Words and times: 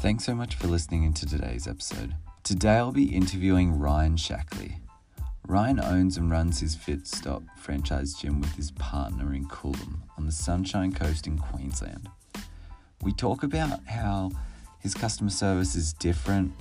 Thanks 0.00 0.24
so 0.24 0.32
much 0.36 0.54
for 0.54 0.68
listening 0.68 1.02
into 1.02 1.26
today's 1.26 1.66
episode. 1.66 2.14
Today 2.44 2.76
I'll 2.76 2.92
be 2.92 3.16
interviewing 3.16 3.80
Ryan 3.80 4.14
Shackley. 4.14 4.76
Ryan 5.48 5.80
owns 5.80 6.16
and 6.16 6.30
runs 6.30 6.60
his 6.60 6.76
Fitstop 6.76 7.42
franchise 7.58 8.14
gym 8.14 8.40
with 8.40 8.54
his 8.54 8.70
partner 8.70 9.34
in 9.34 9.48
Coolum 9.48 10.02
on 10.16 10.24
the 10.24 10.30
Sunshine 10.30 10.92
Coast 10.92 11.26
in 11.26 11.36
Queensland. 11.36 12.08
We 13.02 13.12
talk 13.12 13.42
about 13.42 13.84
how 13.86 14.30
his 14.78 14.94
customer 14.94 15.30
service 15.30 15.74
is 15.74 15.92
different, 15.94 16.52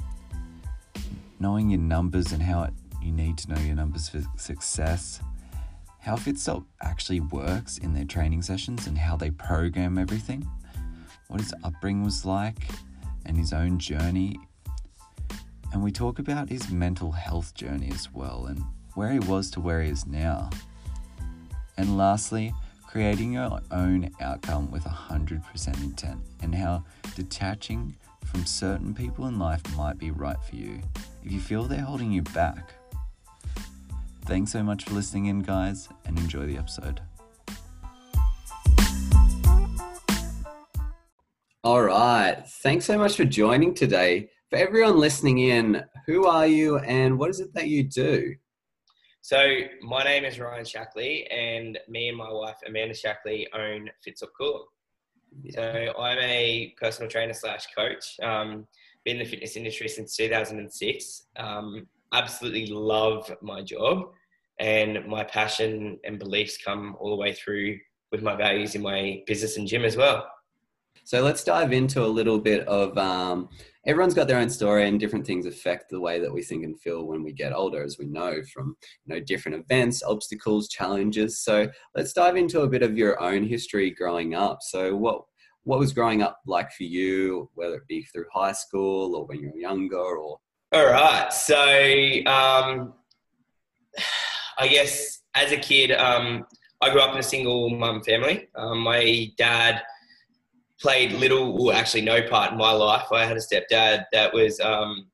knowing 1.39 1.69
your 1.69 1.79
numbers 1.79 2.32
and 2.32 2.42
how 2.42 2.64
it, 2.64 2.74
you 3.04 3.11
need 3.11 3.38
to 3.38 3.54
know 3.54 3.61
your 3.61 3.75
numbers 3.75 4.10
for 4.10 4.24
success, 4.36 5.21
how 6.00 6.15
Fitstop 6.15 6.65
actually 6.82 7.19
works 7.19 7.78
in 7.78 7.93
their 7.93 8.06
training 8.06 8.42
sessions 8.42 8.88
and 8.88 8.97
how 8.97 9.15
they 9.15 9.29
program 9.29 10.00
everything, 10.00 10.50
what 11.28 11.39
his 11.39 11.54
upbringing 11.64 12.04
was 12.04 12.25
like, 12.25 12.68
and 13.27 13.37
his 13.37 13.54
own 13.54 13.77
journey. 13.77 14.39
And 15.71 15.83
we 15.83 15.91
talk 15.91 16.17
about 16.17 16.49
his 16.49 16.71
mental 16.71 17.11
health 17.11 17.53
journey 17.53 17.91
as 17.93 18.11
well 18.11 18.47
and 18.47 18.63
where 18.95 19.11
he 19.11 19.19
was 19.19 19.51
to 19.51 19.59
where 19.59 19.81
he 19.81 19.91
is 19.91 20.07
now. 20.07 20.50
And 21.77 21.97
lastly, 21.97 22.53
creating 22.87 23.33
your 23.33 23.59
own 23.69 24.09
outcome 24.19 24.71
with 24.71 24.83
100% 24.83 25.83
intent 25.83 26.19
and 26.41 26.55
how 26.55 26.83
detaching 27.15 27.95
from 28.25 28.45
certain 28.45 28.93
people 28.95 29.28
in 29.28 29.37
life 29.37 29.61
might 29.75 29.97
be 29.97 30.11
right 30.11 30.41
for 30.50 30.55
you 30.55 30.81
if 31.23 31.31
you 31.31 31.39
feel 31.39 31.64
they're 31.64 31.81
holding 31.81 32.11
you 32.11 32.22
back. 32.22 32.73
Thanks 34.25 34.52
so 34.52 34.64
much 34.64 34.86
for 34.86 34.94
listening 34.94 35.28
in, 35.28 35.39
guys, 35.39 35.89
and 36.05 36.17
enjoy 36.17 36.47
the 36.47 36.58
episode. 36.58 37.02
All 41.63 41.81
right. 41.81 42.44
Thanks 42.61 42.86
so 42.86 43.00
much 43.00 43.17
for 43.17 43.25
joining 43.25 43.73
today. 43.73 44.30
For 44.52 44.58
everyone 44.58 45.00
listening 45.00 45.39
in, 45.39 45.83
who 46.05 46.27
are 46.27 46.45
you 46.45 46.77
and 46.77 47.17
what 47.17 47.31
is 47.31 47.39
it 47.39 47.52
that 47.55 47.67
you 47.67 47.83
do? 47.83 48.36
So, 49.23 49.44
my 49.81 50.03
name 50.03 50.23
is 50.23 50.39
Ryan 50.39 50.63
Shackley, 50.63 51.25
and 51.33 51.80
me 51.89 52.09
and 52.09 52.17
my 52.17 52.31
wife 52.31 52.58
Amanda 52.66 52.94
Shackley 52.94 53.47
own 53.53 53.89
Fitstop 54.08 54.30
Coolum. 54.39 54.61
Yeah. 55.41 55.55
So, 55.55 56.00
I'm 56.00 56.19
a 56.19 56.75
personal 56.80 57.09
trainer 57.09 57.33
slash 57.33 57.66
coach. 57.75 58.16
Um, 58.22 58.67
been 59.03 59.17
in 59.17 59.23
the 59.23 59.30
fitness 59.30 59.58
industry 59.58 59.89
since 59.89 60.16
2006. 60.16 61.23
Um, 61.38 61.88
absolutely 62.13 62.67
love 62.67 63.35
my 63.41 63.63
job, 63.63 64.03
and 64.59 65.05
my 65.08 65.23
passion 65.23 66.00
and 66.05 66.19
beliefs 66.19 66.59
come 66.63 66.95
all 67.00 67.09
the 67.09 67.22
way 67.22 67.33
through 67.33 67.80
with 68.11 68.22
my 68.22 68.35
values 68.35 68.75
in 68.75 68.83
my 68.83 69.23
business 69.25 69.58
and 69.58 69.67
gym 69.67 69.83
as 69.83 69.97
well. 69.97 70.30
So 71.08 71.22
let's 71.22 71.41
dive 71.41 71.72
into 71.72 72.03
a 72.03 72.05
little 72.05 72.38
bit 72.38 72.67
of 72.67 72.97
um, 72.97 73.47
everyone's 73.86 74.13
got 74.13 74.27
their 74.27 74.39
own 74.39 74.50
story 74.50 74.89
and 74.89 75.00
different 75.00 75.25
things 75.25 75.45
affect 75.45 75.89
the 75.89 76.02
way 76.02 76.19
that 76.19 76.33
we 76.33 76.44
think 76.44 76.66
and 76.66 76.77
feel 76.81 77.05
when 77.05 77.23
we 77.23 77.31
get 77.31 77.53
older, 77.53 77.81
as 77.81 77.97
we 77.97 78.08
know 78.08 78.41
from 78.53 78.75
you 79.05 79.16
know 79.16 79.22
different 79.22 79.58
events, 79.58 80.03
obstacles, 80.03 80.67
challenges. 80.67 81.39
So 81.39 81.69
let's 81.95 82.11
dive 82.11 82.35
into 82.35 82.59
a 82.59 82.67
bit 82.67 82.83
of 82.83 82.97
your 82.97 83.23
own 83.23 83.45
history 83.45 83.89
growing 83.89 84.35
up. 84.35 84.58
So 84.61 84.97
what 84.97 85.22
what 85.63 85.80
was 85.80 85.94
growing 85.94 86.23
up 86.23 86.41
like 86.45 86.73
for 86.73 86.83
you, 86.83 87.50
whether 87.53 87.75
it 87.75 87.88
be 87.88 88.03
through 88.03 88.25
high 88.33 88.52
school 88.52 89.16
or 89.16 89.25
when 89.28 89.39
you 89.39 89.52
were 89.53 89.61
younger, 89.61 89.95
or 89.97 90.39
all 90.73 90.85
right. 90.88 91.31
So 91.31 91.55
um, 92.25 92.95
I 94.58 94.67
guess 94.67 95.22
as 95.35 95.53
a 95.53 95.58
kid, 95.58 95.94
um, 95.94 96.45
I 96.81 96.89
grew 96.89 97.00
up 97.00 97.13
in 97.13 97.19
a 97.19 97.23
single 97.23 97.69
mum 97.69 98.03
family. 98.03 98.50
Um, 98.58 98.80
my 98.80 99.31
dad 99.38 99.83
played 100.81 101.11
little, 101.14 101.59
or 101.61 101.73
actually 101.73 102.02
no 102.02 102.22
part 102.28 102.52
in 102.52 102.58
my 102.58 102.72
life. 102.72 103.11
I 103.11 103.25
had 103.25 103.38
a 103.38 103.39
stepdad 103.39 104.06
that 104.12 104.34
was 104.34 104.59
um, 104.59 105.07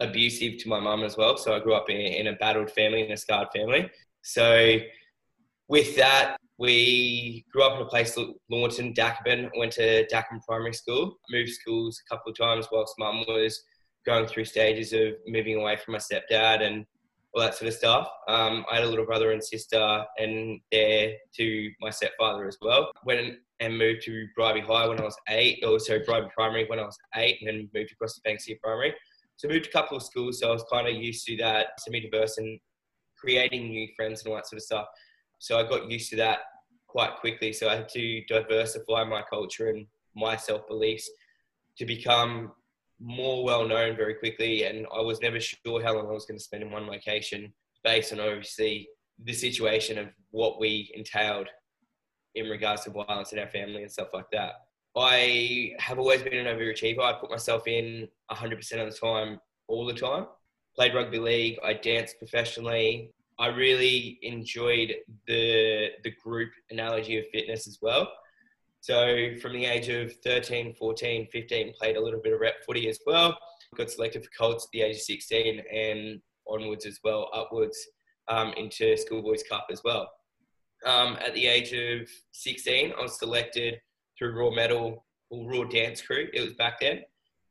abusive 0.00 0.58
to 0.58 0.68
my 0.68 0.80
mum 0.80 1.02
as 1.02 1.16
well. 1.16 1.36
So 1.36 1.54
I 1.54 1.60
grew 1.60 1.74
up 1.74 1.90
in, 1.90 1.96
in 1.96 2.28
a 2.28 2.34
battled 2.34 2.70
family, 2.70 3.04
in 3.04 3.12
a 3.12 3.16
scarred 3.16 3.48
family. 3.54 3.90
So 4.22 4.78
with 5.68 5.96
that, 5.96 6.36
we 6.58 7.44
grew 7.52 7.62
up 7.62 7.76
in 7.76 7.86
a 7.86 7.88
place 7.88 8.14
called 8.14 8.36
Lawnton, 8.50 8.92
Dakabin. 8.92 9.50
Went 9.56 9.72
to 9.72 10.06
Dakabin 10.08 10.44
Primary 10.46 10.74
School. 10.74 11.16
Moved 11.30 11.50
schools 11.50 12.00
a 12.04 12.14
couple 12.14 12.30
of 12.30 12.38
times 12.38 12.66
whilst 12.70 12.94
mum 12.98 13.24
was 13.28 13.62
going 14.06 14.26
through 14.26 14.44
stages 14.44 14.92
of 14.92 15.14
moving 15.26 15.56
away 15.56 15.76
from 15.76 15.92
my 15.92 15.98
stepdad 15.98 16.62
and 16.62 16.86
all 17.32 17.42
that 17.42 17.54
sort 17.54 17.68
of 17.68 17.74
stuff. 17.74 18.08
Um, 18.28 18.64
I 18.70 18.76
had 18.76 18.84
a 18.84 18.88
little 18.88 19.06
brother 19.06 19.32
and 19.32 19.42
sister, 19.42 20.04
and 20.18 20.60
they're 20.72 21.12
to 21.36 21.70
my 21.80 21.90
stepfather 21.90 22.46
as 22.46 22.58
well. 22.60 22.90
Went 23.04 23.36
and 23.60 23.76
moved 23.76 24.02
to 24.02 24.26
Bribie 24.38 24.64
High 24.64 24.88
when 24.88 25.00
I 25.00 25.04
was 25.04 25.16
eight, 25.28 25.62
or 25.64 25.78
so 25.78 25.98
Bribie 26.00 26.30
Primary 26.30 26.66
when 26.66 26.80
I 26.80 26.84
was 26.84 26.98
eight, 27.16 27.38
and 27.40 27.48
then 27.48 27.70
moved 27.74 27.92
across 27.92 28.14
to 28.14 28.22
Banksia 28.22 28.58
Primary. 28.60 28.94
So 29.36 29.48
I 29.48 29.52
moved 29.52 29.66
a 29.66 29.70
couple 29.70 29.96
of 29.96 30.02
schools, 30.02 30.40
so 30.40 30.50
I 30.50 30.52
was 30.52 30.64
kind 30.70 30.88
of 30.88 30.94
used 30.94 31.26
to 31.26 31.36
that 31.38 31.68
semi-diverse 31.78 32.38
and 32.38 32.58
creating 33.18 33.68
new 33.68 33.88
friends 33.96 34.22
and 34.22 34.30
all 34.30 34.36
that 34.36 34.46
sort 34.46 34.58
of 34.58 34.64
stuff. 34.64 34.86
So 35.38 35.58
I 35.58 35.68
got 35.68 35.90
used 35.90 36.10
to 36.10 36.16
that 36.16 36.40
quite 36.86 37.16
quickly. 37.16 37.52
So 37.52 37.68
I 37.68 37.76
had 37.76 37.88
to 37.90 38.22
diversify 38.26 39.04
my 39.04 39.22
culture 39.22 39.70
and 39.70 39.86
my 40.14 40.36
self-beliefs 40.36 41.08
to 41.78 41.86
become 41.86 42.52
more 42.98 43.44
well 43.44 43.66
known 43.66 43.96
very 43.96 44.14
quickly, 44.14 44.64
and 44.64 44.86
I 44.94 45.00
was 45.00 45.20
never 45.22 45.40
sure 45.40 45.82
how 45.82 45.94
long 45.94 46.08
I 46.08 46.12
was 46.12 46.26
going 46.26 46.38
to 46.38 46.44
spend 46.44 46.62
in 46.62 46.70
one 46.70 46.86
location 46.86 47.52
based 47.82 48.12
on 48.12 48.20
obviously 48.20 48.88
the 49.24 49.32
situation 49.32 49.98
of 49.98 50.08
what 50.30 50.60
we 50.60 50.90
entailed 50.94 51.48
in 52.34 52.48
regards 52.48 52.84
to 52.84 52.90
violence 52.90 53.32
in 53.32 53.38
our 53.38 53.48
family 53.48 53.82
and 53.82 53.90
stuff 53.90 54.08
like 54.12 54.30
that. 54.32 54.66
I 54.96 55.74
have 55.78 55.98
always 55.98 56.22
been 56.22 56.46
an 56.46 56.46
overachiever. 56.46 57.00
I 57.00 57.12
put 57.12 57.30
myself 57.30 57.66
in 57.66 58.08
100% 58.30 58.86
of 58.86 58.92
the 58.92 58.98
time, 58.98 59.40
all 59.68 59.86
the 59.86 59.94
time. 59.94 60.26
Played 60.74 60.94
rugby 60.94 61.18
league. 61.18 61.58
I 61.64 61.74
danced 61.74 62.18
professionally. 62.18 63.12
I 63.38 63.46
really 63.46 64.18
enjoyed 64.22 64.94
the 65.26 65.88
the 66.04 66.10
group 66.22 66.50
analogy 66.70 67.18
of 67.18 67.24
fitness 67.32 67.66
as 67.66 67.78
well. 67.80 68.12
So 68.80 69.34
from 69.40 69.52
the 69.52 69.66
age 69.66 69.88
of 69.88 70.12
13, 70.24 70.74
14, 70.74 71.28
15, 71.30 71.74
played 71.78 71.96
a 71.96 72.00
little 72.00 72.20
bit 72.20 72.32
of 72.32 72.40
rep 72.40 72.64
footy 72.66 72.88
as 72.88 72.98
well. 73.06 73.38
Got 73.76 73.90
selected 73.90 74.24
for 74.24 74.30
Colts 74.36 74.64
at 74.64 74.70
the 74.72 74.82
age 74.82 74.96
of 74.96 75.02
16 75.02 75.62
and 75.72 76.20
onwards 76.46 76.86
as 76.86 76.98
well, 77.04 77.30
upwards 77.32 77.78
um, 78.28 78.52
into 78.56 78.96
Schoolboys 78.96 79.42
Cup 79.42 79.66
as 79.70 79.82
well. 79.84 80.10
Um, 80.84 81.18
at 81.24 81.34
the 81.34 81.46
age 81.46 81.72
of 81.72 82.08
16, 82.32 82.92
I 82.98 83.02
was 83.02 83.18
selected 83.18 83.80
through 84.18 84.38
Raw 84.38 84.50
Metal 84.50 85.04
or 85.30 85.50
Raw 85.50 85.64
Dance 85.64 86.00
Crew. 86.00 86.28
It 86.32 86.40
was 86.40 86.54
back 86.54 86.80
then 86.80 87.02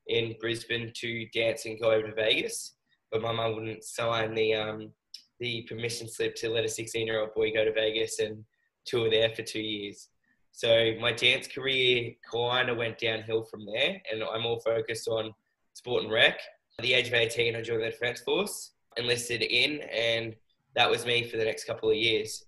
in 0.08 0.36
Brisbane 0.40 0.92
to 0.96 1.26
dance 1.34 1.66
and 1.66 1.80
go 1.80 1.92
over 1.92 2.08
to 2.08 2.16
Vegas, 2.16 2.74
but 3.12 3.22
my 3.22 3.32
mum 3.32 3.56
wouldn't 3.56 3.84
sign 3.84 4.34
the 4.34 4.56
um, 4.56 4.92
the 5.40 5.62
permission 5.64 6.08
slip 6.08 6.36
to 6.36 6.50
let 6.50 6.66
a 6.66 6.70
16 6.70 7.06
year 7.06 7.22
old 7.22 7.34
boy 7.34 7.52
go 7.54 7.64
to 7.64 7.72
Vegas 7.72 8.20
and 8.20 8.44
tour 8.86 9.10
there 9.10 9.30
for 9.30 9.44
two 9.44 9.62
years. 9.62 10.10
So 10.52 10.94
my 11.00 11.14
dance 11.14 11.48
career 11.48 12.12
kind 12.30 12.70
of 12.70 12.78
went 12.78 12.98
downhill 12.98 13.44
from 13.44 13.66
there, 13.66 14.02
and 14.12 14.24
I'm 14.24 14.42
more 14.42 14.60
focused 14.60 15.08
on 15.08 15.34
sport 15.74 16.04
and 16.04 16.12
rec. 16.12 16.40
At 16.80 16.84
the 16.84 16.94
age 16.94 17.08
of 17.08 17.14
18, 17.14 17.56
I 17.56 17.62
joined 17.62 17.84
the 17.84 17.92
Defence 17.92 18.22
Force, 18.22 18.72
enlisted 18.98 19.42
in, 19.42 19.82
and 19.94 20.36
that 20.76 20.90
was 20.90 21.06
me 21.06 21.30
for 21.30 21.38
the 21.38 21.46
next 21.46 21.66
couple 21.66 21.90
of 21.90 21.96
years. 21.96 22.46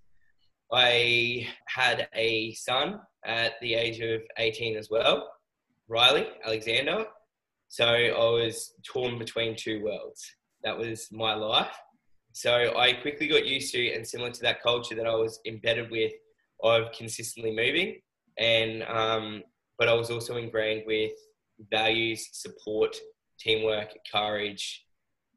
I 0.72 1.46
had 1.66 2.08
a 2.14 2.54
son 2.54 3.00
at 3.24 3.54
the 3.60 3.74
age 3.74 4.00
of 4.00 4.22
18 4.38 4.76
as 4.76 4.88
well, 4.90 5.30
Riley 5.88 6.26
Alexander. 6.44 7.04
So 7.68 7.86
I 7.86 8.42
was 8.42 8.74
torn 8.84 9.18
between 9.18 9.54
two 9.56 9.82
worlds. 9.82 10.24
That 10.64 10.76
was 10.76 11.08
my 11.12 11.34
life. 11.34 11.76
So 12.32 12.76
I 12.76 12.94
quickly 12.94 13.28
got 13.28 13.46
used 13.46 13.72
to, 13.74 13.92
and 13.94 14.06
similar 14.06 14.30
to 14.30 14.42
that 14.42 14.62
culture 14.62 14.94
that 14.94 15.06
I 15.06 15.14
was 15.14 15.40
embedded 15.46 15.90
with, 15.90 16.12
of 16.62 16.92
consistently 16.92 17.50
moving, 17.50 18.00
and 18.38 18.82
um, 18.84 19.42
but 19.78 19.88
I 19.88 19.94
was 19.94 20.10
also 20.10 20.36
ingrained 20.36 20.84
with 20.86 21.12
values, 21.70 22.28
support, 22.32 22.96
teamwork, 23.38 23.88
courage, 24.10 24.86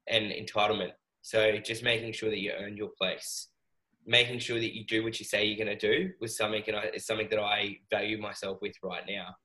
and 0.08 0.32
entitlement. 0.32 0.92
So 1.22 1.58
just 1.58 1.84
making 1.84 2.14
sure 2.14 2.30
that 2.30 2.40
you 2.40 2.52
earn 2.58 2.78
your 2.78 2.92
place, 2.98 3.50
making 4.06 4.40
sure 4.40 4.60
that 4.60 4.76
you 4.76 4.86
do 4.86 5.04
what 5.04 5.20
you 5.20 5.26
say 5.26 5.46
you're 5.46 5.64
going 5.64 5.78
to 5.78 5.88
do 5.88 6.12
was 6.22 6.38
something 6.38 6.64
and 6.68 6.76
I, 6.76 6.84
is 6.94 7.06
something 7.06 7.28
that 7.30 7.40
I 7.40 7.78
value 7.90 8.20
myself 8.20 8.60
with 8.62 8.74
right 8.84 9.04
now. 9.08 9.36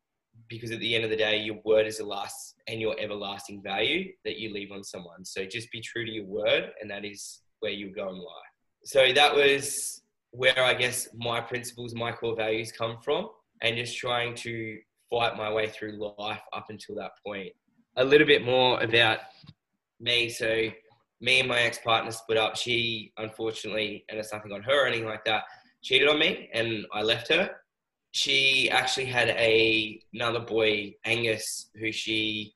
Because 0.49 0.71
at 0.71 0.81
the 0.81 0.95
end 0.95 1.05
of 1.05 1.11
the 1.11 1.17
day, 1.17 1.39
your 1.39 1.59
word 1.65 1.87
is 1.87 1.99
the 1.99 2.05
last 2.05 2.55
and 2.67 2.81
your 2.81 2.95
everlasting 2.99 3.63
value 3.63 4.13
that 4.25 4.39
you 4.39 4.53
leave 4.53 4.73
on 4.73 4.83
someone. 4.85 5.25
So 5.25 5.45
just 5.45 5.71
be 5.71 5.81
true 5.81 6.05
to 6.05 6.11
your 6.11 6.25
word, 6.25 6.71
and 6.81 6.91
that 6.91 7.05
is 7.05 7.41
where 7.61 7.73
you 7.73 7.93
go 7.93 8.09
in 8.09 8.17
life. 8.17 8.51
So 8.85 9.13
that 9.13 9.35
was 9.35 10.03
where 10.31 10.63
I 10.63 10.75
guess 10.75 11.09
my 11.15 11.41
principles, 11.41 11.95
my 11.95 12.13
core 12.13 12.37
values 12.37 12.73
come 12.73 12.99
from, 13.05 13.29
and 13.63 13.77
just 13.77 13.97
trying 13.99 14.35
to 14.37 14.79
fight 15.11 15.37
my 15.37 15.53
way 15.53 15.69
through 15.69 16.15
life 16.19 16.41
up 16.53 16.67
until 16.71 16.95
that 16.97 17.13
point. 17.27 17.53
A 17.97 18.05
little 18.05 18.27
bit 18.27 18.45
more 18.45 18.81
about 18.81 19.19
me. 19.99 20.29
So, 20.29 20.69
me 21.21 21.41
and 21.41 21.49
my 21.49 21.61
ex 21.61 21.79
partner 21.79 22.11
split 22.11 22.39
up. 22.39 22.57
She, 22.57 23.13
unfortunately, 23.19 24.05
and 24.09 24.19
it's 24.19 24.33
nothing 24.33 24.53
on 24.53 24.63
her 24.63 24.85
or 24.85 24.87
anything 24.87 25.07
like 25.07 25.25
that, 25.25 25.45
cheated 25.83 26.09
on 26.09 26.19
me, 26.19 26.49
and 26.53 26.87
I 26.93 27.03
left 27.03 27.33
her. 27.33 27.51
She 28.13 28.69
actually 28.71 29.07
had 29.07 29.29
a 29.31 30.01
another 30.13 30.41
boy, 30.41 30.95
Angus, 31.05 31.71
who 31.79 31.93
she 31.93 32.55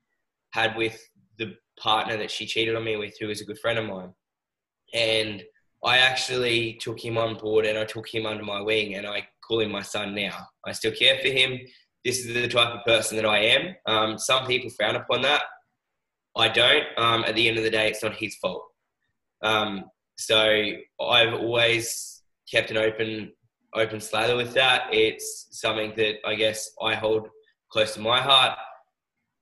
had 0.52 0.76
with 0.76 0.98
the 1.38 1.56
partner 1.78 2.16
that 2.16 2.30
she 2.30 2.46
cheated 2.46 2.76
on 2.76 2.84
me 2.84 2.96
with, 2.96 3.14
who 3.20 3.28
was 3.28 3.40
a 3.40 3.44
good 3.44 3.58
friend 3.58 3.78
of 3.78 3.86
mine. 3.86 4.12
And 4.92 5.42
I 5.84 5.98
actually 5.98 6.74
took 6.80 7.04
him 7.04 7.18
on 7.18 7.36
board 7.36 7.66
and 7.66 7.78
I 7.78 7.84
took 7.84 8.12
him 8.12 8.26
under 8.26 8.42
my 8.42 8.60
wing 8.60 8.94
and 8.94 9.06
I 9.06 9.26
call 9.46 9.60
him 9.60 9.70
my 9.70 9.82
son 9.82 10.14
now. 10.14 10.48
I 10.64 10.72
still 10.72 10.92
care 10.92 11.18
for 11.20 11.28
him. 11.28 11.58
This 12.04 12.24
is 12.24 12.32
the 12.34 12.48
type 12.48 12.74
of 12.74 12.84
person 12.84 13.16
that 13.16 13.26
I 13.26 13.38
am. 13.38 13.74
Um, 13.86 14.18
some 14.18 14.46
people 14.46 14.70
frown 14.70 14.96
upon 14.96 15.22
that. 15.22 15.42
I 16.36 16.48
don't. 16.48 16.84
Um, 16.96 17.24
at 17.24 17.34
the 17.34 17.48
end 17.48 17.58
of 17.58 17.64
the 17.64 17.70
day, 17.70 17.88
it's 17.88 18.02
not 18.02 18.14
his 18.16 18.36
fault. 18.36 18.64
Um, 19.42 19.84
so 20.16 20.38
I've 21.00 21.34
always 21.34 22.22
kept 22.50 22.70
an 22.70 22.76
open 22.76 23.32
open 23.74 24.00
slather 24.00 24.36
with 24.36 24.54
that. 24.54 24.86
It's 24.92 25.48
something 25.50 25.92
that 25.96 26.16
I 26.24 26.34
guess 26.36 26.70
I 26.80 26.94
hold 26.94 27.28
close 27.70 27.94
to 27.94 28.00
my 28.00 28.20
heart. 28.20 28.56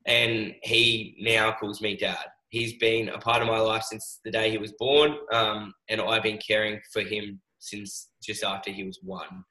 And 0.06 0.55
he 0.62 1.17
now 1.21 1.53
calls 1.53 1.81
me 1.81 1.97
dad. 1.97 2.25
He's 2.49 2.75
been 2.75 3.11
a 3.11 3.19
part 3.19 3.41
of 3.41 3.49
my 3.49 3.59
life 3.59 3.85
since 3.85 4.21
the 4.25 4.31
day 4.31 4.50
he 4.50 4.59
was 4.59 4.73
born, 4.79 5.17
um, 5.33 5.73
and 5.88 6.00
I've 6.00 6.23
been 6.23 6.38
caring 6.38 6.81
for 6.93 7.00
him 7.00 7.41
since 7.59 8.09
just 8.23 8.43
after 8.43 8.71
he 8.71 8.85
was 8.85 8.99
one. 9.03 9.45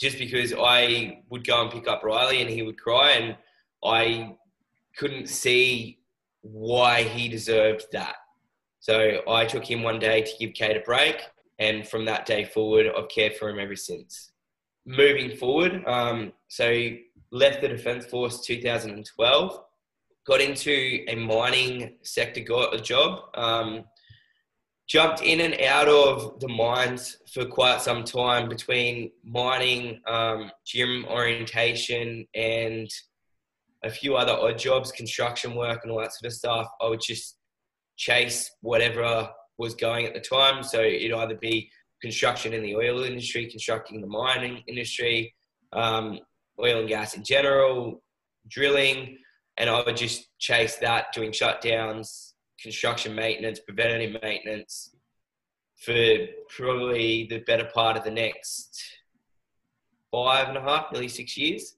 Just 0.00 0.18
because 0.18 0.54
I 0.58 1.20
would 1.30 1.46
go 1.46 1.62
and 1.62 1.70
pick 1.70 1.86
up 1.86 2.02
Riley 2.02 2.40
and 2.40 2.50
he 2.50 2.62
would 2.62 2.78
cry, 2.78 3.12
and 3.12 3.36
I 3.84 4.36
couldn't 4.96 5.28
see 5.28 5.97
why 6.42 7.02
he 7.02 7.28
deserved 7.28 7.86
that. 7.92 8.16
So 8.80 9.22
I 9.28 9.44
took 9.44 9.68
him 9.68 9.82
one 9.82 9.98
day 9.98 10.22
to 10.22 10.30
give 10.38 10.54
Kate 10.54 10.76
a 10.76 10.80
break, 10.80 11.22
and 11.58 11.86
from 11.86 12.04
that 12.04 12.26
day 12.26 12.44
forward, 12.44 12.86
I've 12.96 13.08
cared 13.08 13.34
for 13.34 13.48
him 13.48 13.58
ever 13.58 13.76
since. 13.76 14.32
Moving 14.86 15.36
forward, 15.36 15.84
um, 15.86 16.32
so 16.48 16.90
left 17.30 17.60
the 17.60 17.68
Defence 17.68 18.06
Force 18.06 18.40
2012, 18.46 19.60
got 20.26 20.40
into 20.40 21.04
a 21.08 21.14
mining 21.14 21.96
sector 22.02 22.40
got 22.40 22.74
a 22.74 22.80
job, 22.80 23.20
um, 23.34 23.84
jumped 24.86 25.22
in 25.22 25.40
and 25.40 25.60
out 25.62 25.88
of 25.88 26.40
the 26.40 26.48
mines 26.48 27.18
for 27.32 27.44
quite 27.44 27.80
some 27.80 28.04
time 28.04 28.48
between 28.48 29.10
mining, 29.24 30.00
um, 30.06 30.50
gym 30.64 31.04
orientation, 31.08 32.26
and 32.34 32.88
a 33.84 33.90
few 33.90 34.16
other 34.16 34.32
odd 34.32 34.58
jobs, 34.58 34.92
construction 34.92 35.54
work, 35.54 35.80
and 35.82 35.92
all 35.92 36.00
that 36.00 36.12
sort 36.12 36.26
of 36.26 36.32
stuff. 36.32 36.66
I 36.80 36.88
would 36.88 37.00
just 37.00 37.36
chase 37.96 38.50
whatever 38.60 39.28
was 39.58 39.74
going 39.74 40.06
at 40.06 40.14
the 40.14 40.20
time. 40.20 40.62
So 40.62 40.80
it'd 40.80 41.12
either 41.12 41.36
be 41.36 41.70
construction 42.00 42.52
in 42.52 42.62
the 42.62 42.76
oil 42.76 43.02
industry, 43.02 43.46
constructing 43.46 44.00
the 44.00 44.06
mining 44.06 44.62
industry, 44.68 45.34
um, 45.72 46.18
oil 46.60 46.80
and 46.80 46.88
gas 46.88 47.14
in 47.14 47.24
general, 47.24 48.02
drilling, 48.48 49.18
and 49.56 49.68
I 49.68 49.82
would 49.82 49.96
just 49.96 50.28
chase 50.38 50.76
that, 50.76 51.12
doing 51.12 51.32
shutdowns, 51.32 52.32
construction 52.60 53.14
maintenance, 53.14 53.60
preventative 53.60 54.20
maintenance 54.22 54.94
for 55.84 56.16
probably 56.48 57.26
the 57.28 57.38
better 57.38 57.68
part 57.74 57.96
of 57.96 58.04
the 58.04 58.10
next 58.10 58.80
five 60.10 60.48
and 60.48 60.56
a 60.56 60.60
half, 60.60 60.92
nearly 60.92 61.08
six 61.08 61.36
years. 61.36 61.74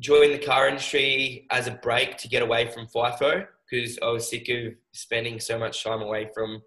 Joined 0.00 0.32
the 0.34 0.38
car 0.38 0.68
industry 0.68 1.46
as 1.50 1.66
a 1.66 1.72
break 1.72 2.16
to 2.18 2.28
get 2.28 2.42
away 2.42 2.68
from 2.68 2.86
FIFO 2.86 3.46
because 3.70 3.98
I 4.02 4.08
was 4.08 4.28
sick 4.28 4.48
of 4.48 4.72
spending 4.92 5.38
so 5.38 5.58
much 5.58 5.84
time 5.84 6.02
away 6.02 6.28
from 6.34 6.62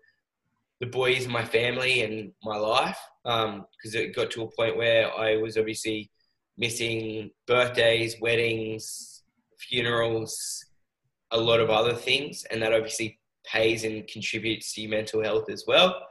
the 0.79 0.85
boys, 0.85 1.27
my 1.27 1.43
family, 1.43 2.01
and 2.01 2.31
my 2.43 2.57
life. 2.57 2.97
Because 3.23 3.45
um, 3.45 3.65
it 3.93 4.15
got 4.15 4.31
to 4.31 4.43
a 4.43 4.51
point 4.51 4.77
where 4.77 5.11
I 5.13 5.37
was 5.37 5.57
obviously 5.57 6.11
missing 6.57 7.31
birthdays, 7.47 8.15
weddings, 8.21 9.23
funerals, 9.57 10.65
a 11.31 11.37
lot 11.37 11.59
of 11.59 11.69
other 11.69 11.95
things, 11.95 12.45
and 12.51 12.61
that 12.61 12.73
obviously 12.73 13.19
pays 13.45 13.83
and 13.83 14.07
contributes 14.07 14.73
to 14.73 14.81
your 14.81 14.91
mental 14.91 15.23
health 15.23 15.49
as 15.49 15.65
well. 15.67 16.07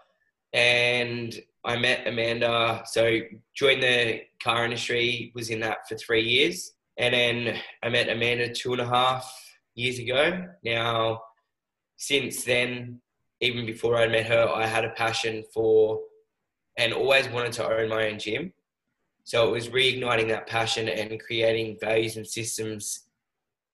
And 0.52 1.38
I 1.64 1.76
met 1.76 2.06
Amanda, 2.06 2.82
so 2.86 3.20
joined 3.54 3.82
the 3.82 4.22
car 4.42 4.64
industry, 4.64 5.32
was 5.34 5.50
in 5.50 5.60
that 5.60 5.88
for 5.88 5.96
three 5.96 6.22
years, 6.22 6.72
and 7.02 7.12
then 7.12 7.58
I 7.82 7.88
met 7.88 8.08
Amanda 8.08 8.54
two 8.54 8.74
and 8.74 8.80
a 8.80 8.86
half 8.86 9.28
years 9.74 9.98
ago. 9.98 10.46
Now, 10.64 11.20
since 11.96 12.44
then, 12.44 13.00
even 13.40 13.66
before 13.66 13.96
I 13.96 14.06
met 14.06 14.26
her, 14.26 14.48
I 14.48 14.66
had 14.66 14.84
a 14.84 14.90
passion 14.90 15.42
for 15.52 15.98
and 16.78 16.92
always 16.92 17.28
wanted 17.28 17.54
to 17.54 17.68
own 17.68 17.88
my 17.88 18.08
own 18.08 18.20
gym. 18.20 18.52
So 19.24 19.48
it 19.48 19.50
was 19.50 19.68
reigniting 19.68 20.28
that 20.28 20.46
passion 20.46 20.88
and 20.88 21.20
creating 21.20 21.78
values 21.80 22.16
and 22.16 22.26
systems 22.26 23.08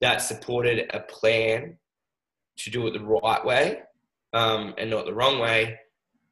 that 0.00 0.22
supported 0.22 0.90
a 0.94 1.00
plan 1.00 1.76
to 2.56 2.70
do 2.70 2.86
it 2.86 2.94
the 2.94 3.04
right 3.04 3.44
way 3.44 3.80
um, 4.32 4.72
and 4.78 4.88
not 4.88 5.04
the 5.04 5.14
wrong 5.14 5.38
way. 5.38 5.78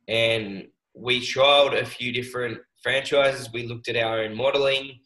And 0.09 0.69
we 0.95 1.21
trialed 1.21 1.79
a 1.79 1.85
few 1.85 2.11
different 2.11 2.57
franchises. 2.83 3.53
We 3.53 3.67
looked 3.67 3.89
at 3.89 3.97
our 3.97 4.21
own 4.21 4.35
modeling, 4.35 5.01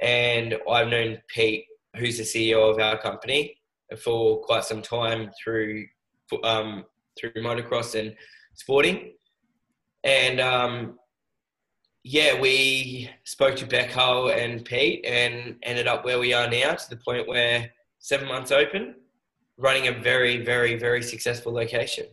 and 0.00 0.56
I've 0.70 0.88
known 0.88 1.18
Pete, 1.28 1.64
who's 1.96 2.18
the 2.18 2.24
CEO 2.24 2.70
of 2.70 2.78
our 2.78 2.98
company, 2.98 3.56
for 3.98 4.40
quite 4.42 4.64
some 4.64 4.82
time 4.82 5.30
through 5.42 5.86
um, 6.42 6.84
through 7.18 7.32
motocross 7.36 7.98
and 7.98 8.14
sporting. 8.54 9.12
And 10.04 10.40
um, 10.40 10.98
yeah, 12.04 12.40
we 12.40 13.10
spoke 13.24 13.56
to 13.56 13.66
Beck 13.66 13.96
and 13.96 14.64
Pete 14.64 15.04
and 15.04 15.56
ended 15.62 15.86
up 15.86 16.04
where 16.04 16.18
we 16.18 16.32
are 16.32 16.48
now 16.48 16.74
to 16.74 16.90
the 16.90 16.96
point 16.96 17.26
where 17.26 17.70
seven 17.98 18.28
months 18.28 18.52
open, 18.52 18.94
running 19.56 19.88
a 19.88 19.92
very, 19.92 20.44
very, 20.44 20.76
very 20.76 21.02
successful 21.02 21.52
location. 21.52 22.06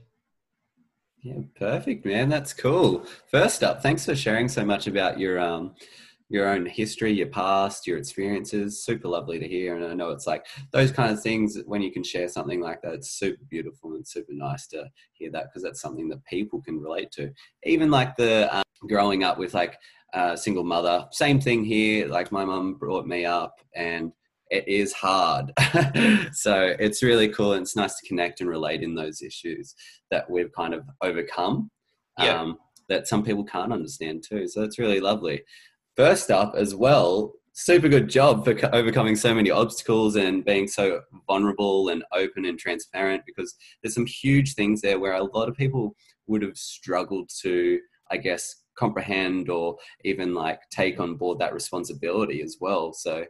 Yeah, 1.22 1.42
perfect, 1.58 2.06
man. 2.06 2.30
That's 2.30 2.54
cool. 2.54 3.06
First 3.30 3.64
up, 3.64 3.82
thanks 3.82 4.06
for 4.06 4.16
sharing 4.16 4.50
so 4.50 4.66
much 4.66 4.88
about 4.88 5.20
your 5.20 5.40
um, 5.40 5.76
your 6.34 6.50
own 6.50 6.66
history, 6.66 7.14
your 7.14 7.28
past, 7.28 7.86
your 7.86 8.00
experiences. 8.00 8.84
Super 8.84 9.08
lovely 9.08 9.38
to 9.38 9.48
hear. 9.48 9.76
And 9.76 9.86
I 9.86 9.94
know 9.94 10.10
it's 10.10 10.26
like 10.26 10.48
those 10.72 10.92
kind 10.92 11.14
of 11.14 11.22
things 11.22 11.60
when 11.68 11.84
you 11.84 11.92
can 11.92 12.04
share 12.04 12.28
something 12.28 12.60
like 12.60 12.82
that, 12.82 12.96
it's 12.96 13.12
super 13.12 13.44
beautiful 13.52 13.94
and 13.94 14.06
super 14.06 14.34
nice 14.34 14.66
to 14.70 14.90
hear 15.12 15.30
that 15.32 15.46
because 15.46 15.62
that's 15.62 15.80
something 15.80 16.10
that 16.10 16.26
people 16.26 16.60
can 16.60 16.80
relate 16.80 17.12
to. 17.12 17.32
Even 17.66 17.92
like 17.92 18.16
the 18.16 18.54
um, 18.54 18.64
growing 18.88 19.24
up 19.24 19.38
with 19.38 19.54
like 19.54 19.78
a 20.16 20.36
single 20.36 20.64
mother, 20.64 21.08
same 21.12 21.40
thing 21.40 21.64
here. 21.64 22.08
Like 22.08 22.32
my 22.32 22.44
mum 22.44 22.74
brought 22.80 23.06
me 23.06 23.26
up 23.26 23.62
and 23.76 24.12
it 24.50 24.68
is 24.68 24.92
hard. 24.92 25.52
so 26.34 26.76
it's 26.80 27.04
really 27.04 27.30
cool 27.30 27.54
and 27.54 27.62
it's 27.62 27.76
nice 27.76 28.00
to 28.00 28.08
connect 28.08 28.42
and 28.42 28.50
relate 28.50 28.82
in 28.82 28.96
those 28.96 29.22
issues 29.22 29.76
that 30.10 30.28
we've 30.28 30.52
kind 30.54 30.74
of 30.74 30.84
overcome. 31.04 31.70
Yeah. 32.18 32.42
Um, 32.42 32.58
that 32.90 33.08
some 33.08 33.24
people 33.24 33.46
can't 33.46 33.72
understand 33.72 34.24
too. 34.28 34.48
So 34.48 34.62
it's 34.62 34.78
really 34.78 35.00
lovely 35.00 35.42
first 35.96 36.32
up 36.32 36.56
as 36.56 36.76
well, 36.76 37.34
super 37.54 37.88
good 37.88 38.10
job 38.10 38.44
for 38.44 38.58
overcoming 38.74 39.16
so 39.16 39.34
many 39.34 39.52
obstacles 39.52 40.16
and 40.16 40.44
being 40.44 40.68
so 40.68 41.02
vulnerable 41.28 41.90
and 41.90 42.04
open 42.12 42.46
and 42.46 42.58
transparent 42.58 43.22
because 43.26 43.56
there's 43.82 43.94
some 43.94 44.08
huge 44.08 44.56
things 44.56 44.82
there 44.82 45.00
where 45.00 45.14
a 45.14 45.24
lot 45.24 45.48
of 45.48 45.56
people 45.56 45.96
would 46.28 46.42
have 46.42 46.58
struggled 46.58 47.30
to, 47.42 47.80
I 48.10 48.18
guess, 48.18 48.64
comprehend 48.76 49.50
or 49.50 49.78
even 50.04 50.34
like 50.34 50.60
take 50.72 51.00
on 51.00 51.16
board 51.16 51.38
that 51.40 51.54
responsibility 51.54 52.42
as 52.42 52.58
well. 52.60 52.92
So 52.92 53.26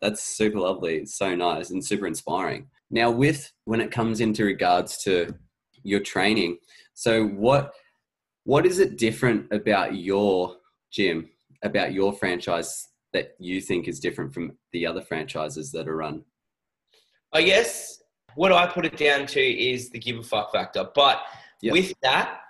that's 0.00 0.22
super 0.22 0.60
lovely. 0.60 1.04
So 1.04 1.34
nice 1.34 1.70
and 1.70 1.84
super 1.84 2.06
inspiring. 2.06 2.68
Now, 2.90 3.10
with 3.10 3.52
when 3.64 3.80
it 3.82 3.90
comes 3.90 4.20
into 4.20 4.44
regards 4.44 4.98
to 5.04 5.34
your 5.82 6.00
training, 6.00 6.58
so 6.94 7.26
what 7.26 7.72
what 8.44 8.64
is 8.64 8.78
it 8.78 8.96
different 8.96 9.52
about 9.52 9.94
your 9.94 10.56
gym 10.90 11.28
about 11.62 11.92
your 11.92 12.12
franchise 12.12 12.88
that 13.12 13.34
you 13.38 13.60
think 13.60 13.88
is 13.88 14.00
different 14.00 14.32
from 14.32 14.52
the 14.72 14.86
other 14.86 15.00
franchises 15.00 15.72
that 15.72 15.88
are 15.88 15.96
run? 15.96 16.24
I 17.32 17.42
guess 17.42 18.02
what 18.34 18.52
I 18.52 18.66
put 18.66 18.86
it 18.86 18.96
down 18.96 19.26
to 19.26 19.40
is 19.40 19.90
the 19.90 19.98
give 19.98 20.18
a 20.18 20.22
fuck 20.22 20.52
factor. 20.52 20.86
But 20.94 21.22
yep. 21.62 21.72
with 21.72 21.92
that, 22.02 22.40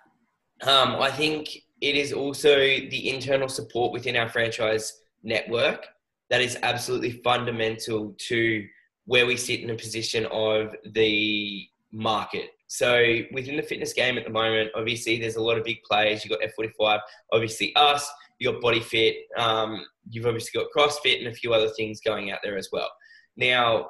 um, 0.62 0.96
I 0.96 1.10
think 1.10 1.48
it 1.80 1.94
is 1.94 2.12
also 2.12 2.56
the 2.56 3.08
internal 3.08 3.48
support 3.48 3.92
within 3.92 4.16
our 4.16 4.28
franchise 4.28 5.00
network 5.22 5.86
that 6.30 6.40
is 6.40 6.58
absolutely 6.62 7.12
fundamental 7.24 8.14
to 8.18 8.66
where 9.06 9.24
we 9.24 9.36
sit 9.36 9.60
in 9.60 9.70
a 9.70 9.74
position 9.74 10.26
of 10.26 10.74
the 10.92 11.66
market. 11.92 12.50
So 12.66 13.20
within 13.32 13.56
the 13.56 13.62
fitness 13.62 13.94
game 13.94 14.18
at 14.18 14.24
the 14.24 14.30
moment, 14.30 14.70
obviously 14.74 15.18
there's 15.18 15.36
a 15.36 15.42
lot 15.42 15.56
of 15.56 15.64
big 15.64 15.82
players. 15.84 16.22
You've 16.24 16.38
got 16.38 16.46
F45, 16.58 17.00
obviously 17.32 17.74
us 17.76 18.10
you 18.38 18.52
got 18.52 18.60
body 18.60 18.80
fit, 18.80 19.16
um, 19.36 19.84
you've 20.08 20.26
obviously 20.26 20.60
got 20.60 20.70
CrossFit 20.76 21.18
and 21.18 21.28
a 21.28 21.34
few 21.34 21.52
other 21.52 21.68
things 21.70 22.00
going 22.00 22.30
out 22.30 22.38
there 22.42 22.56
as 22.56 22.68
well. 22.72 22.88
Now, 23.36 23.88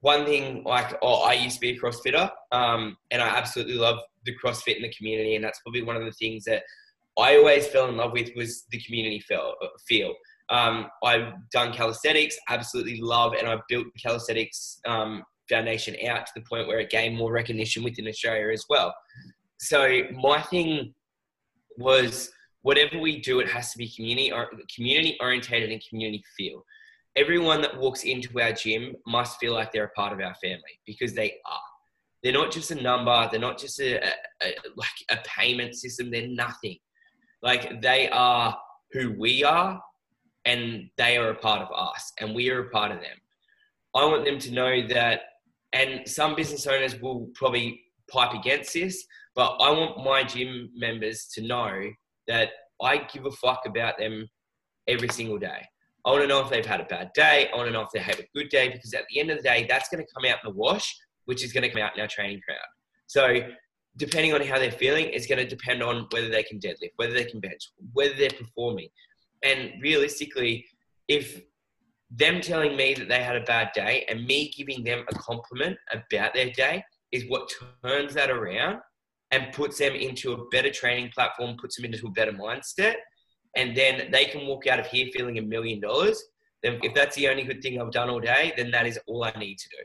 one 0.00 0.24
thing 0.24 0.62
like 0.64 0.96
oh, 1.02 1.22
I 1.22 1.32
used 1.32 1.56
to 1.56 1.60
be 1.60 1.70
a 1.70 1.80
CrossFitter, 1.80 2.30
um, 2.52 2.96
and 3.10 3.22
I 3.22 3.28
absolutely 3.28 3.74
love 3.74 3.98
the 4.24 4.34
CrossFit 4.42 4.76
in 4.76 4.82
the 4.82 4.92
community, 4.92 5.34
and 5.36 5.44
that's 5.44 5.60
probably 5.60 5.82
one 5.82 5.96
of 5.96 6.04
the 6.04 6.12
things 6.12 6.44
that 6.44 6.62
I 7.18 7.36
always 7.36 7.66
fell 7.66 7.88
in 7.88 7.96
love 7.96 8.12
with 8.12 8.30
was 8.36 8.64
the 8.70 8.80
community 8.82 9.20
feel. 9.20 9.54
feel. 9.88 10.14
Um, 10.48 10.86
I've 11.02 11.32
done 11.50 11.72
calisthenics, 11.72 12.36
absolutely 12.48 13.00
love, 13.00 13.32
and 13.32 13.48
I 13.48 13.58
built 13.68 13.86
the 13.92 14.00
calisthenics 14.00 14.80
um, 14.86 15.22
foundation 15.48 15.96
out 16.08 16.26
to 16.26 16.32
the 16.36 16.42
point 16.42 16.68
where 16.68 16.78
it 16.78 16.90
gained 16.90 17.16
more 17.16 17.32
recognition 17.32 17.82
within 17.82 18.06
Australia 18.06 18.52
as 18.52 18.64
well. 18.68 18.94
So 19.58 20.02
my 20.12 20.42
thing 20.42 20.94
was 21.78 22.30
whatever 22.66 22.98
we 22.98 23.20
do, 23.20 23.38
it 23.38 23.48
has 23.48 23.70
to 23.70 23.78
be 23.78 23.88
community 23.88 24.32
or 24.32 24.50
community 24.74 25.16
orientated 25.20 25.70
and 25.70 25.80
community 25.88 26.20
feel. 26.36 26.64
Everyone 27.14 27.62
that 27.62 27.78
walks 27.78 28.02
into 28.02 28.40
our 28.40 28.52
gym 28.52 28.96
must 29.06 29.38
feel 29.38 29.52
like 29.54 29.70
they're 29.70 29.84
a 29.84 29.90
part 29.90 30.12
of 30.12 30.18
our 30.18 30.34
family 30.42 30.74
because 30.84 31.14
they 31.14 31.30
are. 31.46 31.68
They're 32.24 32.32
not 32.32 32.50
just 32.50 32.72
a 32.72 32.82
number. 32.82 33.28
They're 33.30 33.38
not 33.38 33.56
just 33.56 33.78
a, 33.78 34.04
a, 34.04 34.10
a 34.42 34.48
like 34.74 34.98
a 35.12 35.18
payment 35.24 35.76
system. 35.76 36.10
They're 36.10 36.26
nothing. 36.26 36.78
Like 37.40 37.80
they 37.82 38.08
are 38.08 38.58
who 38.90 39.14
we 39.16 39.44
are, 39.44 39.80
and 40.44 40.90
they 40.96 41.18
are 41.18 41.30
a 41.30 41.36
part 41.36 41.62
of 41.62 41.68
us, 41.72 42.12
and 42.18 42.34
we 42.34 42.50
are 42.50 42.62
a 42.66 42.70
part 42.70 42.90
of 42.90 42.98
them. 42.98 43.18
I 43.94 44.04
want 44.06 44.24
them 44.24 44.40
to 44.40 44.50
know 44.50 44.88
that, 44.88 45.20
and 45.72 46.08
some 46.08 46.34
business 46.34 46.66
owners 46.66 47.00
will 47.00 47.28
probably 47.36 47.80
pipe 48.10 48.34
against 48.34 48.74
this, 48.74 49.06
but 49.36 49.50
I 49.60 49.70
want 49.70 50.04
my 50.04 50.24
gym 50.24 50.70
members 50.74 51.28
to 51.34 51.42
know 51.42 51.92
that 52.28 52.50
I 52.82 52.98
give 52.98 53.26
a 53.26 53.30
fuck 53.30 53.62
about 53.66 53.98
them 53.98 54.28
every 54.86 55.08
single 55.08 55.38
day. 55.38 55.62
I 56.04 56.10
want 56.10 56.22
to 56.22 56.28
know 56.28 56.40
if 56.40 56.50
they've 56.50 56.64
had 56.64 56.80
a 56.80 56.84
bad 56.84 57.10
day. 57.14 57.48
I 57.52 57.56
want 57.56 57.68
to 57.68 57.72
know 57.72 57.82
if 57.82 57.90
they 57.92 57.98
have 57.98 58.18
a 58.20 58.26
good 58.34 58.48
day 58.48 58.68
because 58.68 58.94
at 58.94 59.04
the 59.10 59.18
end 59.18 59.30
of 59.30 59.38
the 59.38 59.42
day, 59.42 59.66
that's 59.68 59.88
going 59.88 60.04
to 60.04 60.12
come 60.14 60.24
out 60.30 60.38
in 60.44 60.52
the 60.52 60.56
wash, 60.56 60.96
which 61.24 61.44
is 61.44 61.52
going 61.52 61.64
to 61.64 61.68
come 61.68 61.82
out 61.82 61.96
in 61.96 62.00
our 62.00 62.06
training 62.06 62.40
crowd. 62.46 62.58
So, 63.08 63.40
depending 63.96 64.34
on 64.34 64.42
how 64.42 64.58
they're 64.58 64.70
feeling, 64.70 65.06
it's 65.06 65.26
going 65.26 65.38
to 65.38 65.48
depend 65.48 65.82
on 65.82 66.06
whether 66.12 66.28
they 66.28 66.42
can 66.42 66.60
deadlift, 66.60 66.92
whether 66.96 67.14
they 67.14 67.24
can 67.24 67.40
bench, 67.40 67.72
whether 67.92 68.14
they're 68.14 68.30
performing. 68.30 68.88
And 69.42 69.72
realistically, 69.82 70.66
if 71.08 71.40
them 72.10 72.40
telling 72.40 72.76
me 72.76 72.94
that 72.94 73.08
they 73.08 73.22
had 73.22 73.36
a 73.36 73.40
bad 73.40 73.70
day 73.74 74.04
and 74.08 74.26
me 74.26 74.52
giving 74.56 74.84
them 74.84 75.04
a 75.10 75.14
compliment 75.14 75.76
about 75.92 76.34
their 76.34 76.50
day 76.50 76.84
is 77.10 77.24
what 77.28 77.52
turns 77.82 78.14
that 78.14 78.30
around 78.30 78.78
and 79.36 79.52
puts 79.52 79.78
them 79.78 79.94
into 79.94 80.32
a 80.32 80.48
better 80.48 80.70
training 80.70 81.10
platform, 81.14 81.56
puts 81.60 81.76
them 81.76 81.84
into 81.84 82.06
a 82.06 82.10
better 82.10 82.32
mindset, 82.32 82.94
and 83.54 83.76
then 83.76 84.10
they 84.10 84.24
can 84.24 84.46
walk 84.46 84.66
out 84.66 84.80
of 84.80 84.86
here 84.86 85.08
feeling 85.12 85.38
a 85.38 85.42
million 85.42 85.80
dollars. 85.80 86.22
Then, 86.62 86.78
if 86.82 86.94
that's 86.94 87.16
the 87.16 87.28
only 87.28 87.44
good 87.44 87.62
thing 87.62 87.80
I've 87.80 87.92
done 87.92 88.08
all 88.08 88.20
day, 88.20 88.52
then 88.56 88.70
that 88.70 88.86
is 88.86 88.98
all 89.06 89.24
I 89.24 89.32
need 89.38 89.58
to 89.58 89.68
do. 89.68 89.76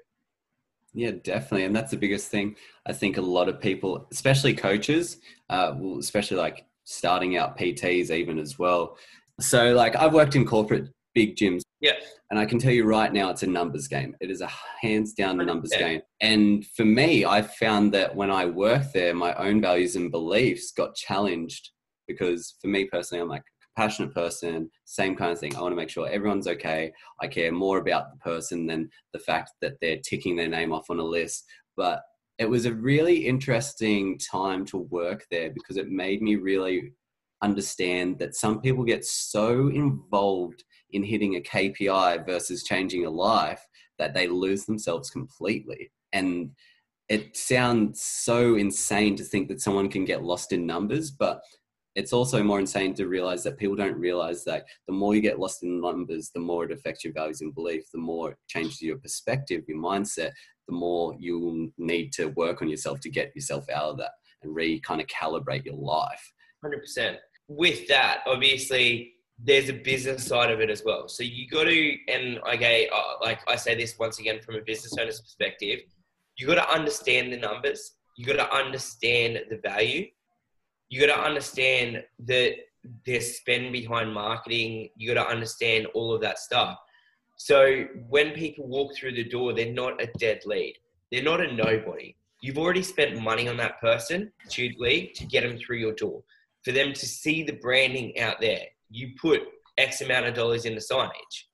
Yeah, 0.93 1.11
definitely, 1.23 1.65
and 1.65 1.75
that's 1.75 1.91
the 1.91 1.97
biggest 1.97 2.29
thing. 2.29 2.55
I 2.85 2.93
think 2.93 3.17
a 3.17 3.21
lot 3.21 3.49
of 3.49 3.59
people, 3.59 4.07
especially 4.11 4.53
coaches, 4.53 5.17
uh, 5.49 5.73
especially 5.99 6.37
like 6.37 6.65
starting 6.85 7.37
out 7.37 7.57
PTs 7.57 8.09
even 8.09 8.39
as 8.39 8.57
well. 8.57 8.97
So, 9.39 9.73
like 9.73 9.95
I've 9.95 10.13
worked 10.13 10.35
in 10.35 10.45
corporate 10.45 10.89
big 11.13 11.35
gyms. 11.35 11.61
Yeah. 11.81 11.93
And 12.29 12.39
I 12.39 12.45
can 12.45 12.59
tell 12.59 12.71
you 12.71 12.85
right 12.85 13.11
now, 13.11 13.29
it's 13.29 13.43
a 13.43 13.47
numbers 13.47 13.87
game. 13.87 14.15
It 14.21 14.29
is 14.29 14.41
a 14.41 14.49
hands 14.79 15.13
down 15.13 15.37
numbers 15.37 15.71
game. 15.71 16.01
And 16.21 16.65
for 16.67 16.85
me, 16.85 17.25
I 17.25 17.41
found 17.41 17.91
that 17.93 18.15
when 18.15 18.31
I 18.31 18.45
worked 18.45 18.93
there, 18.93 19.13
my 19.13 19.33
own 19.33 19.59
values 19.59 19.95
and 19.95 20.11
beliefs 20.11 20.71
got 20.71 20.95
challenged 20.95 21.71
because 22.07 22.55
for 22.61 22.67
me 22.67 22.85
personally, 22.85 23.21
I'm 23.21 23.29
like 23.29 23.41
a 23.41 23.65
compassionate 23.75 24.13
person, 24.13 24.69
same 24.85 25.15
kind 25.15 25.31
of 25.31 25.39
thing. 25.39 25.55
I 25.55 25.61
want 25.61 25.71
to 25.71 25.75
make 25.75 25.89
sure 25.89 26.07
everyone's 26.07 26.47
okay. 26.47 26.91
I 27.19 27.27
care 27.27 27.51
more 27.51 27.79
about 27.79 28.11
the 28.11 28.19
person 28.19 28.67
than 28.67 28.89
the 29.11 29.19
fact 29.19 29.51
that 29.61 29.73
they're 29.81 29.97
ticking 29.97 30.35
their 30.35 30.49
name 30.49 30.71
off 30.71 30.89
on 30.89 30.99
a 30.99 31.03
list. 31.03 31.45
But 31.75 32.01
it 32.37 32.49
was 32.49 32.65
a 32.65 32.73
really 32.73 33.27
interesting 33.27 34.19
time 34.19 34.65
to 34.67 34.77
work 34.77 35.25
there 35.31 35.49
because 35.49 35.77
it 35.77 35.89
made 35.89 36.21
me 36.21 36.35
really 36.35 36.93
understand 37.41 38.19
that 38.19 38.35
some 38.35 38.61
people 38.61 38.83
get 38.83 39.03
so 39.03 39.67
involved 39.69 40.63
in 40.93 41.03
hitting 41.03 41.35
a 41.35 41.41
KPI 41.41 42.25
versus 42.25 42.63
changing 42.63 43.05
a 43.05 43.09
life 43.09 43.65
that 43.97 44.13
they 44.13 44.27
lose 44.27 44.65
themselves 44.65 45.09
completely. 45.09 45.91
And 46.13 46.51
it 47.09 47.35
sounds 47.35 48.01
so 48.01 48.55
insane 48.55 49.15
to 49.17 49.23
think 49.23 49.47
that 49.49 49.61
someone 49.61 49.89
can 49.89 50.05
get 50.05 50.23
lost 50.23 50.53
in 50.53 50.65
numbers, 50.65 51.11
but 51.11 51.41
it's 51.95 52.13
also 52.13 52.41
more 52.41 52.59
insane 52.59 52.93
to 52.95 53.07
realize 53.07 53.43
that 53.43 53.57
people 53.57 53.75
don't 53.75 53.97
realize 53.97 54.45
that 54.45 54.63
the 54.87 54.93
more 54.93 55.13
you 55.13 55.21
get 55.21 55.39
lost 55.39 55.63
in 55.63 55.81
numbers, 55.81 56.31
the 56.33 56.39
more 56.39 56.63
it 56.63 56.71
affects 56.71 57.03
your 57.03 57.13
values 57.13 57.41
and 57.41 57.53
belief, 57.53 57.83
the 57.91 57.99
more 57.99 58.31
it 58.31 58.37
changes 58.47 58.81
your 58.81 58.97
perspective, 58.97 59.63
your 59.67 59.77
mindset, 59.77 60.31
the 60.67 60.73
more 60.73 61.15
you'll 61.19 61.67
need 61.77 62.13
to 62.13 62.27
work 62.27 62.61
on 62.61 62.69
yourself 62.69 63.01
to 63.01 63.09
get 63.09 63.35
yourself 63.35 63.69
out 63.69 63.89
of 63.89 63.97
that 63.97 64.11
and 64.41 64.55
re 64.55 64.79
kind 64.79 65.01
of 65.01 65.07
calibrate 65.07 65.65
your 65.65 65.75
life. 65.75 66.31
100%. 66.63 67.17
With 67.47 67.87
that, 67.89 68.21
obviously, 68.25 69.15
there's 69.43 69.69
a 69.69 69.73
business 69.73 70.25
side 70.25 70.51
of 70.51 70.59
it 70.59 70.69
as 70.69 70.83
well. 70.85 71.07
So 71.07 71.23
you 71.23 71.47
got 71.47 71.63
to, 71.63 71.95
and 72.07 72.39
okay, 72.53 72.89
uh, 72.93 73.15
like 73.21 73.39
I 73.49 73.55
say 73.55 73.75
this 73.75 73.97
once 73.97 74.19
again 74.19 74.39
from 74.41 74.55
a 74.55 74.61
business 74.61 74.95
owner's 74.99 75.19
perspective, 75.19 75.79
you 76.37 76.47
got 76.47 76.55
to 76.55 76.69
understand 76.69 77.33
the 77.33 77.37
numbers. 77.37 77.93
You 78.17 78.25
got 78.25 78.33
to 78.33 78.55
understand 78.55 79.41
the 79.49 79.57
value. 79.57 80.07
You 80.89 81.07
got 81.07 81.15
to 81.15 81.21
understand 81.21 82.03
that 82.27 82.53
there's 83.05 83.37
spend 83.37 83.71
behind 83.73 84.13
marketing. 84.13 84.89
You 84.95 85.13
got 85.13 85.23
to 85.23 85.29
understand 85.29 85.87
all 85.93 86.13
of 86.13 86.21
that 86.21 86.37
stuff. 86.39 86.77
So 87.37 87.85
when 88.09 88.31
people 88.31 88.67
walk 88.67 88.95
through 88.95 89.13
the 89.13 89.23
door, 89.23 89.53
they're 89.53 89.73
not 89.73 90.01
a 90.01 90.07
dead 90.19 90.41
lead. 90.45 90.75
They're 91.11 91.23
not 91.23 91.41
a 91.41 91.51
nobody. 91.51 92.15
You've 92.41 92.57
already 92.57 92.83
spent 92.83 93.21
money 93.21 93.47
on 93.47 93.57
that 93.57 93.79
person 93.81 94.31
to 94.49 94.69
get 94.69 95.41
them 95.41 95.57
through 95.57 95.77
your 95.77 95.93
door. 95.93 96.23
For 96.63 96.71
them 96.71 96.93
to 96.93 97.05
see 97.07 97.43
the 97.43 97.53
branding 97.53 98.19
out 98.19 98.39
there, 98.39 98.65
you 98.91 99.13
put 99.19 99.41
X 99.77 100.01
amount 100.01 100.25
of 100.27 100.33
dollars 100.33 100.65
in 100.65 100.75
the 100.75 100.81
signage. 100.81 101.45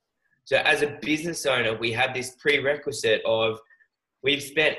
So 0.45 0.57
as 0.57 0.81
a 0.81 0.97
business 1.01 1.45
owner, 1.45 1.77
we 1.77 1.91
have 1.91 2.13
this 2.13 2.35
prerequisite 2.39 3.21
of 3.25 3.59
we've 4.23 4.41
spent 4.41 4.77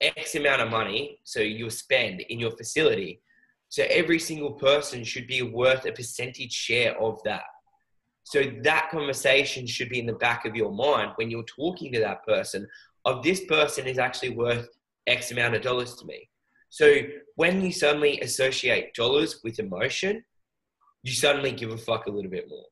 X 0.00 0.34
amount 0.34 0.62
of 0.62 0.70
money, 0.70 1.20
so 1.24 1.40
you'll 1.40 1.70
spend 1.70 2.20
in 2.22 2.38
your 2.38 2.52
facility. 2.52 3.20
So 3.68 3.84
every 3.88 4.18
single 4.18 4.52
person 4.52 5.04
should 5.04 5.26
be 5.26 5.42
worth 5.42 5.86
a 5.86 5.92
percentage 5.92 6.52
share 6.52 7.00
of 7.00 7.22
that. 7.24 7.44
So 8.24 8.44
that 8.62 8.90
conversation 8.90 9.66
should 9.66 9.88
be 9.88 10.00
in 10.00 10.06
the 10.06 10.14
back 10.14 10.44
of 10.44 10.56
your 10.56 10.72
mind 10.72 11.12
when 11.16 11.30
you're 11.30 11.44
talking 11.44 11.92
to 11.92 12.00
that 12.00 12.24
person 12.24 12.66
of 13.04 13.22
this 13.22 13.44
person 13.46 13.86
is 13.86 13.98
actually 13.98 14.30
worth 14.30 14.68
X 15.06 15.30
amount 15.30 15.54
of 15.54 15.62
dollars 15.62 15.94
to 15.96 16.04
me. 16.04 16.28
So 16.68 17.00
when 17.36 17.62
you 17.62 17.72
suddenly 17.72 18.20
associate 18.20 18.94
dollars 18.94 19.40
with 19.42 19.58
emotion, 19.58 20.24
you 21.02 21.12
suddenly 21.12 21.52
give 21.52 21.70
a 21.70 21.78
fuck 21.78 22.06
a 22.06 22.10
little 22.10 22.30
bit 22.30 22.48
more. 22.48 22.66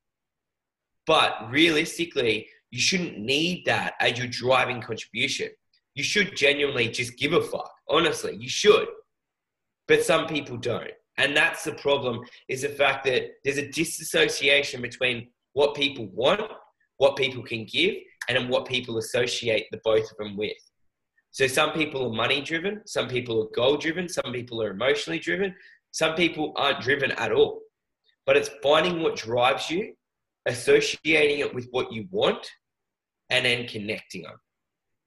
But 1.07 1.51
realistically, 1.51 2.47
you 2.71 2.81
shouldn't 2.81 3.19
need 3.19 3.65
that 3.65 3.95
as 4.01 4.19
your 4.19 4.27
driving 4.27 4.83
contribution. 4.83 5.49
You 5.95 6.03
should 6.03 6.37
genuinely 6.37 6.89
just 6.89 7.17
give 7.17 7.33
a 7.33 7.41
fuck. 7.41 7.73
Honestly, 7.89 8.37
you 8.39 8.49
should. 8.49 8.89
But 9.87 10.05
some 10.05 10.27
people 10.27 10.59
don't. 10.59 10.91
And 11.17 11.37
that's 11.37 11.65
the 11.65 11.73
problem 11.73 12.21
is 12.49 12.63
the 12.63 12.69
fact 12.69 13.05
that 13.07 13.31
there's 13.43 13.57
a 13.59 13.69
disassociation 13.71 14.83
between 14.83 15.29
what 15.55 15.75
people 15.75 16.09
want, 16.13 16.43
what 16.99 17.17
people 17.17 17.43
can 17.43 17.65
give, 17.65 17.95
and 18.29 18.49
what 18.51 18.67
people 18.67 18.99
associate 18.99 19.67
the 19.73 19.81
both 19.83 20.11
of 20.11 20.17
them 20.19 20.37
with. 20.37 20.53
So 21.31 21.47
some 21.47 21.73
people 21.73 22.07
are 22.07 22.15
money 22.15 22.43
driven, 22.43 22.83
some 22.87 23.09
people 23.09 23.43
are 23.43 23.57
goal 23.57 23.77
driven, 23.77 24.09
some 24.09 24.33
people 24.33 24.63
are 24.63 24.71
emotionally 24.71 25.19
driven, 25.19 25.55
some 25.91 26.15
people 26.15 26.53
aren't 26.57 26.81
driven 26.81 27.13
at 27.13 27.33
all 27.33 27.63
but 28.29 28.37
it's 28.37 28.51
finding 28.63 29.01
what 29.03 29.17
drives 29.17 29.71
you, 29.71 29.95
associating 30.45 31.39
it 31.39 31.55
with 31.55 31.67
what 31.71 31.91
you 31.91 32.07
want, 32.11 32.47
and 33.31 33.47
then 33.47 33.67
connecting 33.67 34.21
them. 34.21 34.39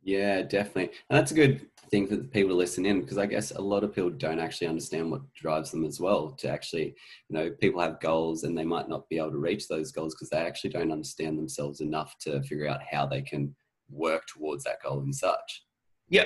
Yeah, 0.01 0.41
definitely. 0.41 0.95
And 1.07 1.19
that's 1.19 1.29
a 1.29 1.35
good 1.35 1.67
thing 1.91 2.07
for 2.07 2.17
people 2.17 2.49
to 2.49 2.55
listen 2.55 2.83
in 2.83 2.99
because 3.01 3.19
I 3.19 3.27
guess 3.27 3.51
a 3.51 3.61
lot 3.61 3.83
of 3.83 3.93
people 3.93 4.09
don't 4.09 4.39
actually 4.39 4.65
understand 4.65 5.11
what 5.11 5.21
drives 5.35 5.69
them 5.69 5.85
as 5.85 5.99
well. 5.99 6.31
To 6.31 6.49
actually, 6.49 6.95
you 7.29 7.37
know, 7.37 7.51
people 7.61 7.79
have 7.79 7.99
goals 7.99 8.43
and 8.43 8.57
they 8.57 8.65
might 8.65 8.89
not 8.89 9.07
be 9.07 9.19
able 9.19 9.29
to 9.29 9.37
reach 9.37 9.67
those 9.67 9.91
goals 9.91 10.15
because 10.15 10.31
they 10.31 10.37
actually 10.37 10.71
don't 10.71 10.91
understand 10.91 11.37
themselves 11.37 11.79
enough 11.79 12.15
to 12.21 12.41
figure 12.41 12.67
out 12.67 12.81
how 12.89 13.05
they 13.05 13.21
can 13.21 13.55
work 13.91 14.23
towards 14.25 14.63
that 14.63 14.81
goal 14.83 15.01
and 15.01 15.13
such. 15.13 15.63
Yep. 16.09 16.25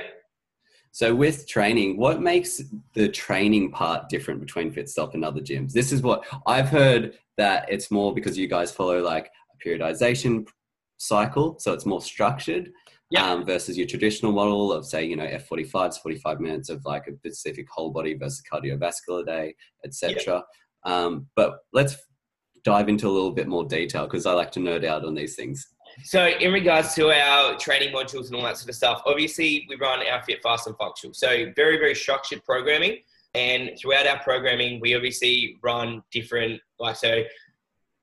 So 0.96 1.14
with 1.14 1.46
training, 1.46 1.98
what 1.98 2.22
makes 2.22 2.62
the 2.94 3.10
training 3.10 3.70
part 3.70 4.08
different 4.08 4.40
between 4.40 4.72
Fitstop 4.72 5.14
and 5.14 5.26
other 5.26 5.42
gyms? 5.42 5.74
This 5.74 5.92
is 5.92 6.02
what 6.02 6.26
I've 6.48 6.70
heard 6.70 7.18
that 7.36 7.66
it's 7.70 7.92
more 7.92 8.14
because 8.14 8.38
you 8.38 8.48
guys 8.48 8.72
follow 8.72 9.02
like 9.02 9.30
a 9.52 9.68
periodization 9.68 10.48
cycle, 10.96 11.60
so 11.60 11.74
it's 11.74 11.86
more 11.86 12.00
structured. 12.00 12.72
Yeah. 13.10 13.30
Um, 13.30 13.46
versus 13.46 13.78
your 13.78 13.88
traditional 13.88 14.32
model 14.32 14.72
of 14.72 14.86
say 14.86 15.04
you 15.04 15.18
know 15.18 15.28
F45 15.28 15.90
is 15.90 15.98
45 15.98 16.40
minutes 16.40 16.70
of 16.70 16.86
like 16.86 17.08
a 17.08 17.18
specific 17.18 17.68
whole 17.70 17.92
body 17.92 18.14
versus 18.14 18.42
cardiovascular 18.50 19.26
day, 19.26 19.54
etc. 19.84 20.46
Yeah. 20.86 20.96
Um, 20.96 21.28
but 21.36 21.58
let's 21.74 21.98
dive 22.64 22.88
into 22.88 23.10
a 23.10 23.12
little 23.12 23.34
bit 23.34 23.50
more 23.50 23.66
detail 23.66 24.06
because 24.06 24.26
I 24.26 24.32
like 24.32 24.54
to 24.54 24.62
nerd 24.62 24.86
out 24.86 25.04
on 25.04 25.14
these 25.14 25.36
things. 25.36 25.68
So, 26.04 26.28
in 26.28 26.52
regards 26.52 26.94
to 26.96 27.12
our 27.12 27.56
training 27.58 27.94
modules 27.94 28.28
and 28.28 28.36
all 28.36 28.44
that 28.44 28.58
sort 28.58 28.70
of 28.70 28.76
stuff, 28.76 29.02
obviously 29.06 29.66
we 29.70 29.76
run 29.76 30.06
our 30.06 30.22
Fit, 30.24 30.42
Fast, 30.44 30.68
and 30.68 30.76
Functional. 30.78 31.14
So, 31.14 31.52
very, 31.56 31.78
very 31.78 31.96
structured 31.96 32.44
programming. 32.44 33.00
And 33.34 33.72
throughout 33.80 34.08
our 34.08 34.20
programming, 34.20 34.80
we 34.80 34.96
obviously 34.96 35.58
run 35.62 36.02
different, 36.12 36.62
like, 36.80 36.96
so 36.96 37.24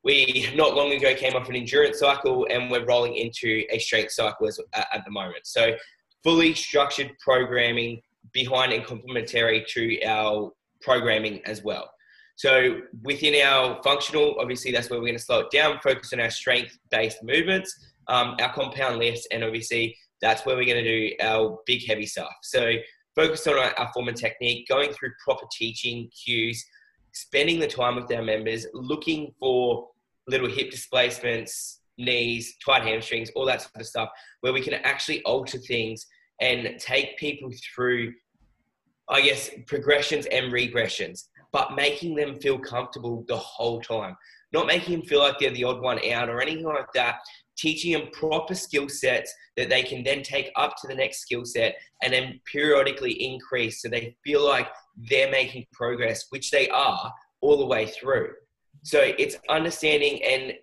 we 0.04 0.48
not 0.54 0.74
long 0.74 0.92
ago 0.92 1.14
came 1.14 1.34
off 1.34 1.48
an 1.48 1.56
endurance 1.56 2.00
cycle 2.00 2.46
and 2.50 2.70
we're 2.70 2.84
rolling 2.84 3.16
into 3.16 3.64
a 3.70 3.78
strength 3.78 4.12
cycle 4.12 4.46
as, 4.48 4.58
uh, 4.74 4.84
at 4.92 5.04
the 5.04 5.10
moment. 5.10 5.46
So, 5.46 5.76
fully 6.22 6.54
structured 6.54 7.12
programming 7.18 8.00
behind 8.32 8.72
and 8.72 8.84
complementary 8.84 9.64
to 9.68 10.02
our 10.04 10.52
programming 10.80 11.44
as 11.44 11.62
well. 11.62 11.90
So 12.36 12.80
within 13.02 13.34
our 13.46 13.80
functional, 13.82 14.36
obviously 14.40 14.72
that's 14.72 14.90
where 14.90 14.98
we're 14.98 15.06
going 15.06 15.18
to 15.18 15.22
slow 15.22 15.40
it 15.40 15.50
down, 15.50 15.78
focus 15.82 16.12
on 16.12 16.20
our 16.20 16.30
strength-based 16.30 17.22
movements, 17.22 17.74
um, 18.08 18.36
our 18.40 18.52
compound 18.52 18.98
lifts, 18.98 19.26
and 19.30 19.44
obviously 19.44 19.96
that's 20.20 20.44
where 20.46 20.56
we're 20.56 20.66
going 20.66 20.82
to 20.82 21.08
do 21.08 21.14
our 21.20 21.58
big 21.66 21.86
heavy 21.86 22.06
stuff. 22.06 22.32
So 22.42 22.72
focus 23.14 23.46
on 23.46 23.54
our, 23.54 23.78
our 23.78 23.92
form 23.92 24.08
and 24.08 24.16
technique, 24.16 24.66
going 24.68 24.92
through 24.92 25.10
proper 25.24 25.46
teaching 25.52 26.10
cues, 26.24 26.64
spending 27.12 27.60
the 27.60 27.68
time 27.68 27.96
with 27.96 28.12
our 28.12 28.22
members, 28.22 28.66
looking 28.72 29.32
for 29.38 29.88
little 30.26 30.48
hip 30.48 30.70
displacements, 30.70 31.80
knees, 31.98 32.56
tight 32.64 32.82
hamstrings, 32.82 33.30
all 33.34 33.44
that 33.46 33.62
sort 33.62 33.76
of 33.76 33.86
stuff, 33.86 34.08
where 34.40 34.52
we 34.52 34.62
can 34.62 34.74
actually 34.74 35.22
alter 35.24 35.58
things 35.58 36.06
and 36.40 36.78
take 36.78 37.18
people 37.18 37.50
through, 37.74 38.12
I 39.08 39.20
guess, 39.20 39.50
progressions 39.66 40.26
and 40.26 40.52
regressions, 40.52 41.28
but 41.52 41.74
making 41.74 42.14
them 42.14 42.40
feel 42.40 42.58
comfortable 42.58 43.24
the 43.28 43.36
whole 43.36 43.80
time. 43.80 44.16
Not 44.52 44.66
making 44.66 44.98
them 44.98 45.06
feel 45.06 45.20
like 45.20 45.38
they're 45.38 45.50
the 45.50 45.64
odd 45.64 45.80
one 45.80 46.00
out 46.10 46.28
or 46.28 46.40
anything 46.40 46.64
like 46.64 46.92
that. 46.94 47.20
Teaching 47.56 47.92
them 47.92 48.08
proper 48.12 48.54
skill 48.54 48.88
sets 48.88 49.32
that 49.56 49.68
they 49.68 49.82
can 49.82 50.02
then 50.02 50.22
take 50.22 50.50
up 50.56 50.74
to 50.80 50.88
the 50.88 50.94
next 50.94 51.20
skill 51.20 51.44
set 51.44 51.76
and 52.02 52.12
then 52.12 52.40
periodically 52.50 53.12
increase 53.12 53.82
so 53.82 53.88
they 53.88 54.16
feel 54.24 54.46
like 54.46 54.68
they're 54.96 55.30
making 55.30 55.66
progress, 55.72 56.26
which 56.30 56.50
they 56.50 56.68
are 56.70 57.12
all 57.40 57.58
the 57.58 57.66
way 57.66 57.86
through. 57.86 58.30
So 58.82 59.00
it's 59.00 59.36
understanding 59.48 60.22
and 60.24 60.54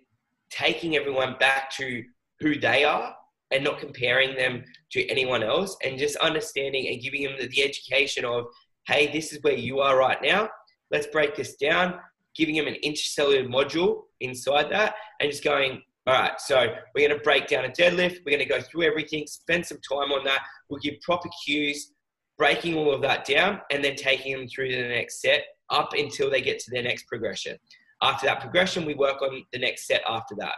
taking 0.50 0.96
everyone 0.96 1.36
back 1.38 1.70
to 1.76 2.04
who 2.40 2.58
they 2.58 2.84
are 2.84 3.14
and 3.50 3.64
not 3.64 3.78
comparing 3.78 4.36
them 4.36 4.64
to 4.92 5.06
anyone 5.08 5.42
else 5.42 5.76
and 5.84 5.98
just 5.98 6.16
understanding 6.16 6.88
and 6.88 7.02
giving 7.02 7.24
them 7.24 7.34
the, 7.38 7.62
education 7.62 8.24
of, 8.24 8.46
hey, 8.86 9.10
this 9.12 9.32
is 9.32 9.42
where 9.42 9.54
you 9.54 9.80
are 9.80 9.96
right 9.96 10.18
now. 10.22 10.48
Let's 10.90 11.06
break 11.06 11.36
this 11.36 11.56
down, 11.56 11.98
giving 12.34 12.56
them 12.56 12.66
an 12.66 12.76
intracellular 12.84 13.48
module 13.48 14.02
inside 14.20 14.70
that 14.70 14.94
and 15.20 15.30
just 15.30 15.44
going, 15.44 15.82
all 16.06 16.14
right, 16.14 16.40
so 16.40 16.66
we're 16.94 17.08
going 17.08 17.18
to 17.18 17.22
break 17.22 17.46
down 17.46 17.64
a 17.64 17.68
deadlift. 17.68 18.18
We're 18.24 18.36
going 18.36 18.38
to 18.38 18.46
go 18.46 18.60
through 18.60 18.82
everything, 18.82 19.26
spend 19.26 19.66
some 19.66 19.78
time 19.88 20.12
on 20.12 20.24
that. 20.24 20.40
We'll 20.68 20.80
give 20.80 20.94
proper 21.02 21.28
cues, 21.44 21.92
breaking 22.38 22.74
all 22.74 22.92
of 22.92 23.02
that 23.02 23.24
down, 23.26 23.60
and 23.70 23.84
then 23.84 23.96
taking 23.96 24.36
them 24.36 24.48
through 24.48 24.70
the 24.70 24.88
next 24.88 25.20
set 25.20 25.44
up 25.68 25.90
until 25.92 26.30
they 26.30 26.40
get 26.40 26.58
to 26.60 26.70
their 26.70 26.82
next 26.82 27.06
progression. 27.06 27.56
After 28.02 28.26
that 28.26 28.40
progression, 28.40 28.86
we 28.86 28.94
work 28.94 29.20
on 29.20 29.44
the 29.52 29.58
next 29.58 29.86
set 29.86 30.02
after 30.08 30.34
that. 30.38 30.54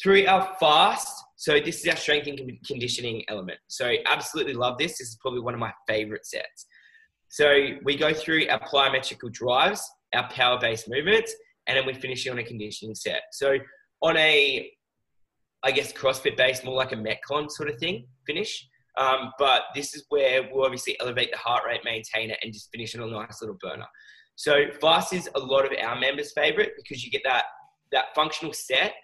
Through 0.00 0.26
our 0.26 0.54
fast, 0.60 1.24
so 1.36 1.58
this 1.58 1.80
is 1.80 1.88
our 1.88 1.96
strength 1.96 2.26
and 2.26 2.38
conditioning 2.66 3.24
element. 3.28 3.58
So 3.66 3.94
absolutely 4.04 4.52
love 4.52 4.76
this. 4.78 4.98
This 4.98 5.08
is 5.08 5.18
probably 5.22 5.40
one 5.40 5.54
of 5.54 5.60
my 5.60 5.72
favorite 5.88 6.26
sets. 6.26 6.66
So 7.28 7.68
we 7.84 7.96
go 7.96 8.12
through 8.12 8.48
our 8.48 8.60
plyometrical 8.60 9.32
drives, 9.32 9.88
our 10.14 10.28
power-based 10.30 10.88
movements, 10.88 11.34
and 11.66 11.76
then 11.76 11.86
we 11.86 11.94
finish 11.94 12.26
on 12.28 12.38
a 12.38 12.44
conditioning 12.44 12.94
set. 12.94 13.22
So 13.32 13.58
on 14.02 14.16
a, 14.16 14.70
I 15.62 15.70
guess, 15.70 15.92
CrossFit 15.92 16.36
based, 16.36 16.64
more 16.64 16.76
like 16.76 16.92
a 16.92 16.96
Metcon 16.96 17.50
sort 17.50 17.68
of 17.68 17.78
thing 17.78 18.06
finish. 18.26 18.66
Um, 18.98 19.32
but 19.38 19.62
this 19.74 19.94
is 19.94 20.06
where 20.08 20.48
we'll 20.50 20.64
obviously 20.64 20.96
elevate 21.00 21.30
the 21.30 21.38
heart 21.38 21.64
rate, 21.66 21.80
maintain 21.84 22.30
it, 22.30 22.38
and 22.42 22.52
just 22.52 22.70
finish 22.72 22.94
on 22.96 23.02
a 23.02 23.06
nice 23.06 23.42
little 23.42 23.58
burner. 23.60 23.86
So 24.36 24.66
fast 24.80 25.12
is 25.12 25.28
a 25.34 25.38
lot 25.38 25.64
of 25.64 25.72
our 25.82 25.98
members' 25.98 26.32
favorite 26.32 26.72
because 26.76 27.04
you 27.04 27.10
get 27.10 27.22
that 27.24 27.44
that 27.92 28.06
functional 28.14 28.52
set 28.52 28.94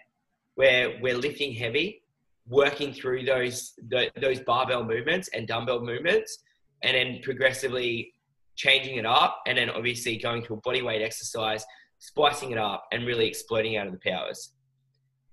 where 0.55 0.99
we're 1.01 1.17
lifting 1.17 1.53
heavy, 1.53 2.03
working 2.47 2.93
through 2.93 3.25
those 3.25 3.73
the, 3.89 4.11
those 4.19 4.39
barbell 4.41 4.83
movements 4.83 5.29
and 5.33 5.47
dumbbell 5.47 5.81
movements, 5.81 6.39
and 6.83 6.95
then 6.95 7.19
progressively 7.23 8.12
changing 8.55 8.97
it 8.97 9.05
up, 9.05 9.41
and 9.47 9.57
then 9.57 9.69
obviously 9.69 10.17
going 10.17 10.43
to 10.43 10.53
a 10.53 10.57
body 10.57 10.81
weight 10.81 11.01
exercise, 11.01 11.65
spicing 11.99 12.51
it 12.51 12.57
up, 12.57 12.85
and 12.91 13.05
really 13.05 13.27
exploding 13.27 13.77
out 13.77 13.87
of 13.87 13.93
the 13.93 13.99
powers. 13.99 14.53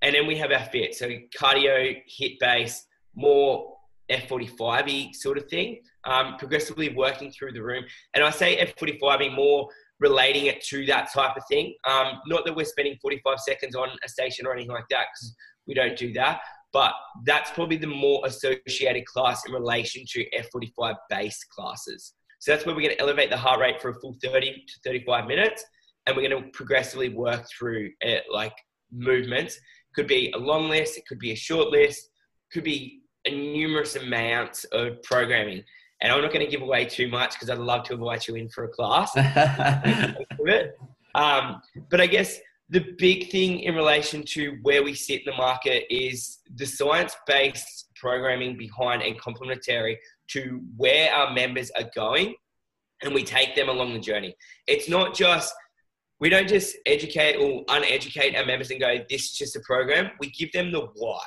And 0.03 0.15
then 0.15 0.27
we 0.27 0.37
have 0.37 0.51
our 0.51 0.65
fit, 0.65 0.95
so 0.95 1.09
cardio, 1.39 1.97
HIIT 2.09 2.39
base, 2.39 2.87
more 3.15 3.77
F45y 4.11 5.15
sort 5.15 5.39
of 5.39 5.49
thing, 5.49 5.81
um, 6.05 6.37
progressively 6.39 6.95
working 6.95 7.31
through 7.31 7.53
the 7.53 7.63
room. 7.63 7.85
And 8.15 8.25
I 8.25 8.31
say 8.31 8.57
F45y 8.79 9.35
more 9.35 9.69
relating 10.01 10.47
it 10.47 10.63
to 10.65 10.87
that 10.87 11.13
type 11.13 11.37
of 11.37 11.43
thing. 11.49 11.75
Um, 11.87 12.21
not 12.27 12.45
that 12.47 12.57
we're 12.57 12.65
spending 12.65 12.97
45 13.01 13.39
seconds 13.41 13.77
on 13.77 13.91
a 14.05 14.09
station 14.09 14.47
or 14.47 14.53
anything 14.53 14.73
like 14.73 14.89
that, 14.91 15.07
because 15.13 15.37
we 15.67 15.75
don't 15.75 15.97
do 15.97 16.13
that. 16.15 16.41
But 16.73 16.93
that's 17.25 17.51
probably 17.51 17.77
the 17.77 17.87
more 17.87 18.23
associated 18.25 19.05
class 19.05 19.45
in 19.47 19.53
relation 19.53 20.05
to 20.09 20.25
F45 20.31 20.95
base 21.11 21.45
classes. 21.45 22.15
So 22.41 22.53
that's 22.53 22.67
where 22.67 22.75
we're 22.75 22.83
going 22.83 22.97
to 22.97 23.01
elevate 23.01 23.31
the 23.31 23.37
heart 23.37 23.61
rate 23.61 23.81
for 23.81 23.91
a 23.91 24.01
full 24.01 24.17
30 24.23 24.53
to 24.53 24.81
35 24.85 25.27
minutes. 25.27 25.65
And 26.07 26.17
we're 26.17 26.29
going 26.29 26.43
to 26.43 26.51
progressively 26.51 27.11
work 27.11 27.47
through 27.57 27.91
it 28.01 28.25
like 28.33 28.55
movements. 28.91 29.59
Could 29.95 30.07
be 30.07 30.33
a 30.35 30.39
long 30.39 30.69
list, 30.69 30.99
it 30.99 31.07
could 31.07 31.19
be 31.19 31.33
a 31.33 31.37
short 31.37 31.69
list, 31.69 32.11
could 32.53 32.65
be 32.65 33.03
a 33.27 33.31
numerous 33.31 33.97
amounts 33.97 34.65
of 34.73 35.03
programming 35.03 35.63
and 36.03 36.13
I'm 36.13 36.23
not 36.23 36.33
going 36.33 36.45
to 36.45 36.51
give 36.51 36.63
away 36.63 36.87
too 36.87 37.09
much 37.09 37.35
because 37.35 37.51
I'd 37.51 37.59
love 37.59 37.85
to 37.85 37.95
invite 37.95 38.27
you 38.27 38.35
in 38.37 38.49
for 38.49 38.65
a 38.65 38.69
class. 38.69 39.15
um, 41.15 41.61
but 41.91 42.01
I 42.01 42.07
guess 42.07 42.39
the 42.71 42.95
big 42.99 43.31
thing 43.31 43.61
in 43.61 43.75
relation 43.75 44.23
to 44.25 44.57
where 44.63 44.83
we 44.83 44.95
sit 44.95 45.21
in 45.21 45.33
the 45.33 45.37
market 45.37 45.85
is 45.91 46.39
the 46.55 46.65
science-based 46.65 47.91
programming 47.97 48.57
behind 48.57 49.03
and 49.03 49.19
complementary 49.21 49.99
to 50.33 50.61
where 50.77 51.13
our 51.13 51.33
members 51.33 51.71
are 51.73 51.89
going, 51.95 52.35
and 53.03 53.15
we 53.15 53.25
take 53.25 53.55
them 53.57 53.69
along 53.69 53.95
the 53.95 54.01
journey. 54.01 54.35
It's 54.67 54.89
not 54.89 55.15
just 55.15 55.55
we 56.21 56.29
don't 56.29 56.49
just 56.49 56.77
educate 56.87 57.37
or 57.37 57.65
uneducate 57.69 58.37
our 58.37 58.45
members 58.45 58.71
and 58.71 58.79
go, 58.79 58.99
this 59.09 59.23
is 59.23 59.33
just 59.33 59.57
a 59.57 59.61
program. 59.61 60.11
We 60.21 60.31
give 60.31 60.53
them 60.53 60.71
the 60.71 60.87
why. 60.95 61.21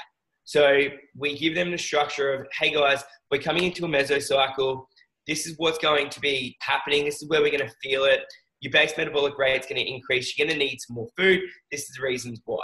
So 0.46 0.82
we 1.18 1.38
give 1.38 1.56
them 1.56 1.72
the 1.72 1.78
structure 1.78 2.34
of, 2.34 2.48
hey 2.60 2.74
guys, 2.74 3.04
we're 3.32 3.42
coming 3.42 3.64
into 3.64 3.86
a 3.86 3.88
mesocycle. 3.88 4.86
This 5.26 5.48
is 5.48 5.56
what's 5.58 5.80
going 5.80 6.10
to 6.10 6.20
be 6.20 6.56
happening. 6.62 7.06
This 7.06 7.24
is 7.24 7.30
where 7.30 7.42
we're 7.42 7.58
going 7.58 7.68
to 7.68 7.74
feel 7.82 8.04
it. 8.04 8.22
Your 8.62 8.72
base 8.72 8.94
metabolic 8.96 9.38
rate 9.38 9.60
is 9.60 9.66
going 9.66 9.84
to 9.84 9.92
increase. 9.92 10.38
You're 10.38 10.48
going 10.48 10.58
to 10.58 10.64
need 10.64 10.78
some 10.80 10.96
more 10.96 11.08
food. 11.18 11.42
This 11.72 11.82
is 11.82 11.96
the 11.98 12.04
reasons 12.04 12.40
why. 12.46 12.64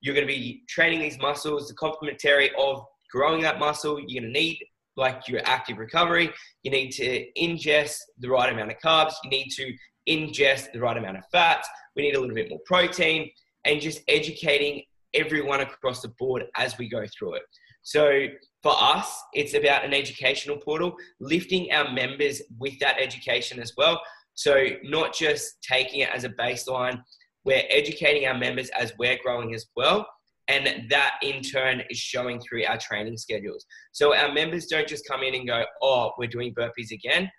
You're 0.00 0.14
going 0.14 0.26
to 0.26 0.32
be 0.32 0.62
training 0.68 1.00
these 1.00 1.18
muscles, 1.18 1.68
the 1.68 1.74
complementary 1.74 2.50
of 2.58 2.82
growing 3.12 3.40
that 3.42 3.58
muscle. 3.58 4.00
You're 4.00 4.22
going 4.22 4.32
to 4.32 4.40
need 4.40 4.58
like 4.98 5.28
your 5.28 5.40
active 5.44 5.78
recovery. 5.78 6.30
You 6.62 6.70
need 6.70 6.90
to 6.92 7.24
ingest 7.40 7.96
the 8.18 8.28
right 8.28 8.52
amount 8.52 8.72
of 8.72 8.76
carbs. 8.84 9.14
You 9.24 9.30
need 9.30 9.48
to 9.50 9.72
ingest 10.08 10.72
the 10.72 10.80
right 10.80 10.96
amount 10.96 11.16
of 11.16 11.24
fats. 11.32 11.68
We 11.96 12.02
need 12.02 12.16
a 12.16 12.20
little 12.20 12.34
bit 12.34 12.50
more 12.50 12.60
protein 12.66 13.30
and 13.64 13.80
just 13.80 14.00
educating 14.08 14.82
everyone 15.14 15.60
across 15.60 16.02
the 16.02 16.12
board 16.18 16.44
as 16.56 16.76
we 16.76 16.88
go 16.88 17.04
through 17.16 17.34
it. 17.34 17.42
So 17.82 18.26
for 18.62 18.74
us, 18.76 19.22
it's 19.32 19.54
about 19.54 19.84
an 19.84 19.94
educational 19.94 20.58
portal, 20.58 20.94
lifting 21.20 21.72
our 21.72 21.90
members 21.90 22.42
with 22.58 22.78
that 22.80 22.96
education 23.00 23.60
as 23.60 23.72
well. 23.76 24.00
So 24.34 24.66
not 24.82 25.14
just 25.14 25.62
taking 25.62 26.00
it 26.00 26.10
as 26.14 26.24
a 26.24 26.28
baseline, 26.30 27.02
we're 27.44 27.62
educating 27.70 28.26
our 28.26 28.36
members 28.36 28.68
as 28.78 28.92
we're 28.98 29.18
growing 29.24 29.54
as 29.54 29.66
well. 29.74 30.06
And 30.48 30.88
that 30.90 31.18
in 31.22 31.42
turn 31.42 31.82
is 31.90 31.98
showing 31.98 32.40
through 32.40 32.64
our 32.64 32.78
training 32.78 33.18
schedules. 33.18 33.66
So 33.92 34.14
our 34.14 34.32
members 34.32 34.66
don't 34.66 34.88
just 34.88 35.06
come 35.06 35.22
in 35.22 35.34
and 35.34 35.46
go, 35.46 35.64
oh, 35.82 36.12
we're 36.18 36.26
doing 36.26 36.54
burpees 36.54 36.90
again. 36.90 37.30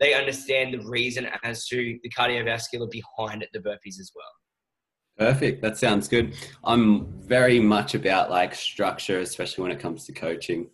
They 0.00 0.14
understand 0.14 0.74
the 0.74 0.86
reason 0.86 1.26
as 1.42 1.66
to 1.68 1.98
the 2.02 2.10
cardiovascular 2.10 2.90
behind 2.90 3.46
the 3.52 3.58
burpees 3.58 3.98
as 3.98 4.12
well. 4.14 5.30
Perfect. 5.30 5.62
That 5.62 5.76
sounds 5.76 6.06
good. 6.06 6.36
I'm 6.62 7.06
very 7.22 7.58
much 7.58 7.94
about 7.94 8.30
like 8.30 8.54
structure, 8.54 9.18
especially 9.18 9.62
when 9.62 9.72
it 9.72 9.80
comes 9.80 10.04
to 10.04 10.12
coaching. 10.12 10.68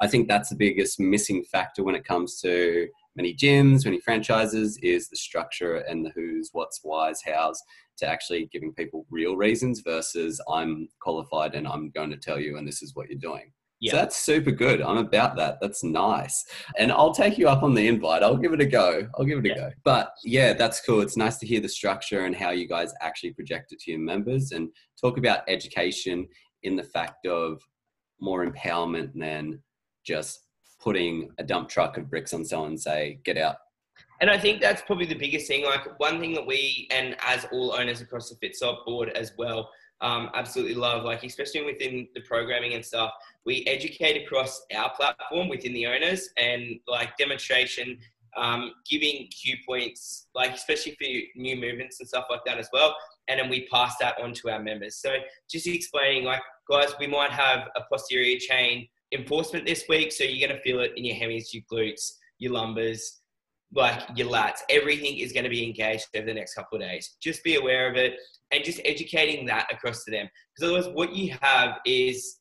I 0.00 0.06
think 0.06 0.28
that's 0.28 0.48
the 0.48 0.56
biggest 0.56 0.98
missing 0.98 1.44
factor 1.44 1.84
when 1.84 1.94
it 1.94 2.04
comes 2.04 2.40
to 2.40 2.88
many 3.16 3.34
gyms, 3.34 3.84
many 3.84 4.00
franchises, 4.00 4.78
is 4.82 5.08
the 5.08 5.16
structure 5.16 5.76
and 5.76 6.04
the 6.04 6.10
who's, 6.14 6.50
what's, 6.52 6.80
why's, 6.82 7.20
how's 7.24 7.60
to 7.98 8.06
actually 8.06 8.48
giving 8.52 8.72
people 8.74 9.06
real 9.10 9.36
reasons 9.36 9.82
versus 9.84 10.40
I'm 10.48 10.88
qualified 11.00 11.54
and 11.54 11.66
I'm 11.66 11.90
going 11.90 12.10
to 12.10 12.16
tell 12.16 12.40
you 12.40 12.56
and 12.56 12.66
this 12.66 12.82
is 12.82 12.94
what 12.94 13.08
you're 13.08 13.18
doing. 13.18 13.52
Yeah. 13.80 13.90
So 13.90 13.96
that's 13.98 14.16
super 14.16 14.50
good. 14.50 14.80
I'm 14.80 14.96
about 14.96 15.36
that. 15.36 15.58
That's 15.60 15.84
nice. 15.84 16.44
And 16.78 16.90
I'll 16.90 17.12
take 17.12 17.36
you 17.36 17.48
up 17.48 17.62
on 17.62 17.74
the 17.74 17.86
invite. 17.86 18.22
I'll 18.22 18.36
give 18.36 18.52
it 18.52 18.60
a 18.60 18.66
go. 18.66 19.06
I'll 19.18 19.26
give 19.26 19.38
it 19.38 19.44
a 19.44 19.48
yeah. 19.48 19.54
go. 19.54 19.70
But 19.84 20.12
yeah, 20.24 20.54
that's 20.54 20.80
cool. 20.80 21.00
It's 21.00 21.16
nice 21.16 21.36
to 21.38 21.46
hear 21.46 21.60
the 21.60 21.68
structure 21.68 22.24
and 22.24 22.34
how 22.34 22.50
you 22.50 22.66
guys 22.66 22.94
actually 23.02 23.32
project 23.34 23.72
it 23.72 23.80
to 23.80 23.90
your 23.90 24.00
members 24.00 24.52
and 24.52 24.70
talk 24.98 25.18
about 25.18 25.40
education 25.48 26.26
in 26.62 26.76
the 26.76 26.82
fact 26.82 27.26
of 27.26 27.60
more 28.20 28.46
empowerment 28.46 29.10
than 29.14 29.60
just 30.06 30.43
putting 30.84 31.30
a 31.38 31.42
dump 31.42 31.70
truck 31.70 31.96
of 31.96 32.10
bricks 32.10 32.34
on 32.34 32.44
someone 32.44 32.70
and 32.70 32.80
say, 32.80 33.18
get 33.24 33.38
out. 33.38 33.56
And 34.20 34.30
I 34.30 34.38
think 34.38 34.60
that's 34.60 34.82
probably 34.82 35.06
the 35.06 35.14
biggest 35.14 35.48
thing. 35.48 35.64
Like 35.64 35.98
one 35.98 36.20
thing 36.20 36.34
that 36.34 36.46
we, 36.46 36.86
and 36.90 37.16
as 37.26 37.46
all 37.50 37.72
owners 37.72 38.02
across 38.02 38.30
the 38.30 38.36
Fitstop 38.36 38.84
board 38.84 39.08
as 39.10 39.32
well, 39.38 39.70
um, 40.02 40.30
absolutely 40.34 40.74
love, 40.74 41.04
like 41.04 41.24
especially 41.24 41.64
within 41.64 42.06
the 42.14 42.20
programming 42.20 42.74
and 42.74 42.84
stuff, 42.84 43.12
we 43.46 43.64
educate 43.66 44.22
across 44.22 44.62
our 44.76 44.92
platform 44.94 45.48
within 45.48 45.72
the 45.72 45.86
owners 45.86 46.28
and 46.36 46.78
like 46.86 47.16
demonstration, 47.16 47.98
um, 48.36 48.72
giving 48.88 49.28
cue 49.28 49.56
points, 49.66 50.26
like 50.34 50.52
especially 50.52 50.92
for 50.92 51.40
new 51.40 51.56
movements 51.56 51.98
and 52.00 52.08
stuff 52.08 52.26
like 52.28 52.44
that 52.44 52.58
as 52.58 52.68
well. 52.72 52.94
And 53.28 53.40
then 53.40 53.48
we 53.48 53.66
pass 53.68 53.94
that 54.00 54.20
on 54.22 54.34
to 54.34 54.50
our 54.50 54.62
members. 54.62 54.96
So 54.96 55.16
just 55.48 55.66
explaining, 55.66 56.24
like, 56.24 56.42
guys, 56.70 56.92
we 57.00 57.06
might 57.06 57.30
have 57.30 57.68
a 57.74 57.80
posterior 57.90 58.38
chain 58.38 58.86
enforcement 59.14 59.66
this 59.66 59.84
week, 59.88 60.12
so 60.12 60.24
you're 60.24 60.46
going 60.46 60.56
to 60.56 60.62
feel 60.62 60.80
it 60.80 60.92
in 60.96 61.04
your 61.04 61.16
hemis, 61.16 61.52
your 61.52 61.62
glutes, 61.72 62.12
your 62.38 62.52
lumbers, 62.52 63.00
like 63.74 64.02
your 64.16 64.28
lats. 64.28 64.60
Everything 64.70 65.18
is 65.18 65.32
going 65.32 65.44
to 65.44 65.50
be 65.50 65.64
engaged 65.64 66.06
over 66.16 66.26
the 66.26 66.34
next 66.34 66.54
couple 66.54 66.76
of 66.76 66.82
days. 66.82 67.16
Just 67.22 67.42
be 67.42 67.56
aware 67.56 67.90
of 67.90 67.96
it 67.96 68.14
and 68.52 68.64
just 68.64 68.80
educating 68.84 69.46
that 69.46 69.66
across 69.72 70.04
to 70.04 70.10
them. 70.10 70.28
Because 70.54 70.70
otherwise, 70.70 70.94
what 70.94 71.14
you 71.14 71.34
have 71.40 71.78
is 71.84 72.38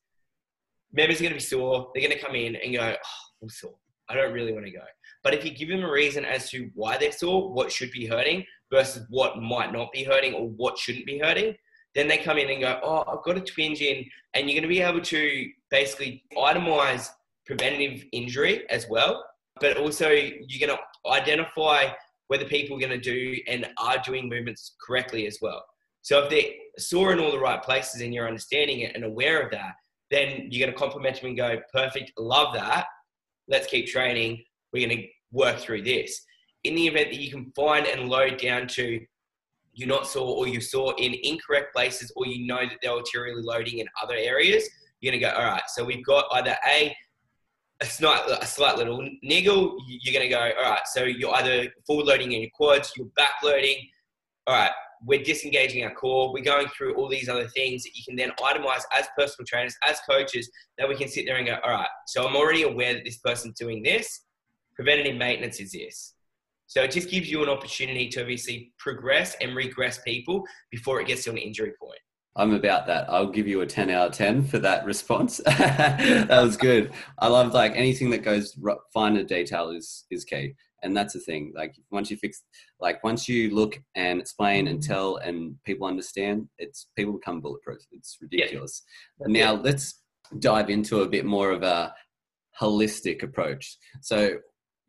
members 0.92 1.20
are 1.20 1.24
going 1.24 1.32
to 1.34 1.38
be 1.38 1.42
sore. 1.42 1.92
They're 1.94 2.08
going 2.08 2.18
to 2.18 2.24
come 2.24 2.36
in 2.36 2.56
and 2.56 2.74
go, 2.74 2.82
oh, 2.82 3.24
I'm 3.42 3.50
sore. 3.50 3.76
I 4.10 4.16
don't 4.16 4.34
really 4.34 4.54
want 4.54 4.66
to 4.66 4.72
go. 4.72 4.84
But 5.24 5.34
if 5.34 5.46
you 5.46 5.52
give 5.52 5.70
them 5.70 5.84
a 5.84 5.92
reason 5.92 6.26
as 6.26 6.50
to 6.52 6.70
why 6.76 6.98
they're 6.98 7.12
sore, 7.12 7.52
what 7.54 7.72
should 7.72 7.92
be 7.92 8.06
hurting 8.06 8.46
versus 8.72 9.06
what 9.10 9.42
might 9.42 9.72
not 9.72 9.92
be 9.92 10.04
hurting 10.04 10.34
or 10.34 10.50
what 10.50 10.78
shouldn't 10.78 11.06
be 11.06 11.20
hurting, 11.20 11.56
then 11.96 12.08
they 12.08 12.18
come 12.18 12.38
in 12.38 12.50
and 12.50 12.62
go, 12.62 12.80
oh, 12.84 13.04
I've 13.08 13.24
got 13.24 13.38
a 13.38 13.42
twinge 13.42 13.82
in, 13.82 14.04
and 14.34 14.50
you're 14.50 14.60
going 14.60 14.70
to 14.70 14.76
be 14.76 14.82
able 14.82 15.02
to 15.02 15.48
basically 15.74 16.24
itemize 16.38 17.10
preventative 17.48 18.06
injury 18.12 18.64
as 18.70 18.88
well. 18.90 19.26
But 19.60 19.76
also, 19.78 20.10
you're 20.10 20.68
going 20.68 20.78
to 20.78 21.10
identify 21.10 21.90
whether 22.28 22.46
people 22.46 22.78
are 22.78 22.80
going 22.80 22.92
to 22.92 22.98
do 22.98 23.36
and 23.48 23.68
are 23.78 23.98
doing 24.06 24.30
movements 24.30 24.76
correctly 24.86 25.26
as 25.28 25.40
well. 25.42 25.66
So 26.04 26.24
if 26.24 26.30
they're 26.30 26.52
sore 26.78 27.12
in 27.12 27.20
all 27.20 27.32
the 27.32 27.40
right 27.40 27.62
places 27.62 28.02
and 28.02 28.14
you're 28.14 28.28
understanding 28.28 28.82
it 28.82 28.96
and 28.96 29.04
aware 29.04 29.42
of 29.42 29.52
that, 29.52 29.74
then 30.12 30.48
you're 30.50 30.66
going 30.66 30.74
to 30.74 30.80
compliment 30.80 31.20
them 31.20 31.30
and 31.30 31.38
go, 31.38 31.58
perfect, 31.74 32.12
love 32.18 32.54
that. 32.54 32.86
Let's 33.48 33.68
keep 33.68 33.88
training. 33.88 34.44
We're 34.72 34.88
going 34.88 35.00
to 35.00 35.08
work 35.32 35.58
through 35.58 35.84
this. 35.84 36.22
In 36.64 36.76
the 36.76 36.88
event 36.88 37.10
that 37.10 37.20
you 37.20 37.32
can 37.32 37.52
find 37.56 37.88
and 37.88 38.10
load 38.10 38.38
down 38.38 38.68
to 38.70 39.00
you're 39.74 39.90
not 39.90 40.06
sore 40.06 40.38
or 40.38 40.48
you 40.48 40.62
saw 40.62 40.92
in 40.98 41.16
incorrect 41.24 41.74
places 41.74 42.12
or 42.16 42.28
you 42.28 42.46
know 42.46 42.60
that 42.60 42.78
they're 42.82 42.92
arterially 42.92 43.44
loading 43.44 43.80
in 43.80 43.88
other 44.04 44.16
areas, 44.16 44.70
you're 45.04 45.12
going 45.12 45.22
to 45.22 45.28
go, 45.28 45.34
all 45.34 45.52
right, 45.52 45.64
so 45.68 45.84
we've 45.84 46.06
got 46.06 46.26
either 46.32 46.56
A, 46.66 46.96
a 47.82 47.86
slight, 47.86 48.22
a 48.30 48.46
slight 48.46 48.78
little 48.78 49.06
niggle, 49.22 49.76
you're 49.88 50.14
going 50.14 50.26
to 50.26 50.34
go, 50.34 50.40
all 50.40 50.72
right, 50.72 50.82
so 50.86 51.04
you're 51.04 51.36
either 51.36 51.70
forward 51.86 52.06
loading 52.06 52.32
in 52.32 52.42
your 52.42 52.50
quads, 52.54 52.94
you're 52.96 53.08
back 53.18 53.32
loading, 53.44 53.78
all 54.48 54.56
right, 54.56 54.72
we're 55.06 55.22
disengaging 55.22 55.84
our 55.84 55.94
core, 55.94 56.32
we're 56.32 56.44
going 56.44 56.68
through 56.70 56.96
all 56.96 57.10
these 57.10 57.28
other 57.28 57.50
things 57.50 57.84
that 57.84 57.92
you 57.96 58.04
can 58.08 58.16
then 58.16 58.32
itemize 58.40 58.84
as 58.98 59.08
personal 59.18 59.46
trainers, 59.46 59.76
as 59.86 60.00
coaches, 60.10 60.50
that 60.78 60.88
we 60.88 60.96
can 60.96 61.10
sit 61.10 61.26
there 61.26 61.36
and 61.36 61.48
go, 61.48 61.58
all 61.66 61.72
right, 61.72 61.90
so 62.08 62.26
I'm 62.26 62.38
already 62.38 62.64
aware 62.64 62.94
that 62.94 63.04
this 63.04 63.18
person's 63.18 63.60
doing 63.60 63.84
this, 63.84 64.22
preventative 64.74 65.18
maintenance 65.18 65.60
is 65.60 65.74
this. 65.74 66.14
So 66.68 66.82
it 66.82 66.92
just 66.92 67.10
gives 67.10 67.30
you 67.30 67.44
an 67.44 67.50
opportunity 67.50 68.08
to 68.10 68.22
obviously 68.22 68.72
progress 68.80 69.36
and 69.42 69.54
regress 69.54 70.00
people 70.04 70.44
before 70.72 71.02
it 71.02 71.08
gets 71.08 71.26
to 71.26 71.32
an 71.32 71.38
injury 71.38 71.74
point. 71.80 72.00
I'm 72.36 72.54
about 72.54 72.88
that. 72.88 73.10
I'll 73.10 73.30
give 73.30 73.48
you 73.48 73.62
a 73.62 73.66
10 73.66 73.90
out 73.92 74.08
of 74.08 74.14
10 74.14 74.46
for 74.46 74.58
that 74.60 74.86
response. 74.86 75.38
that 75.46 76.30
was 76.30 76.58
good. 76.58 76.92
I 77.20 77.28
love 77.28 77.54
like 77.54 77.74
anything 77.76 78.10
that 78.12 78.24
goes 78.24 78.58
finer 78.94 79.24
detail 79.24 79.70
is 79.70 80.06
is 80.10 80.26
key. 80.26 80.56
And 80.82 80.98
that's 80.98 81.14
the 81.14 81.20
thing. 81.20 81.54
Like 81.56 81.76
once 81.92 82.10
you 82.10 82.18
fix 82.18 82.44
like 82.80 83.04
once 83.04 83.30
you 83.30 83.54
look 83.54 83.80
and 83.96 84.20
explain 84.20 84.68
and 84.68 84.82
tell 84.82 85.18
and 85.18 85.56
people 85.64 85.88
understand, 85.88 86.48
it's 86.58 86.88
people 86.96 87.14
become 87.14 87.40
bulletproof. 87.40 87.82
It's 87.92 88.18
ridiculous. 88.20 88.84
Yeah. 89.20 89.28
Now 89.46 89.54
let's 89.62 90.02
dive 90.40 90.70
into 90.70 91.02
a 91.02 91.10
bit 91.10 91.26
more 91.26 91.52
of 91.52 91.62
a 91.62 91.94
holistic 92.60 93.24
approach. 93.24 93.78
So 94.02 94.38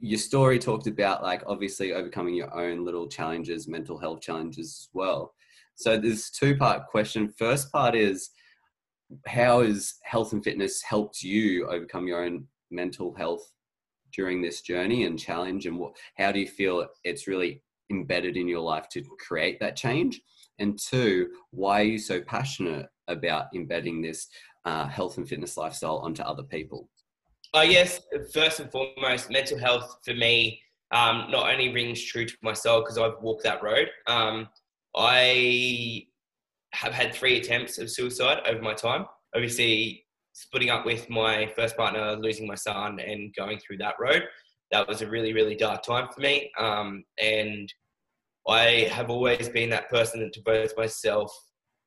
your 0.01 0.19
story 0.19 0.59
talked 0.59 0.87
about 0.87 1.23
like 1.23 1.43
obviously 1.47 1.93
overcoming 1.93 2.35
your 2.35 2.55
own 2.55 2.85
little 2.85 3.07
challenges, 3.07 3.69
mental 3.69 3.99
health 3.99 4.21
challenges 4.21 4.67
as 4.67 4.89
well. 4.93 5.35
So 5.77 5.99
there's 5.99 6.31
two 6.31 6.57
part 6.57 6.87
question. 6.87 7.29
First 7.29 7.73
part 7.73 7.95
is 7.95 8.31
how 9.27 9.63
has 9.63 9.95
health 10.03 10.33
and 10.33 10.43
fitness 10.43 10.83
helped 10.83 11.23
you 11.23 11.67
overcome 11.69 12.07
your 12.07 12.25
own 12.25 12.47
mental 12.71 13.15
health 13.15 13.53
during 14.13 14.41
this 14.41 14.61
journey 14.63 15.05
and 15.05 15.19
challenge 15.19 15.67
and 15.67 15.79
what 15.79 15.93
how 16.17 16.33
do 16.33 16.41
you 16.41 16.47
feel 16.47 16.87
it's 17.05 17.27
really 17.27 17.63
embedded 17.91 18.37
in 18.37 18.49
your 18.49 18.61
life 18.61 18.89
to 18.89 19.03
create 19.27 19.61
that 19.61 19.77
change 19.77 20.21
and 20.59 20.79
two 20.79 21.29
why 21.51 21.81
are 21.81 21.85
you 21.85 21.99
so 21.99 22.21
passionate 22.23 22.87
about 23.09 23.47
embedding 23.55 24.01
this 24.01 24.29
uh, 24.65 24.87
health 24.87 25.19
and 25.19 25.29
fitness 25.29 25.57
lifestyle 25.57 25.99
onto 25.99 26.23
other 26.23 26.45
people 26.45 26.89
I 27.53 27.69
guess 27.69 28.01
first 28.33 28.59
and 28.59 28.71
foremost, 28.73 29.31
mental 29.31 29.59
health 29.59 29.99
for 30.05 30.15
me 30.15 30.61
um, 30.91 31.27
not 31.31 31.51
only 31.53 31.73
rings 31.73 32.03
true 32.03 32.25
to 32.25 32.35
my 32.43 32.53
soul 32.53 32.81
because 32.81 32.99
I've 32.99 33.21
walked 33.21 33.43
that 33.45 33.63
road. 33.63 33.89
Um, 34.07 34.49
I 34.97 36.07
have 36.73 36.93
had 36.93 37.15
three 37.15 37.39
attempts 37.39 37.79
of 37.79 37.91
suicide 37.91 38.39
over 38.47 38.61
my 38.61 38.75
time. 38.75 39.07
Obviously, 39.35 40.05
splitting 40.33 40.71
up 40.71 40.85
with 40.85 41.09
my 41.09 41.51
first 41.57 41.77
partner, 41.77 42.17
losing 42.17 42.47
my 42.47 42.55
son, 42.55 42.99
and 43.01 43.35
going 43.35 43.59
through 43.59 43.79
that 43.79 43.95
road. 44.01 44.25
That 44.73 44.89
was 44.89 45.03
a 45.03 45.09
really, 45.09 45.33
really 45.33 45.55
dark 45.55 45.83
time 45.83 46.09
for 46.13 46.21
me. 46.21 46.51
Um, 46.59 47.05
and 47.23 47.73
I 48.49 48.89
have 48.91 49.11
always 49.11 49.49
been 49.49 49.71
that 49.71 49.89
person 49.89 50.21
that 50.21 50.33
devotes 50.33 50.75
myself 50.77 51.33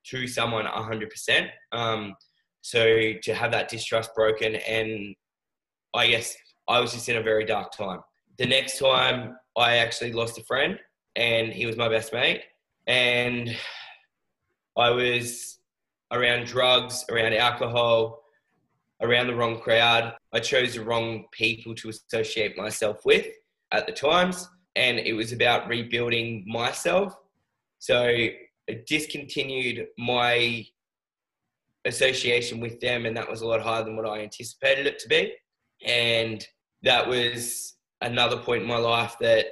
to 0.06 0.26
someone 0.26 0.64
100%. 0.64 1.48
Um, 1.72 2.14
so 2.62 3.12
to 3.22 3.34
have 3.34 3.52
that 3.52 3.68
distrust 3.68 4.14
broken 4.14 4.56
and 4.56 5.14
I 5.94 6.08
guess 6.08 6.34
I 6.68 6.80
was 6.80 6.92
just 6.92 7.08
in 7.08 7.16
a 7.16 7.22
very 7.22 7.44
dark 7.44 7.72
time. 7.72 8.00
The 8.38 8.46
next 8.46 8.78
time 8.78 9.36
I 9.56 9.76
actually 9.76 10.12
lost 10.12 10.38
a 10.38 10.44
friend 10.44 10.78
and 11.16 11.52
he 11.52 11.66
was 11.66 11.76
my 11.76 11.88
best 11.88 12.12
mate 12.12 12.42
and 12.88 13.54
I 14.76 14.90
was 14.90 15.60
around 16.10 16.46
drugs, 16.46 17.04
around 17.10 17.34
alcohol, 17.34 18.22
around 19.02 19.26
the 19.28 19.34
wrong 19.34 19.60
crowd. 19.60 20.14
I 20.32 20.40
chose 20.40 20.74
the 20.74 20.82
wrong 20.82 21.26
people 21.32 21.74
to 21.76 21.90
associate 21.90 22.56
myself 22.56 23.04
with 23.04 23.26
at 23.72 23.86
the 23.86 23.92
times 23.92 24.48
and 24.74 24.98
it 24.98 25.12
was 25.12 25.32
about 25.32 25.68
rebuilding 25.68 26.44
myself. 26.46 27.14
So 27.78 28.04
I 28.04 28.80
discontinued 28.86 29.86
my 29.98 30.64
association 31.84 32.58
with 32.58 32.80
them 32.80 33.04
and 33.04 33.16
that 33.16 33.28
was 33.28 33.42
a 33.42 33.46
lot 33.46 33.60
higher 33.60 33.84
than 33.84 33.96
what 33.96 34.06
I 34.06 34.20
anticipated 34.20 34.86
it 34.86 34.98
to 35.00 35.08
be. 35.08 35.34
And 35.86 36.44
that 36.82 37.06
was 37.06 37.76
another 38.00 38.38
point 38.38 38.62
in 38.62 38.68
my 38.68 38.78
life 38.78 39.16
that 39.20 39.46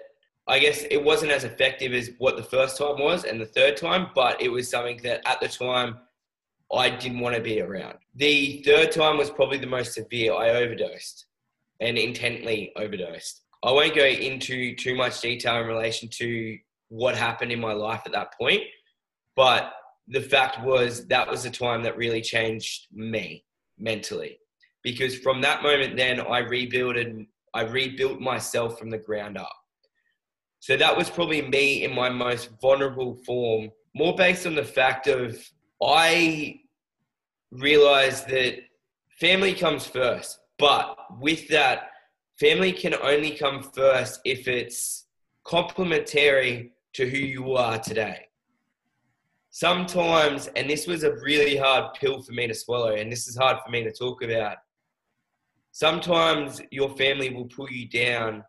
I 0.48 0.59
guess 0.59 0.85
it 0.90 1.02
wasn't 1.02 1.32
as 1.32 1.44
effective 1.44 1.92
as 1.92 2.11
what 2.18 2.37
the 2.37 2.42
first 2.42 2.78
time 2.78 3.00
was 3.00 3.24
and 3.24 3.40
the 3.40 3.46
third 3.46 3.76
time, 3.76 4.11
but 4.14 4.40
it 4.40 4.48
was 4.48 4.70
something 4.70 5.00
that 5.02 5.22
at 5.26 5.40
the 5.40 5.48
time 5.48 5.98
I 6.72 6.90
didn't 6.90 7.20
want 7.20 7.35
to 7.37 7.42
be 7.42 7.61
around. 7.61 7.98
The 8.14 8.62
third 8.64 8.92
time 8.92 9.18
was 9.18 9.30
probably 9.30 9.59
the 9.59 9.66
most 9.66 9.94
severe. 9.94 10.35
I 10.35 10.50
overdosed 10.50 11.26
and 11.80 11.98
intently 11.98 12.72
overdosed. 12.76 13.42
I 13.62 13.72
won't 13.72 13.94
go 13.94 14.04
into 14.04 14.76
too 14.76 14.94
much 14.94 15.20
detail 15.20 15.61
in 15.61 15.66
relation 15.66 16.09
to 16.11 16.59
what 16.88 17.16
happened 17.16 17.50
in 17.50 17.61
my 17.61 17.72
life 17.72 18.02
at 18.06 18.12
that 18.12 18.35
point, 18.38 18.62
but 19.35 19.72
the 20.09 20.20
fact 20.20 20.64
was 20.64 21.06
that 21.09 21.28
was 21.28 21.42
the 21.42 21.50
time 21.50 21.82
that 21.82 21.96
really 21.96 22.20
changed 22.20 22.87
me 22.92 23.44
mentally 23.78 24.38
because 24.82 25.18
from 25.18 25.40
that 25.40 25.62
moment 25.62 25.96
then 25.96 26.20
I 26.20 26.38
rebuilt 26.38 26.96
and 26.96 27.26
I 27.52 27.62
rebuilt 27.62 28.20
myself 28.20 28.78
from 28.78 28.90
the 28.90 28.98
ground 28.98 29.37
up. 29.37 29.52
So 30.66 30.76
that 30.76 30.96
was 30.96 31.09
probably 31.09 31.42
me 31.42 31.85
in 31.85 31.94
my 31.94 32.09
most 32.09 32.50
vulnerable 32.61 33.14
form, 33.24 33.70
more 33.94 34.16
based 34.16 34.48
on 34.48 34.57
the 34.57 34.64
fact 34.64 35.07
of 35.07 35.38
I 35.81 36.59
realized 37.52 38.26
that 38.31 38.55
family 39.20 39.55
comes 39.55 39.87
first, 39.87 40.40
but 40.59 40.96
with 41.20 41.46
that, 41.50 41.90
family 42.40 42.72
can 42.72 42.94
only 42.94 43.31
come 43.31 43.62
first 43.62 44.18
if 44.24 44.48
it's 44.48 45.07
complementary 45.44 46.72
to 46.94 47.09
who 47.09 47.18
you 47.18 47.55
are 47.55 47.79
today. 47.79 48.26
Sometimes, 49.50 50.48
and 50.57 50.68
this 50.68 50.88
was 50.88 51.05
a 51.05 51.14
really 51.22 51.57
hard 51.57 51.94
pill 51.94 52.22
for 52.22 52.33
me 52.33 52.48
to 52.48 52.55
swallow, 52.55 52.96
and 52.96 53.12
this 53.12 53.29
is 53.29 53.37
hard 53.37 53.59
for 53.64 53.70
me 53.70 53.85
to 53.85 53.92
talk 53.92 54.20
about 54.24 54.57
sometimes 55.70 56.61
your 56.72 56.88
family 56.96 57.33
will 57.33 57.44
pull 57.44 57.70
you 57.70 57.88
down 57.88 58.42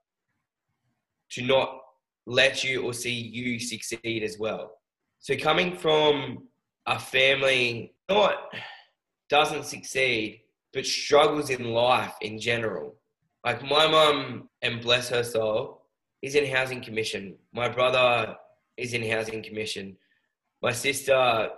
to 1.30 1.44
not 1.44 1.82
let 2.28 2.62
you 2.62 2.84
or 2.84 2.94
see 2.94 3.14
you 3.14 3.58
succeed 3.58 4.22
as 4.22 4.38
well. 4.38 4.74
So 5.20 5.36
coming 5.38 5.76
from 5.78 6.44
a 6.86 7.00
family 7.00 7.94
not 8.10 8.36
doesn't 9.30 9.66
succeed 9.66 10.42
but 10.74 10.86
struggles 10.86 11.50
in 11.50 11.72
life 11.72 12.14
in 12.22 12.38
general. 12.38 12.96
Like 13.46 13.64
my 13.64 13.88
mum 13.88 14.50
and 14.62 14.82
bless 14.82 15.08
her 15.10 15.24
soul 15.24 15.86
is 16.22 16.36
in 16.36 16.46
housing 16.46 16.82
commission. 16.82 17.36
My 17.54 17.70
brother 17.70 18.36
is 18.76 18.94
in 18.94 19.10
housing 19.10 19.42
commission. 19.42 19.96
My 20.62 20.74
sister 20.74 21.50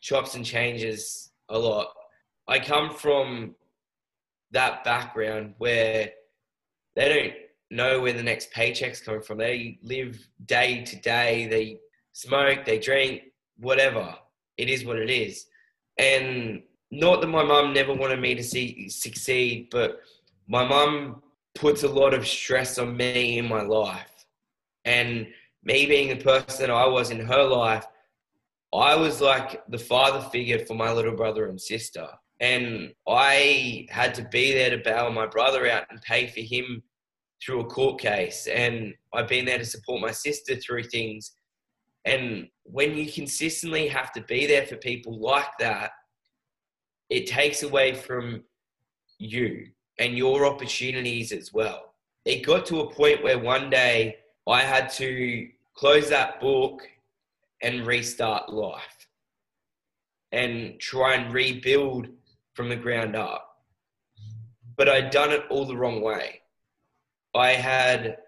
chops 0.00 0.34
and 0.34 0.44
changes 0.44 1.30
a 1.48 1.56
lot. 1.58 1.88
I 2.48 2.58
come 2.58 2.90
from 2.90 3.54
that 4.50 4.82
background 4.82 5.54
where 5.58 6.10
they 6.96 7.08
don't 7.08 7.41
know 7.72 8.00
where 8.00 8.12
the 8.12 8.22
next 8.22 8.50
paycheck's 8.52 9.00
coming 9.00 9.22
from. 9.22 9.38
They 9.38 9.78
live 9.82 10.18
day 10.46 10.84
to 10.84 10.96
day. 10.96 11.46
They 11.46 11.78
smoke, 12.12 12.64
they 12.64 12.78
drink, 12.78 13.22
whatever. 13.58 14.14
It 14.58 14.68
is 14.68 14.84
what 14.84 14.98
it 14.98 15.10
is. 15.10 15.46
And 15.98 16.62
not 16.90 17.20
that 17.20 17.28
my 17.28 17.42
mum 17.42 17.72
never 17.72 17.94
wanted 17.94 18.20
me 18.20 18.34
to 18.34 18.42
see 18.42 18.88
succeed, 18.88 19.68
but 19.70 20.00
my 20.46 20.66
mum 20.66 21.22
puts 21.54 21.82
a 21.82 21.88
lot 21.88 22.14
of 22.14 22.26
stress 22.26 22.78
on 22.78 22.96
me 22.96 23.38
in 23.38 23.48
my 23.48 23.62
life. 23.62 24.26
And 24.84 25.26
me 25.64 25.86
being 25.86 26.08
the 26.08 26.22
person 26.22 26.70
I 26.70 26.86
was 26.86 27.10
in 27.10 27.20
her 27.20 27.44
life, 27.44 27.86
I 28.74 28.94
was 28.96 29.20
like 29.20 29.62
the 29.68 29.78
father 29.78 30.20
figure 30.30 30.58
for 30.58 30.74
my 30.74 30.92
little 30.92 31.14
brother 31.16 31.46
and 31.48 31.60
sister. 31.60 32.08
And 32.40 32.92
I 33.06 33.86
had 33.90 34.14
to 34.16 34.28
be 34.30 34.52
there 34.52 34.70
to 34.70 34.78
bail 34.78 35.10
my 35.12 35.26
brother 35.26 35.70
out 35.70 35.84
and 35.90 36.02
pay 36.02 36.26
for 36.26 36.40
him 36.40 36.82
through 37.44 37.60
a 37.60 37.64
court 37.64 38.00
case. 38.00 38.46
And 38.46 38.94
I've 39.12 39.28
been 39.28 39.44
there 39.44 39.58
to 39.58 39.64
support 39.64 40.00
my 40.00 40.12
sister 40.12 40.56
through 40.56 40.84
things. 40.84 41.32
And 42.04 42.48
when 42.64 42.96
you 42.96 43.10
consistently 43.10 43.88
have 43.88 44.12
to 44.12 44.22
be 44.22 44.46
there 44.46 44.66
for 44.66 44.76
people 44.76 45.20
like 45.20 45.58
that, 45.58 45.90
it 47.10 47.26
takes 47.26 47.62
away 47.62 47.94
from 47.94 48.44
you 49.18 49.66
and 49.98 50.16
your 50.16 50.46
opportunities 50.46 51.32
as 51.32 51.52
well. 51.52 51.94
It 52.24 52.46
got 52.46 52.66
to 52.66 52.80
a 52.80 52.90
point 52.92 53.22
where 53.22 53.38
one 53.38 53.70
day 53.70 54.16
I 54.48 54.60
had 54.60 54.90
to 54.94 55.48
close 55.74 56.08
that 56.08 56.40
book 56.40 56.82
and 57.62 57.86
restart 57.86 58.52
life 58.52 59.06
and 60.32 60.78
try 60.80 61.14
and 61.14 61.32
rebuild 61.32 62.08
from 62.54 62.68
the 62.68 62.76
ground 62.76 63.14
up. 63.14 63.48
But 64.76 64.88
I'd 64.88 65.10
done 65.10 65.30
it 65.30 65.44
all 65.50 65.66
the 65.66 65.76
wrong 65.76 66.00
way. 66.00 66.41
I 67.34 67.50
had 67.50 68.18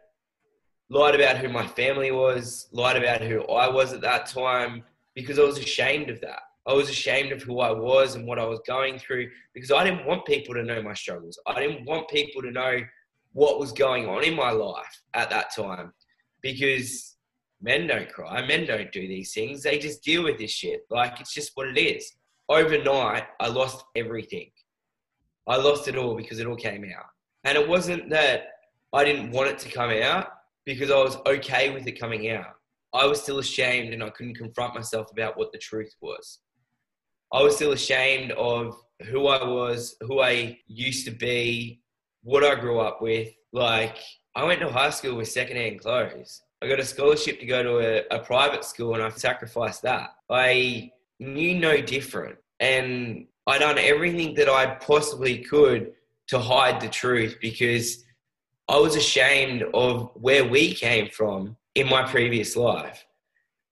lied 0.90 1.14
about 1.14 1.38
who 1.38 1.48
my 1.48 1.66
family 1.66 2.10
was, 2.10 2.68
lied 2.72 2.96
about 2.96 3.20
who 3.20 3.42
I 3.44 3.68
was 3.68 3.92
at 3.92 4.00
that 4.02 4.26
time 4.26 4.84
because 5.14 5.38
I 5.38 5.42
was 5.42 5.58
ashamed 5.58 6.10
of 6.10 6.20
that. 6.20 6.40
I 6.66 6.72
was 6.72 6.88
ashamed 6.88 7.32
of 7.32 7.42
who 7.42 7.60
I 7.60 7.70
was 7.70 8.14
and 8.14 8.26
what 8.26 8.38
I 8.38 8.46
was 8.46 8.60
going 8.66 8.98
through 8.98 9.28
because 9.52 9.70
I 9.70 9.84
didn't 9.84 10.06
want 10.06 10.24
people 10.24 10.54
to 10.54 10.62
know 10.62 10.82
my 10.82 10.94
struggles. 10.94 11.38
I 11.46 11.60
didn't 11.60 11.84
want 11.84 12.08
people 12.08 12.40
to 12.42 12.50
know 12.50 12.80
what 13.32 13.58
was 13.58 13.72
going 13.72 14.08
on 14.08 14.24
in 14.24 14.34
my 14.34 14.50
life 14.50 15.02
at 15.12 15.28
that 15.30 15.54
time 15.54 15.92
because 16.40 17.16
men 17.60 17.86
don't 17.86 18.10
cry, 18.10 18.46
men 18.46 18.66
don't 18.66 18.92
do 18.92 19.06
these 19.06 19.34
things. 19.34 19.62
They 19.62 19.78
just 19.78 20.02
deal 20.02 20.22
with 20.24 20.38
this 20.38 20.52
shit. 20.52 20.82
Like 20.88 21.20
it's 21.20 21.34
just 21.34 21.52
what 21.54 21.68
it 21.68 21.78
is. 21.78 22.12
Overnight, 22.48 23.24
I 23.40 23.48
lost 23.48 23.84
everything. 23.94 24.50
I 25.46 25.56
lost 25.56 25.88
it 25.88 25.96
all 25.96 26.16
because 26.16 26.38
it 26.38 26.46
all 26.46 26.56
came 26.56 26.84
out. 26.96 27.06
And 27.44 27.58
it 27.58 27.68
wasn't 27.68 28.08
that 28.10 28.53
I 28.94 29.02
didn't 29.02 29.32
want 29.32 29.50
it 29.50 29.58
to 29.58 29.68
come 29.68 29.90
out 29.90 30.28
because 30.64 30.88
I 30.88 30.96
was 31.02 31.16
okay 31.26 31.70
with 31.70 31.84
it 31.88 31.98
coming 31.98 32.30
out. 32.30 32.54
I 32.92 33.06
was 33.06 33.20
still 33.20 33.40
ashamed 33.40 33.92
and 33.92 34.04
I 34.04 34.10
couldn't 34.10 34.36
confront 34.36 34.72
myself 34.72 35.10
about 35.10 35.36
what 35.36 35.50
the 35.50 35.58
truth 35.58 35.92
was. 36.00 36.38
I 37.32 37.42
was 37.42 37.56
still 37.56 37.72
ashamed 37.72 38.30
of 38.32 38.76
who 39.10 39.26
I 39.26 39.44
was, 39.44 39.96
who 40.02 40.20
I 40.20 40.60
used 40.68 41.04
to 41.06 41.10
be, 41.10 41.80
what 42.22 42.44
I 42.44 42.54
grew 42.54 42.78
up 42.78 43.02
with. 43.02 43.30
Like, 43.52 43.96
I 44.36 44.44
went 44.44 44.60
to 44.60 44.68
high 44.68 44.90
school 44.90 45.16
with 45.16 45.28
secondhand 45.28 45.80
clothes. 45.80 46.42
I 46.62 46.68
got 46.68 46.78
a 46.78 46.84
scholarship 46.84 47.40
to 47.40 47.46
go 47.46 47.64
to 47.64 47.78
a, 47.78 48.16
a 48.16 48.20
private 48.20 48.64
school 48.64 48.94
and 48.94 49.02
I 49.02 49.08
sacrificed 49.08 49.82
that. 49.82 50.10
I 50.30 50.92
knew 51.18 51.58
no 51.58 51.80
different. 51.80 52.36
And 52.60 53.26
I 53.48 53.58
done 53.58 53.76
everything 53.76 54.34
that 54.34 54.48
I 54.48 54.76
possibly 54.76 55.38
could 55.38 55.94
to 56.28 56.38
hide 56.38 56.80
the 56.80 56.88
truth 56.88 57.38
because 57.40 58.04
I 58.68 58.78
was 58.78 58.96
ashamed 58.96 59.64
of 59.74 60.10
where 60.14 60.44
we 60.44 60.74
came 60.74 61.08
from 61.08 61.56
in 61.74 61.88
my 61.88 62.02
previous 62.02 62.56
life. 62.56 63.04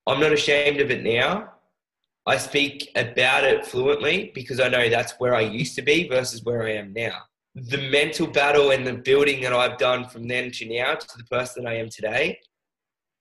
I'm 0.06 0.20
not 0.20 0.32
ashamed 0.32 0.80
of 0.80 0.90
it 0.90 1.02
now. 1.02 1.52
I 2.26 2.36
speak 2.36 2.90
about 2.94 3.44
it 3.44 3.66
fluently 3.66 4.32
because 4.34 4.60
I 4.60 4.68
know 4.68 4.88
that's 4.88 5.14
where 5.18 5.34
I 5.34 5.40
used 5.40 5.74
to 5.76 5.82
be 5.82 6.08
versus 6.08 6.44
where 6.44 6.64
I 6.64 6.72
am 6.72 6.92
now. 6.92 7.18
The 7.54 7.90
mental 7.90 8.26
battle 8.26 8.70
and 8.70 8.86
the 8.86 8.94
building 8.94 9.42
that 9.42 9.52
I've 9.52 9.78
done 9.78 10.08
from 10.08 10.28
then 10.28 10.50
to 10.52 10.68
now 10.68 10.94
to 10.94 11.18
the 11.18 11.24
person 11.24 11.66
I 11.66 11.76
am 11.78 11.88
today, 11.88 12.38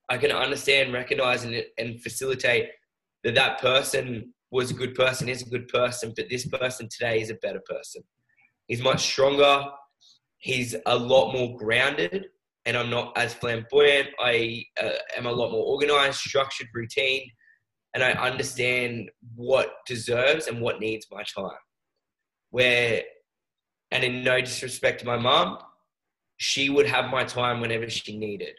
I 0.10 0.18
can 0.18 0.32
understand, 0.32 0.94
recognize, 0.94 1.46
and, 1.46 1.64
and 1.78 2.02
facilitate 2.02 2.70
that 3.24 3.36
that 3.36 3.60
person 3.60 4.34
was 4.52 4.72
a 4.72 4.74
good 4.74 4.94
person, 4.94 5.30
is 5.30 5.42
a 5.42 5.50
good 5.50 5.68
person, 5.70 6.14
but 6.16 6.30
this 6.30 6.46
person 6.48 6.90
today 6.90 7.22
is 7.22 7.30
a 7.30 7.36
better 7.36 7.62
person. 7.66 8.04
He's 8.68 8.82
much 8.82 9.02
stronger. 9.02 9.66
He's 10.42 10.76
a 10.86 10.96
lot 10.96 11.34
more 11.34 11.56
grounded, 11.58 12.28
and 12.66 12.76
I'm 12.76 12.90
not 12.90 13.18
as 13.18 13.34
flamboyant. 13.34 14.10
I 14.20 14.66
uh, 14.82 14.90
am 15.18 15.26
a 15.26 15.32
lot 15.32 15.52
more 15.52 15.64
organized, 15.64 16.18
structured, 16.20 16.68
routine 16.74 17.32
and 17.94 18.04
I 18.04 18.12
understand 18.12 19.10
what 19.36 19.74
deserves 19.86 20.48
and 20.48 20.62
what 20.62 20.80
needs 20.80 21.08
my 21.12 21.24
time. 21.24 21.58
Where, 22.50 23.04
and 23.92 24.04
in 24.04 24.24
no 24.24 24.40
disrespect 24.40 25.02
to 25.02 25.06
my 25.06 25.18
mom, 25.18 25.58
she 26.38 26.70
would 26.70 26.88
have 26.88 27.12
my 27.12 27.24
time 27.24 27.60
whenever 27.60 27.90
she 27.90 28.18
needed. 28.18 28.56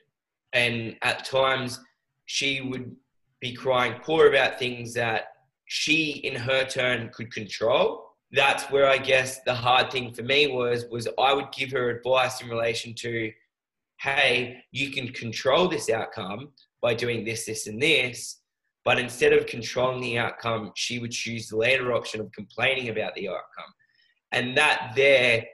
And 0.52 0.96
at 1.02 1.24
times, 1.24 1.80
she 2.26 2.60
would 2.60 2.94
be 3.40 3.54
crying 3.54 3.94
poor 4.02 4.28
about 4.28 4.58
things 4.58 4.94
that 4.94 5.24
she, 5.64 6.20
in 6.24 6.34
her 6.34 6.64
turn, 6.66 7.10
could 7.12 7.32
control. 7.32 8.01
That's 8.32 8.64
where 8.70 8.88
I 8.88 8.98
guess 8.98 9.40
the 9.42 9.54
hard 9.54 9.90
thing 9.90 10.12
for 10.12 10.22
me 10.22 10.48
was 10.48 10.86
was 10.90 11.06
I 11.18 11.34
would 11.34 11.52
give 11.52 11.70
her 11.72 11.90
advice 11.90 12.40
in 12.40 12.48
relation 12.48 12.94
to, 12.94 13.30
hey, 14.00 14.64
you 14.72 14.90
can 14.90 15.08
control 15.08 15.68
this 15.68 15.90
outcome 15.90 16.50
by 16.80 16.94
doing 16.94 17.24
this, 17.24 17.46
this, 17.46 17.66
and 17.66 17.80
this 17.80 18.42
but 18.84 18.98
instead 18.98 19.32
of 19.32 19.46
controlling 19.46 20.00
the 20.00 20.18
outcome, 20.18 20.72
she 20.74 20.98
would 20.98 21.12
choose 21.12 21.48
the 21.48 21.56
later 21.56 21.92
option 21.92 22.20
of 22.20 22.32
complaining 22.32 22.88
about 22.88 23.14
the 23.14 23.28
outcome. 23.28 23.72
And 24.32 24.56
that 24.56 24.92
there 24.96 25.44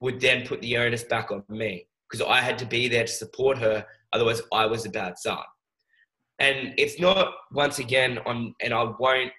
would 0.00 0.20
then 0.20 0.46
put 0.46 0.60
the 0.60 0.76
onus 0.76 1.04
back 1.04 1.30
on 1.30 1.42
me 1.48 1.86
because 2.08 2.26
I 2.26 2.40
had 2.40 2.58
to 2.58 2.66
be 2.66 2.88
there 2.88 3.04
to 3.04 3.12
support 3.12 3.56
her. 3.58 3.86
Otherwise, 4.12 4.42
I 4.52 4.66
was 4.66 4.84
a 4.84 4.90
bad 4.90 5.18
son. 5.18 5.38
And 6.38 6.74
it's 6.76 7.00
not, 7.00 7.32
once 7.52 7.78
again, 7.78 8.18
on, 8.26 8.54
and 8.60 8.74
I 8.74 8.92
won't 8.98 9.32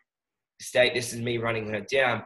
state 0.59 0.95
this 0.95 1.13
as 1.13 1.21
me 1.21 1.37
running 1.37 1.71
her 1.71 1.81
down. 1.81 2.23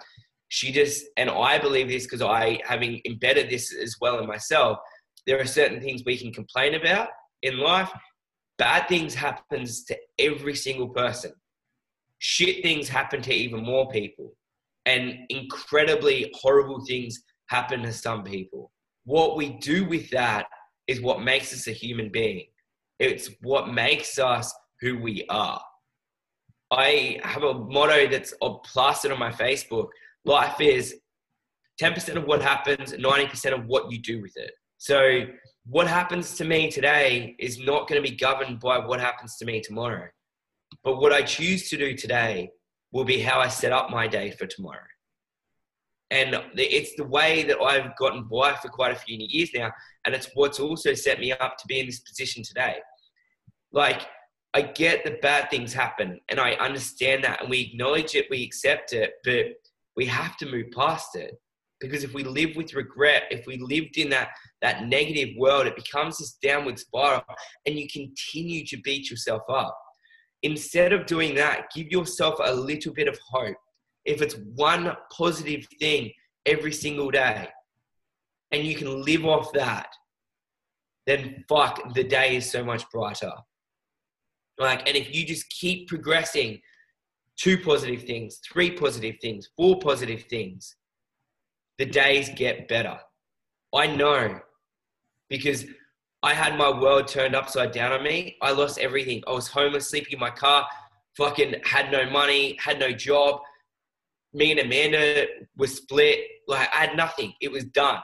She 0.51 0.71
just, 0.73 1.05
and 1.15 1.29
I 1.29 1.57
believe 1.57 1.87
this 1.87 2.03
because 2.03 2.21
I, 2.21 2.59
having 2.65 2.99
embedded 3.05 3.49
this 3.49 3.73
as 3.73 3.95
well 4.01 4.19
in 4.19 4.27
myself, 4.27 4.79
there 5.25 5.39
are 5.39 5.45
certain 5.45 5.79
things 5.79 6.03
we 6.05 6.17
can 6.17 6.33
complain 6.33 6.75
about 6.75 7.07
in 7.41 7.57
life 7.57 7.89
bad 8.61 8.87
things 8.87 9.15
happens 9.15 9.83
to 9.85 9.97
every 10.19 10.53
single 10.53 10.89
person. 10.89 11.31
Shit 12.19 12.61
things 12.61 12.87
happen 12.87 13.19
to 13.23 13.33
even 13.33 13.63
more 13.63 13.89
people. 13.89 14.33
And 14.85 15.19
incredibly 15.29 16.31
horrible 16.35 16.85
things 16.85 17.23
happen 17.47 17.81
to 17.81 17.91
some 17.91 18.23
people. 18.23 18.71
What 19.05 19.35
we 19.35 19.57
do 19.61 19.85
with 19.85 20.11
that 20.11 20.45
is 20.85 21.01
what 21.01 21.23
makes 21.23 21.51
us 21.53 21.67
a 21.67 21.71
human 21.71 22.11
being. 22.11 22.45
It's 22.99 23.31
what 23.41 23.73
makes 23.73 24.19
us 24.19 24.53
who 24.79 24.99
we 24.99 25.25
are. 25.29 25.61
I 26.71 27.19
have 27.23 27.41
a 27.41 27.55
motto 27.55 28.07
that's 28.07 28.33
plastered 28.63 29.11
on 29.11 29.17
my 29.17 29.31
Facebook. 29.31 29.87
Life 30.25 30.61
is 30.61 30.95
10% 31.81 32.15
of 32.15 32.25
what 32.25 32.41
happens, 32.41 32.93
90% 32.93 33.53
of 33.53 33.65
what 33.65 33.91
you 33.91 33.99
do 33.99 34.21
with 34.21 34.35
it. 34.35 34.51
So 34.77 35.23
what 35.65 35.87
happens 35.87 36.35
to 36.35 36.45
me 36.45 36.69
today 36.69 37.35
is 37.39 37.59
not 37.59 37.87
going 37.87 38.01
to 38.01 38.09
be 38.09 38.15
governed 38.15 38.59
by 38.59 38.79
what 38.79 38.99
happens 38.99 39.37
to 39.37 39.45
me 39.45 39.61
tomorrow. 39.61 40.07
But 40.83 40.97
what 40.97 41.11
I 41.11 41.21
choose 41.21 41.69
to 41.69 41.77
do 41.77 41.95
today 41.95 42.51
will 42.91 43.05
be 43.05 43.19
how 43.19 43.39
I 43.39 43.47
set 43.47 43.71
up 43.71 43.89
my 43.89 44.07
day 44.07 44.31
for 44.31 44.47
tomorrow. 44.47 44.79
And 46.09 46.41
it's 46.55 46.95
the 46.97 47.05
way 47.05 47.43
that 47.43 47.61
I've 47.61 47.95
gotten 47.95 48.27
by 48.27 48.55
for 48.55 48.67
quite 48.67 48.91
a 48.91 48.99
few 48.99 49.17
years 49.19 49.49
now. 49.55 49.71
And 50.05 50.13
it's 50.13 50.29
what's 50.33 50.59
also 50.59 50.93
set 50.93 51.19
me 51.19 51.31
up 51.31 51.57
to 51.57 51.67
be 51.67 51.79
in 51.79 51.85
this 51.85 52.01
position 52.01 52.43
today. 52.43 52.75
Like, 53.71 54.01
I 54.53 54.61
get 54.61 55.05
that 55.05 55.21
bad 55.21 55.49
things 55.49 55.71
happen 55.73 56.19
and 56.27 56.37
I 56.37 56.51
understand 56.53 57.23
that 57.23 57.39
and 57.39 57.49
we 57.49 57.61
acknowledge 57.61 58.15
it, 58.15 58.25
we 58.29 58.43
accept 58.43 58.91
it, 58.91 59.13
but 59.23 59.45
we 59.95 60.05
have 60.05 60.37
to 60.37 60.45
move 60.45 60.67
past 60.75 61.15
it. 61.15 61.33
Because 61.79 62.03
if 62.03 62.13
we 62.13 62.23
live 62.23 62.55
with 62.55 62.75
regret, 62.75 63.23
if 63.31 63.45
we 63.47 63.57
lived 63.57 63.97
in 63.97 64.09
that, 64.11 64.29
that 64.61 64.85
negative 64.85 65.29
world, 65.37 65.65
it 65.65 65.75
becomes 65.75 66.19
this 66.19 66.37
downward 66.41 66.77
spiral 66.77 67.23
and 67.65 67.77
you 67.77 67.87
continue 67.91 68.63
to 68.67 68.77
beat 68.83 69.09
yourself 69.09 69.41
up. 69.49 69.75
Instead 70.43 70.93
of 70.93 71.07
doing 71.07 71.33
that, 71.35 71.71
give 71.75 71.87
yourself 71.87 72.35
a 72.43 72.53
little 72.53 72.93
bit 72.93 73.07
of 73.07 73.17
hope. 73.31 73.57
If 74.05 74.21
it's 74.21 74.35
one 74.55 74.95
positive 75.11 75.65
thing 75.79 76.11
every 76.45 76.71
single 76.71 77.09
day 77.09 77.47
and 78.51 78.63
you 78.63 78.75
can 78.75 79.03
live 79.03 79.25
off 79.25 79.51
that, 79.53 79.87
then 81.07 81.43
fuck, 81.49 81.93
the 81.93 82.03
day 82.03 82.35
is 82.35 82.49
so 82.49 82.63
much 82.63 82.87
brighter. 82.91 83.31
Like, 84.59 84.87
and 84.87 84.95
if 84.95 85.13
you 85.13 85.25
just 85.25 85.49
keep 85.49 85.87
progressing, 85.87 86.61
two 87.37 87.57
positive 87.57 88.03
things, 88.03 88.39
three 88.51 88.71
positive 88.71 89.15
things, 89.21 89.49
four 89.57 89.79
positive 89.79 90.23
things, 90.23 90.75
the 91.77 91.85
days 91.85 92.29
get 92.35 92.67
better. 92.67 92.99
I 93.73 93.87
know 93.87 94.39
because 95.29 95.65
I 96.23 96.33
had 96.33 96.57
my 96.57 96.69
world 96.69 97.07
turned 97.07 97.35
upside 97.35 97.71
down 97.71 97.93
on 97.93 98.03
me. 98.03 98.37
I 98.41 98.51
lost 98.51 98.77
everything. 98.77 99.23
I 99.27 99.31
was 99.31 99.47
homeless, 99.47 99.89
sleeping 99.89 100.13
in 100.13 100.19
my 100.19 100.29
car, 100.29 100.67
fucking 101.17 101.55
had 101.63 101.91
no 101.91 102.07
money, 102.09 102.57
had 102.59 102.79
no 102.79 102.91
job. 102.91 103.39
Me 104.33 104.51
and 104.51 104.59
Amanda 104.59 105.25
were 105.57 105.67
split. 105.67 106.19
Like 106.47 106.69
I 106.73 106.85
had 106.85 106.95
nothing. 106.95 107.33
It 107.41 107.51
was 107.51 107.63
done. 107.65 107.99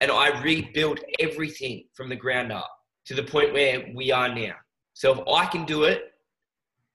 And 0.00 0.10
I 0.10 0.40
rebuilt 0.40 1.00
everything 1.18 1.84
from 1.94 2.08
the 2.08 2.16
ground 2.16 2.52
up 2.52 2.70
to 3.06 3.14
the 3.14 3.22
point 3.22 3.52
where 3.52 3.86
we 3.94 4.12
are 4.12 4.32
now. 4.32 4.54
So 4.94 5.12
if 5.12 5.28
I 5.28 5.46
can 5.46 5.64
do 5.64 5.84
it, 5.84 6.09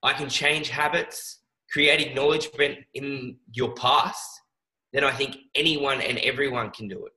I 0.06 0.14
can 0.14 0.30
change 0.30 0.70
habits, 0.70 1.40
create 1.72 2.00
acknowledgement 2.00 2.78
in 2.94 3.38
your 3.52 3.74
past, 3.74 4.42
then 4.94 5.04
I 5.04 5.12
think 5.12 5.38
anyone 5.56 6.00
and 6.00 6.20
everyone 6.20 6.70
can 6.72 6.88
do 6.88 7.06
it. 7.06 7.12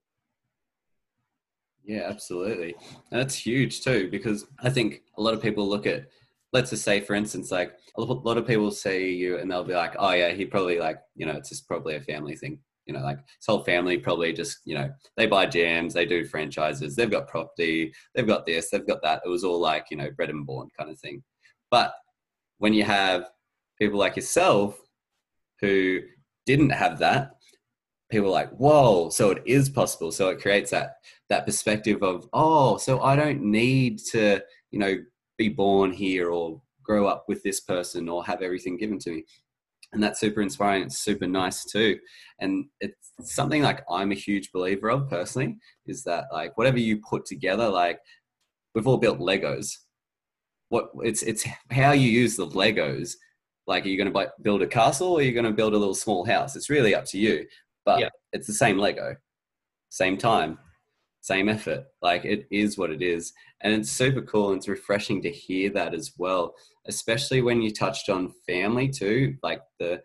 Yeah, 1.84 2.02
absolutely. 2.08 2.74
That's 3.10 3.34
huge 3.34 3.82
too, 3.82 4.08
because 4.10 4.46
I 4.60 4.70
think 4.70 5.02
a 5.16 5.22
lot 5.22 5.34
of 5.34 5.42
people 5.42 5.68
look 5.68 5.86
at, 5.86 6.08
let's 6.52 6.70
just 6.70 6.82
say, 6.82 7.00
for 7.00 7.14
instance, 7.14 7.50
like 7.50 7.74
a 7.96 8.02
lot 8.02 8.36
of 8.38 8.46
people 8.46 8.70
say 8.70 9.08
you 9.10 9.38
and 9.38 9.50
they'll 9.50 9.64
be 9.64 9.74
like, 9.74 9.94
oh, 9.98 10.12
yeah, 10.12 10.30
he 10.30 10.44
probably 10.44 10.78
like, 10.78 10.98
you 11.14 11.26
know, 11.26 11.32
it's 11.32 11.50
just 11.50 11.68
probably 11.68 11.96
a 11.96 12.00
family 12.00 12.36
thing. 12.36 12.58
You 12.86 12.94
know, 12.94 13.00
like 13.00 13.18
his 13.18 13.46
whole 13.46 13.64
family 13.64 13.98
probably 13.98 14.32
just, 14.32 14.60
you 14.64 14.74
know, 14.74 14.90
they 15.18 15.26
buy 15.26 15.44
jams, 15.44 15.92
they 15.92 16.06
do 16.06 16.24
franchises, 16.24 16.96
they've 16.96 17.10
got 17.10 17.28
property, 17.28 17.92
they've 18.14 18.26
got 18.26 18.46
this, 18.46 18.70
they've 18.70 18.86
got 18.86 19.02
that. 19.02 19.20
It 19.26 19.28
was 19.28 19.44
all 19.44 19.60
like, 19.60 19.86
you 19.90 19.98
know, 19.98 20.10
bred 20.10 20.30
and 20.30 20.46
born 20.46 20.68
kind 20.78 20.90
of 20.90 20.98
thing. 20.98 21.22
But 21.70 21.92
when 22.58 22.72
you 22.72 22.84
have 22.84 23.30
people 23.78 23.98
like 23.98 24.16
yourself 24.16 24.78
who 25.60 26.00
didn't 26.46 26.70
have 26.70 26.98
that, 26.98 27.32
people 28.10 28.30
like, 28.30 28.50
whoa, 28.50 29.08
so 29.10 29.30
it 29.30 29.42
is 29.46 29.68
possible. 29.68 30.10
So 30.12 30.28
it 30.28 30.40
creates 30.40 30.70
that 30.70 30.96
that 31.28 31.46
perspective 31.46 32.02
of, 32.02 32.28
oh, 32.32 32.78
so 32.78 33.00
I 33.00 33.16
don't 33.16 33.42
need 33.42 33.98
to, 34.12 34.40
you 34.70 34.78
know, 34.78 34.96
be 35.36 35.48
born 35.48 35.92
here 35.92 36.30
or 36.30 36.60
grow 36.82 37.06
up 37.06 37.26
with 37.28 37.42
this 37.42 37.60
person 37.60 38.08
or 38.08 38.24
have 38.24 38.42
everything 38.42 38.76
given 38.76 38.98
to 39.00 39.10
me. 39.10 39.24
And 39.92 40.02
that's 40.02 40.20
super 40.20 40.42
inspiring. 40.42 40.82
It's 40.82 40.98
super 40.98 41.26
nice 41.26 41.64
too. 41.64 41.98
And 42.40 42.66
it's 42.80 43.12
something 43.22 43.62
like 43.62 43.84
I'm 43.90 44.12
a 44.12 44.16
huge 44.16 44.52
believer 44.52 44.90
of 44.90 45.08
personally 45.08 45.56
is 45.86 46.02
that 46.04 46.24
like 46.32 46.56
whatever 46.56 46.78
you 46.78 47.00
put 47.08 47.26
together, 47.26 47.68
like 47.68 48.00
we've 48.74 48.86
all 48.86 48.98
built 48.98 49.18
Legos. 49.18 49.70
What 50.68 50.90
it's 51.02 51.22
it's 51.22 51.44
how 51.70 51.92
you 51.92 52.10
use 52.10 52.36
the 52.36 52.46
Legos. 52.46 53.14
Like, 53.66 53.84
are 53.84 53.88
you 53.88 54.02
going 54.02 54.10
to 54.10 54.32
build 54.40 54.62
a 54.62 54.66
castle 54.66 55.12
or 55.12 55.18
are 55.18 55.22
you 55.22 55.32
going 55.32 55.44
to 55.44 55.52
build 55.52 55.74
a 55.74 55.78
little 55.78 55.94
small 55.94 56.24
house? 56.24 56.56
It's 56.56 56.70
really 56.70 56.94
up 56.94 57.04
to 57.06 57.18
you 57.18 57.44
but 57.88 58.00
yeah. 58.00 58.10
it's 58.34 58.46
the 58.46 58.52
same 58.52 58.76
Lego, 58.76 59.16
same 59.88 60.18
time, 60.18 60.58
same 61.22 61.48
effort. 61.48 61.84
Like 62.02 62.26
it 62.26 62.46
is 62.50 62.76
what 62.76 62.90
it 62.90 63.00
is. 63.00 63.32
And 63.62 63.72
it's 63.72 63.90
super 63.90 64.20
cool 64.20 64.50
and 64.50 64.58
it's 64.58 64.68
refreshing 64.68 65.22
to 65.22 65.30
hear 65.30 65.70
that 65.70 65.94
as 65.94 66.12
well, 66.18 66.54
especially 66.86 67.40
when 67.40 67.62
you 67.62 67.72
touched 67.72 68.10
on 68.10 68.34
family 68.46 68.90
too, 68.90 69.36
like 69.42 69.62
the 69.80 70.02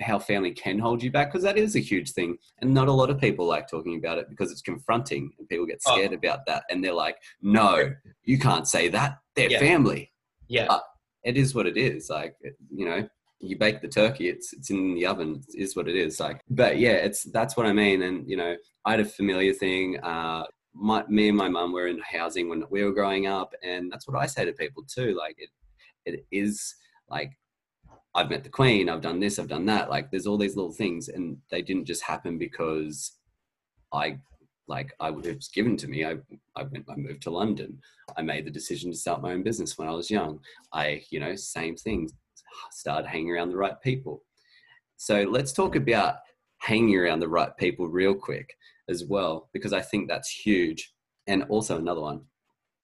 how 0.00 0.18
family 0.18 0.52
can 0.52 0.78
hold 0.78 1.02
you 1.02 1.10
back 1.10 1.28
because 1.28 1.42
that 1.42 1.58
is 1.58 1.76
a 1.76 1.80
huge 1.80 2.12
thing 2.12 2.36
and 2.60 2.72
not 2.72 2.88
a 2.88 2.92
lot 2.92 3.10
of 3.10 3.20
people 3.20 3.46
like 3.46 3.68
talking 3.68 3.96
about 3.96 4.18
it 4.18 4.28
because 4.28 4.50
it's 4.50 4.62
confronting 4.62 5.30
and 5.38 5.48
people 5.48 5.66
get 5.66 5.80
oh. 5.86 5.94
scared 5.94 6.12
oh. 6.12 6.16
about 6.16 6.40
that 6.46 6.64
and 6.70 6.82
they're 6.82 6.92
like 6.92 7.16
no 7.42 7.92
you 8.24 8.38
can't 8.38 8.68
say 8.68 8.88
that 8.88 9.18
they're 9.34 9.50
yeah. 9.50 9.58
family 9.58 10.12
yeah 10.48 10.66
but 10.68 10.82
it 11.24 11.36
is 11.36 11.54
what 11.54 11.66
it 11.66 11.76
is 11.76 12.08
like 12.10 12.34
you 12.70 12.84
know 12.84 13.06
you 13.40 13.56
bake 13.56 13.80
the 13.80 13.88
turkey 13.88 14.28
it's 14.28 14.52
it's 14.52 14.70
in 14.70 14.94
the 14.94 15.06
oven 15.06 15.40
it 15.54 15.60
is 15.60 15.76
what 15.76 15.88
it 15.88 15.96
is 15.96 16.18
like 16.20 16.40
but 16.50 16.78
yeah 16.78 16.92
it's 16.92 17.24
that's 17.32 17.56
what 17.56 17.66
i 17.66 17.72
mean 17.72 18.02
and 18.02 18.28
you 18.28 18.36
know 18.36 18.56
i 18.84 18.90
had 18.92 19.00
a 19.00 19.04
familiar 19.04 19.52
thing 19.52 19.98
uh 20.00 20.44
my, 20.74 21.04
me 21.08 21.28
and 21.28 21.36
my 21.36 21.48
mum 21.48 21.72
were 21.72 21.88
in 21.88 22.00
housing 22.00 22.48
when 22.48 22.62
we 22.70 22.84
were 22.84 22.92
growing 22.92 23.26
up 23.26 23.52
and 23.62 23.90
that's 23.90 24.06
what 24.06 24.20
i 24.20 24.26
say 24.26 24.44
to 24.44 24.52
people 24.52 24.84
too 24.84 25.16
like 25.18 25.36
it 25.38 25.50
it 26.04 26.26
is 26.30 26.74
like 27.08 27.32
i've 28.18 28.30
met 28.30 28.44
the 28.44 28.50
queen 28.50 28.88
i've 28.88 29.00
done 29.00 29.20
this 29.20 29.38
i've 29.38 29.48
done 29.48 29.66
that 29.66 29.90
like 29.90 30.10
there's 30.10 30.26
all 30.26 30.38
these 30.38 30.56
little 30.56 30.72
things 30.72 31.08
and 31.08 31.36
they 31.50 31.62
didn't 31.62 31.84
just 31.84 32.02
happen 32.02 32.38
because 32.38 33.18
i 33.92 34.18
like 34.68 34.92
I 35.00 35.08
it 35.08 35.36
was 35.36 35.48
given 35.48 35.76
to 35.78 35.88
me. 35.88 36.04
I 36.04 36.16
I 36.54 36.62
went 36.62 36.84
I 36.88 36.96
moved 36.96 37.22
to 37.22 37.30
London. 37.30 37.80
I 38.16 38.22
made 38.22 38.44
the 38.44 38.50
decision 38.50 38.90
to 38.92 38.96
start 38.96 39.22
my 39.22 39.32
own 39.32 39.42
business 39.42 39.78
when 39.78 39.88
I 39.88 39.92
was 39.92 40.10
young. 40.10 40.40
I 40.72 41.02
you 41.10 41.20
know 41.20 41.34
same 41.34 41.74
thing, 41.74 42.08
start 42.70 43.06
hanging 43.06 43.30
around 43.30 43.48
the 43.48 43.56
right 43.56 43.80
people. 43.82 44.22
So 44.96 45.22
let's 45.22 45.52
talk 45.52 45.74
about 45.74 46.16
hanging 46.58 46.96
around 46.96 47.20
the 47.20 47.28
right 47.28 47.56
people 47.56 47.88
real 47.88 48.14
quick 48.14 48.54
as 48.88 49.04
well, 49.04 49.48
because 49.52 49.72
I 49.72 49.80
think 49.80 50.08
that's 50.08 50.30
huge. 50.30 50.92
And 51.26 51.44
also 51.44 51.78
another 51.78 52.00
one, 52.00 52.22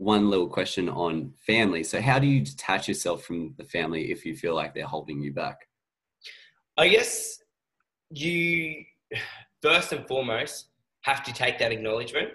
one 0.05 0.31
little 0.31 0.49
question 0.49 0.89
on 0.89 1.33
family. 1.47 1.83
So 1.83 2.01
how 2.01 2.19
do 2.19 2.27
you 2.27 2.41
detach 2.41 2.89
yourself 2.89 3.25
from 3.25 3.55
the 3.57 3.65
family 3.65 4.11
if 4.11 4.25
you 4.25 4.37
feel 4.37 4.55
like 4.55 4.75
they're 4.75 4.87
holding 4.87 5.21
you 5.21 5.33
back? 5.33 5.59
I 6.77 6.89
guess 6.89 7.39
you 8.11 8.85
first 9.63 9.93
and 9.93 10.07
foremost 10.07 10.69
have 11.03 11.23
to 11.25 11.33
take 11.33 11.59
that 11.59 11.73
acknowledgement. 11.73 12.31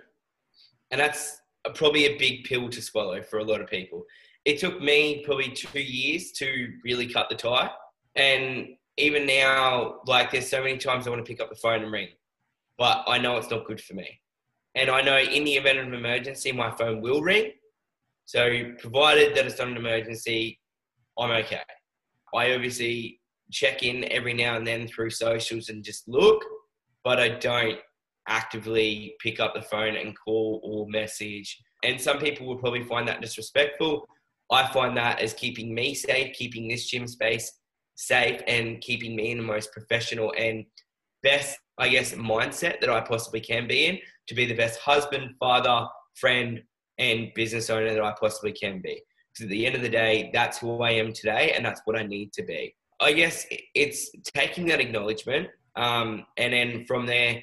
And 0.92 1.00
that's 1.00 1.42
probably 1.76 2.06
a 2.06 2.18
big 2.18 2.46
pill 2.46 2.70
to 2.70 2.82
swallow 2.82 3.22
for 3.22 3.40
a 3.40 3.44
lot 3.44 3.62
of 3.62 3.68
people 3.68 4.06
it 4.46 4.60
took 4.60 4.82
me 4.82 5.22
probably 5.26 5.50
two 5.50 5.80
years 5.80 6.32
to 6.32 6.74
really 6.84 7.08
cut 7.08 7.30
the 7.30 7.36
tie. 7.36 7.70
And 8.16 8.70
even 8.98 9.26
now, 9.26 10.00
like 10.08 10.32
there's 10.32 10.50
so 10.50 10.64
many 10.64 10.78
times 10.78 11.06
I 11.06 11.10
want 11.10 11.24
to 11.24 11.30
pick 11.30 11.42
up 11.42 11.50
the 11.50 11.56
phone 11.56 11.84
and 11.84 11.92
ring, 11.92 12.10
but 12.78 13.04
I 13.08 13.18
know 13.18 13.38
it's 13.38 13.52
not 13.52 13.66
good 13.66 13.82
for 13.82 13.94
me. 13.94 14.20
And 14.76 14.90
I 14.90 15.02
know 15.02 15.18
in 15.18 15.44
the 15.44 15.54
event 15.54 15.80
of 15.80 15.88
an 15.88 15.94
emergency, 15.94 16.52
my 16.52 16.72
phone 16.72 17.02
will 17.02 17.22
ring. 17.22 17.52
So 18.30 18.74
provided 18.78 19.36
that 19.36 19.48
it's 19.48 19.58
not 19.58 19.70
an 19.70 19.78
emergency, 19.78 20.60
I'm 21.18 21.32
okay. 21.32 21.64
I 22.36 22.54
obviously 22.54 23.20
check 23.52 23.82
in 23.82 24.06
every 24.12 24.36
now 24.36 24.56
and 24.56 24.68
then 24.68 24.88
through 24.88 25.10
socials 25.10 25.70
and 25.70 25.84
just 25.84 26.08
look, 26.08 26.46
but 27.04 27.20
I 27.20 27.30
don't 27.30 27.80
actively 28.28 29.16
pick 29.20 29.40
up 29.40 29.56
the 29.56 29.64
phone 29.64 29.96
and 29.96 30.16
call 30.16 30.62
or 30.64 30.86
message. 30.90 31.60
And 31.84 32.00
some 32.00 32.20
people 32.20 32.46
will 32.46 32.60
probably 32.60 32.84
find 32.84 33.08
that 33.08 33.20
disrespectful. 33.20 34.08
I 34.52 34.68
find 34.68 34.96
that 34.96 35.22
as 35.22 35.34
keeping 35.34 35.74
me 35.74 35.96
safe, 35.96 36.36
keeping 36.36 36.68
this 36.68 36.86
gym 36.86 37.08
space 37.08 37.52
safe, 37.96 38.42
and 38.46 38.80
keeping 38.80 39.16
me 39.16 39.32
in 39.32 39.40
the 39.40 39.44
most 39.44 39.72
professional 39.72 40.36
and 40.38 40.66
best, 41.24 41.58
I 41.80 41.90
guess, 41.90 42.14
mindset 42.14 42.80
that 42.82 42.92
I 42.92 43.02
possibly 43.02 43.42
can 43.42 43.68
be 43.68 43.88
in 43.88 43.98
to 44.28 44.36
be 44.36 44.46
the 44.46 44.54
best 44.54 44.80
husband, 44.82 45.32
father, 45.40 45.88
friend, 46.14 46.62
and 47.00 47.32
business 47.34 47.70
owner 47.70 47.94
that 47.94 48.04
I 48.04 48.14
possibly 48.20 48.52
can 48.52 48.82
be. 48.82 49.02
Because 49.34 49.46
at 49.46 49.50
the 49.50 49.66
end 49.66 49.76
of 49.76 49.82
the 49.82 49.90
day, 49.90 50.30
that's 50.34 50.60
who 50.60 50.82
I 50.82 50.92
am 50.92 51.14
today, 51.14 51.54
and 51.56 51.66
that's 51.66 51.82
what 51.86 51.98
I 51.98 52.04
need 52.04 52.34
to 52.34 52.44
be. 52.44 52.76
I 53.00 53.14
guess 53.14 53.46
it's 53.74 54.12
taking 54.36 54.68
that 54.68 54.82
acknowledgement, 54.82 55.48
um, 55.76 56.26
and 56.38 56.54
then 56.54 56.86
from 56.86 57.06
there, 57.06 57.42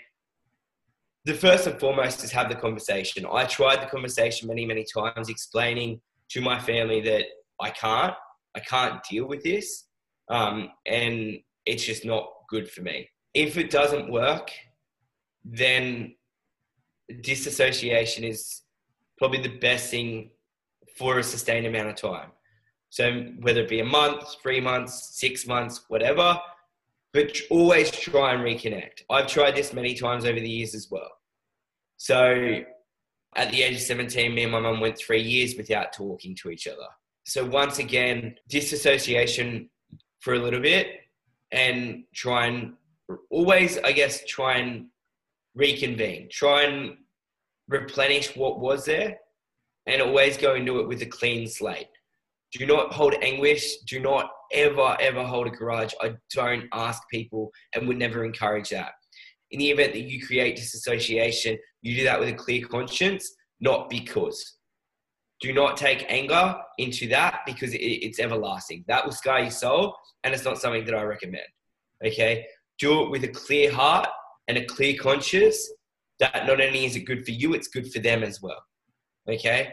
the 1.25 1.35
first 1.35 1.67
and 1.67 1.81
foremost 1.81 2.23
is 2.23 2.31
have 2.33 2.49
the 2.49 2.55
conversation. 2.55 3.27
I 3.31 3.47
tried 3.47 3.83
the 3.83 3.87
conversation 3.87 4.47
many, 4.47 4.67
many 4.67 4.85
times, 4.85 5.29
explaining 5.29 6.01
to 6.31 6.41
my 6.41 6.61
family 6.61 7.01
that 7.01 7.25
I 7.61 7.71
can't, 7.71 8.15
I 8.55 8.61
can't 8.61 9.03
deal 9.09 9.27
with 9.27 9.43
this, 9.43 9.87
um, 10.29 10.69
and 10.87 11.39
it's 11.65 11.85
just 11.85 12.05
not 12.05 12.29
good 12.51 12.71
for 12.71 12.83
me. 12.83 13.09
If 13.33 13.57
it 13.57 13.71
doesn't 13.71 14.11
work, 14.11 14.51
then 15.45 16.15
disassociation 17.23 18.25
is 18.25 18.63
probably 19.19 19.41
the 19.41 19.59
best 19.59 19.91
thing 19.91 20.31
for 20.97 21.19
a 21.19 21.23
sustained 21.23 21.67
amount 21.67 21.89
of 21.89 21.97
time. 21.97 22.31
So 22.91 23.27
whether 23.41 23.61
it 23.61 23.69
be 23.69 23.81
a 23.81 23.85
month, 23.85 24.37
three 24.43 24.61
months, 24.61 25.19
six 25.19 25.47
months, 25.47 25.85
whatever, 25.89 26.39
but 27.13 27.37
always 27.51 27.91
try 27.91 28.35
and 28.35 28.43
reconnect. 28.43 29.03
I've 29.11 29.27
tried 29.27 29.57
this 29.57 29.73
many 29.73 29.95
times 29.95 30.25
over 30.25 30.39
the 30.39 30.49
years 30.49 30.75
as 30.75 30.89
well. 30.91 31.11
So 31.97 32.61
at 33.37 33.51
the 33.51 33.63
age 33.63 33.77
of 33.77 33.83
17, 33.83 34.35
me 34.35 34.45
and 34.45 34.53
my 34.53 34.61
mum 34.61 34.81
went 34.81 34.99
three 34.99 35.23
years 35.23 35.55
without 35.57 35.93
talking 35.93 36.35
to 36.37 36.51
each 36.51 36.67
other. 36.67 36.87
So 37.25 37.45
once 37.45 37.79
again, 37.79 38.37
disassociation 38.49 39.71
for 40.21 40.35
a 40.35 40.39
little 40.39 40.61
bit 40.61 40.89
and 41.53 42.05
try 42.15 42.47
and 42.47 42.75
always, 43.31 43.79
I 43.79 43.93
guess, 43.93 44.25
try 44.27 44.59
and 44.59 44.87
reconvene, 45.55 46.29
try 46.31 46.63
and 46.63 46.97
replenish 47.69 48.37
what 48.37 48.61
was 48.61 48.85
there 48.85 49.19
and 49.87 50.03
always 50.03 50.37
go 50.37 50.55
into 50.55 50.81
it 50.81 50.89
with 50.89 51.03
a 51.03 51.07
clean 51.07 51.47
slate. 51.47 51.89
Do 52.53 52.67
not 52.67 52.93
hold 52.93 53.15
anguish. 53.23 53.79
Do 53.89 54.01
not 54.01 54.31
ever, 54.53 54.97
ever 55.01 55.25
hold 55.25 55.47
a 55.47 55.51
grudge. 55.51 55.95
I 56.01 56.15
don't 56.33 56.65
ask 56.73 57.03
people 57.11 57.51
and 57.75 57.87
would 57.87 57.99
never 57.99 58.25
encourage 58.25 58.71
that 58.71 58.93
in 59.51 59.59
the 59.59 59.71
event 59.71 59.93
that 59.93 60.03
you 60.03 60.25
create 60.25 60.57
disassociation, 60.57 61.59
you 61.83 61.97
do 61.97 62.05
that 62.05 62.19
with 62.19 62.29
a 62.29 62.35
clear 62.35 62.67
conscience, 62.67 63.35
not 63.61 63.89
because. 63.89 64.55
do 65.41 65.53
not 65.53 65.77
take 65.77 66.07
anger 66.09 66.57
into 66.79 67.07
that 67.09 67.41
because 67.45 67.71
it's 67.75 68.19
everlasting. 68.19 68.85
That 68.89 69.05
will 69.05 69.13
scar 69.13 69.41
your 69.41 69.51
soul, 69.51 69.95
and 70.25 70.33
it's 70.35 70.45
not 70.45 70.59
something 70.59 70.85
that 70.87 70.95
I 70.95 71.03
recommend. 71.03 71.45
Okay, 72.05 72.47
do 72.79 73.03
it 73.03 73.11
with 73.11 73.25
a 73.25 73.29
clear 73.29 73.71
heart 73.71 74.09
and 74.49 74.57
a 74.57 74.65
clear 74.65 74.97
conscience. 74.97 75.71
That 76.21 76.47
not 76.47 76.61
only 76.61 76.85
is 76.85 76.97
it 76.97 77.01
good 77.01 77.25
for 77.25 77.33
you, 77.33 77.55
it's 77.55 77.69
good 77.69 77.93
for 77.93 77.99
them 77.99 78.23
as 78.23 78.41
well. 78.41 78.63
Okay, 79.29 79.73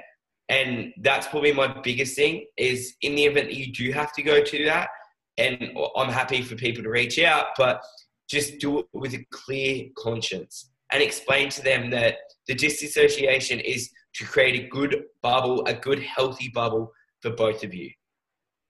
and 0.50 0.94
that's 1.02 1.28
probably 1.28 1.54
my 1.54 1.68
biggest 1.82 2.16
thing 2.16 2.46
is 2.58 2.96
in 3.02 3.16
the 3.16 3.26
event 3.26 3.48
that 3.48 3.56
you 3.56 3.72
do 3.72 3.92
have 3.92 4.14
to 4.14 4.24
go 4.24 4.44
to 4.44 4.66
that, 4.66 4.90
and 5.38 5.72
I'm 5.96 6.10
happy 6.10 6.42
for 6.42 6.56
people 6.56 6.84
to 6.84 6.90
reach 6.90 7.20
out, 7.20 7.48
but 7.58 7.82
just 8.30 8.60
do 8.60 8.80
it 8.80 8.86
with 8.94 9.14
a 9.14 9.26
clear 9.32 9.86
conscience 9.98 10.72
and 10.92 11.02
explain 11.02 11.50
to 11.50 11.64
them 11.64 11.90
that 11.92 12.18
the 12.48 12.56
disassociation 12.56 13.60
is 13.60 13.90
to 14.16 14.26
create 14.26 14.64
a 14.64 14.68
good 14.68 15.04
bubble, 15.22 15.66
a 15.66 15.74
good 15.74 16.00
healthy 16.00 16.50
bubble 16.54 16.92
for 17.22 17.32
both 17.32 17.64
of 17.64 17.74
you. 17.74 17.90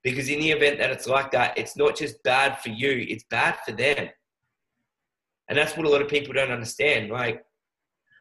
Because 0.04 0.30
in 0.30 0.40
the 0.40 0.52
event 0.52 0.80
that 0.80 0.92
it's 0.92 1.08
like 1.08 1.32
that, 1.32 1.58
it's 1.58 1.78
not 1.78 1.96
just 1.96 2.22
bad 2.24 2.60
for 2.60 2.70
you, 2.70 3.06
it's 3.10 3.26
bad 3.30 3.58
for 3.66 3.72
them. 3.72 4.10
And 5.50 5.58
that's 5.58 5.76
what 5.76 5.86
a 5.86 5.90
lot 5.90 6.02
of 6.02 6.08
people 6.08 6.34
don't 6.34 6.52
understand. 6.52 7.10
Like, 7.10 7.44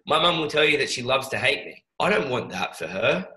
my 0.06 0.20
mum 0.20 0.38
will 0.38 0.48
tell 0.48 0.64
you 0.64 0.78
that 0.78 0.90
she 0.90 1.02
loves 1.02 1.28
to 1.28 1.38
hate 1.38 1.64
me. 1.64 1.82
I 2.00 2.10
don't 2.10 2.30
want 2.30 2.50
that 2.50 2.76
for 2.76 2.86
her. 2.86 3.28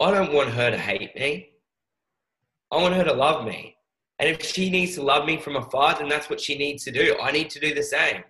I 0.00 0.10
don't 0.10 0.32
want 0.32 0.50
her 0.50 0.70
to 0.70 0.78
hate 0.78 1.14
me. 1.14 1.50
I 2.70 2.76
want 2.76 2.94
her 2.94 3.04
to 3.04 3.12
love 3.12 3.44
me. 3.44 3.76
And 4.18 4.28
if 4.28 4.42
she 4.42 4.70
needs 4.70 4.94
to 4.96 5.02
love 5.02 5.24
me 5.24 5.38
from 5.38 5.56
afar, 5.56 5.96
then 5.98 6.08
that's 6.08 6.28
what 6.28 6.40
she 6.40 6.56
needs 6.56 6.84
to 6.84 6.90
do. 6.90 7.16
I 7.22 7.32
need 7.32 7.48
to 7.50 7.60
do 7.60 7.74
the 7.74 7.82
same. 7.82 8.22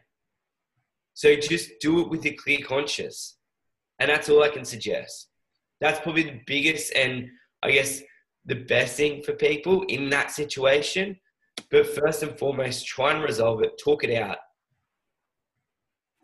So 1.14 1.34
just 1.36 1.72
do 1.80 2.00
it 2.00 2.08
with 2.08 2.24
a 2.26 2.32
clear 2.32 2.60
conscience. 2.64 3.36
And 3.98 4.08
that's 4.08 4.28
all 4.28 4.42
I 4.42 4.48
can 4.48 4.64
suggest. 4.64 5.28
That's 5.80 6.00
probably 6.00 6.22
the 6.22 6.40
biggest 6.46 6.94
and 6.94 7.28
I 7.62 7.72
guess 7.72 8.00
the 8.46 8.54
best 8.54 8.96
thing 8.96 9.22
for 9.22 9.32
people 9.32 9.82
in 9.88 10.08
that 10.10 10.30
situation. 10.30 11.16
But 11.70 11.86
first 11.86 12.22
and 12.22 12.38
foremost, 12.38 12.86
try 12.86 13.12
and 13.12 13.22
resolve 13.22 13.62
it, 13.62 13.72
talk 13.82 14.04
it 14.04 14.16
out. 14.16 14.38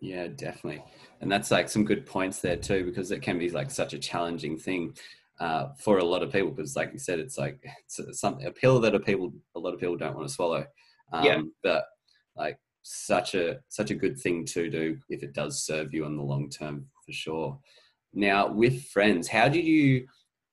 Yeah, 0.00 0.28
definitely. 0.28 0.82
And 1.20 1.30
that's 1.30 1.50
like 1.50 1.68
some 1.68 1.84
good 1.84 2.06
points 2.06 2.40
there 2.40 2.56
too, 2.56 2.84
because 2.84 3.10
it 3.10 3.22
can 3.22 3.38
be 3.38 3.50
like 3.50 3.70
such 3.70 3.94
a 3.94 3.98
challenging 3.98 4.58
thing 4.58 4.96
uh, 5.40 5.68
for 5.78 5.98
a 5.98 6.04
lot 6.04 6.22
of 6.22 6.32
people. 6.32 6.50
Because, 6.50 6.76
like 6.76 6.92
you 6.92 6.98
said, 6.98 7.18
it's 7.18 7.38
like 7.38 7.58
it's 7.64 8.20
something 8.20 8.46
a 8.46 8.50
pill 8.50 8.80
that 8.80 8.94
a 8.94 9.00
people 9.00 9.32
a 9.54 9.58
lot 9.58 9.74
of 9.74 9.80
people 9.80 9.96
don't 9.96 10.16
want 10.16 10.28
to 10.28 10.34
swallow. 10.34 10.66
Um, 11.12 11.24
yeah. 11.24 11.40
But 11.62 11.84
like 12.36 12.58
such 12.82 13.34
a 13.34 13.58
such 13.68 13.90
a 13.90 13.94
good 13.94 14.18
thing 14.18 14.44
to 14.44 14.70
do 14.70 14.98
if 15.08 15.22
it 15.22 15.32
does 15.32 15.64
serve 15.64 15.92
you 15.92 16.04
in 16.04 16.16
the 16.16 16.22
long 16.22 16.48
term 16.48 16.86
for 17.04 17.12
sure. 17.12 17.58
Now, 18.12 18.50
with 18.50 18.84
friends, 18.84 19.28
how 19.28 19.48
did 19.48 19.64
you? 19.64 20.06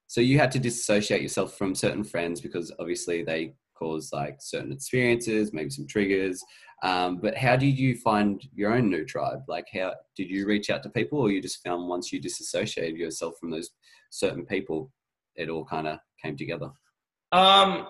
So 0.07 0.21
you 0.21 0.37
had 0.37 0.51
to 0.51 0.59
disassociate 0.59 1.21
yourself 1.21 1.57
from 1.57 1.75
certain 1.75 2.03
friends 2.03 2.39
because 2.39 2.71
obviously 2.79 3.23
they 3.23 3.53
cause 3.73 4.11
like 4.13 4.37
certain 4.39 4.71
experiences, 4.71 5.53
maybe 5.53 5.69
some 5.69 5.87
triggers. 5.87 6.43
Um, 6.83 7.17
but 7.17 7.37
how 7.37 7.55
did 7.55 7.79
you 7.79 7.95
find 7.95 8.45
your 8.53 8.73
own 8.73 8.89
new 8.89 9.05
tribe? 9.05 9.43
Like, 9.47 9.67
how 9.73 9.93
did 10.17 10.29
you 10.29 10.45
reach 10.45 10.69
out 10.69 10.83
to 10.83 10.89
people, 10.89 11.19
or 11.19 11.31
you 11.31 11.41
just 11.41 11.63
found 11.63 11.87
once 11.87 12.11
you 12.11 12.19
disassociated 12.19 12.97
yourself 12.97 13.35
from 13.39 13.51
those 13.51 13.69
certain 14.09 14.45
people, 14.45 14.91
it 15.35 15.49
all 15.49 15.63
kind 15.63 15.87
of 15.87 15.99
came 16.21 16.35
together? 16.35 16.69
Um, 17.31 17.87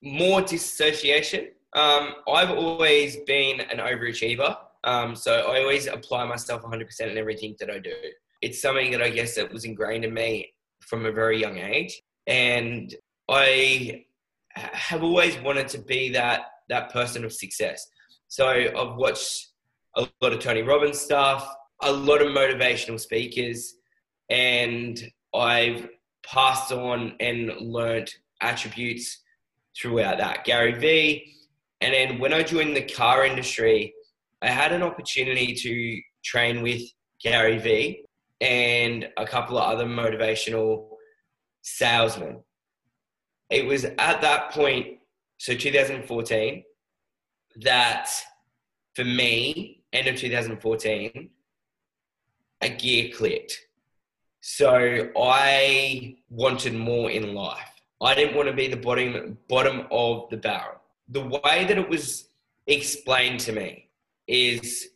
more 0.00 0.42
disassociation. 0.42 1.48
Um, 1.74 2.14
I've 2.32 2.50
always 2.50 3.16
been 3.26 3.60
an 3.60 3.78
overachiever. 3.78 4.56
Um, 4.84 5.16
so 5.16 5.50
I 5.50 5.60
always 5.60 5.88
apply 5.88 6.24
myself 6.24 6.62
100% 6.62 7.00
in 7.00 7.18
everything 7.18 7.56
that 7.58 7.68
I 7.68 7.80
do. 7.80 7.94
It's 8.42 8.62
something 8.62 8.92
that 8.92 9.02
I 9.02 9.10
guess 9.10 9.34
that 9.34 9.52
was 9.52 9.64
ingrained 9.64 10.04
in 10.04 10.14
me 10.14 10.52
from 10.80 11.04
a 11.04 11.10
very 11.10 11.40
young 11.40 11.58
age. 11.58 12.00
And 12.28 12.94
I 13.28 14.04
have 14.54 15.02
always 15.02 15.36
wanted 15.40 15.66
to 15.68 15.78
be 15.78 16.10
that, 16.10 16.42
that 16.68 16.92
person 16.92 17.24
of 17.24 17.32
success. 17.32 17.88
So 18.28 18.48
I've 18.48 18.96
watched 18.96 19.48
a 19.96 20.08
lot 20.20 20.32
of 20.32 20.40
Tony 20.40 20.62
Robbins 20.62 20.98
stuff, 20.98 21.48
a 21.82 21.92
lot 21.92 22.22
of 22.22 22.28
motivational 22.28 22.98
speakers, 22.98 23.74
and 24.30 25.00
I've 25.34 25.88
passed 26.26 26.72
on 26.72 27.14
and 27.20 27.52
learned 27.60 28.12
attributes 28.40 29.22
throughout 29.76 30.18
that. 30.18 30.44
Gary 30.44 30.72
Vee, 30.72 31.34
and 31.80 31.92
then 31.92 32.18
when 32.18 32.32
I 32.32 32.42
joined 32.42 32.76
the 32.76 32.82
car 32.82 33.24
industry, 33.24 33.92
I 34.42 34.48
had 34.48 34.72
an 34.72 34.82
opportunity 34.82 35.54
to 35.54 36.00
train 36.24 36.62
with 36.62 36.82
Gary 37.22 37.58
Vee 37.58 38.04
and 38.40 39.08
a 39.16 39.26
couple 39.26 39.58
of 39.58 39.64
other 39.64 39.86
motivational 39.86 40.88
salesmen. 41.62 42.42
It 43.50 43.66
was 43.66 43.84
at 43.84 44.20
that 44.20 44.50
point, 44.50 44.98
so 45.38 45.54
2014, 45.54 46.62
that 47.62 48.10
for 48.94 49.04
me, 49.04 49.82
end 49.92 50.08
of 50.08 50.16
2014, 50.16 51.30
a 52.60 52.68
gear 52.68 53.10
clicked. 53.14 53.60
So 54.40 55.10
I 55.16 56.16
wanted 56.28 56.74
more 56.74 57.10
in 57.10 57.34
life. 57.34 57.70
I 58.02 58.14
didn't 58.14 58.36
want 58.36 58.48
to 58.48 58.54
be 58.54 58.68
the 58.68 58.76
bottom 58.76 59.38
bottom 59.48 59.86
of 59.90 60.28
the 60.30 60.36
barrel 60.36 60.80
the 61.08 61.20
way 61.20 61.64
that 61.66 61.78
it 61.78 61.88
was 61.88 62.28
explained 62.66 63.40
to 63.40 63.52
me 63.52 63.88
is 64.26 64.88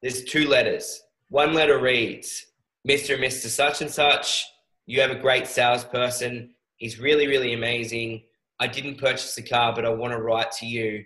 there's 0.00 0.24
two 0.24 0.48
letters. 0.48 1.02
One 1.28 1.54
letter 1.54 1.78
reads, 1.78 2.46
Mr. 2.88 3.14
and 3.14 3.22
Mr. 3.22 3.46
Such 3.46 3.80
and 3.80 3.90
Such, 3.90 4.44
you 4.86 5.00
have 5.00 5.10
a 5.10 5.18
great 5.20 5.46
salesperson. 5.46 6.50
He's 6.76 6.98
really, 6.98 7.28
really 7.28 7.54
amazing. 7.54 8.24
I 8.58 8.66
didn't 8.66 8.98
purchase 8.98 9.34
the 9.34 9.42
car, 9.42 9.72
but 9.72 9.84
I 9.84 9.90
want 9.90 10.12
to 10.12 10.20
write 10.20 10.50
to 10.52 10.66
you 10.66 11.04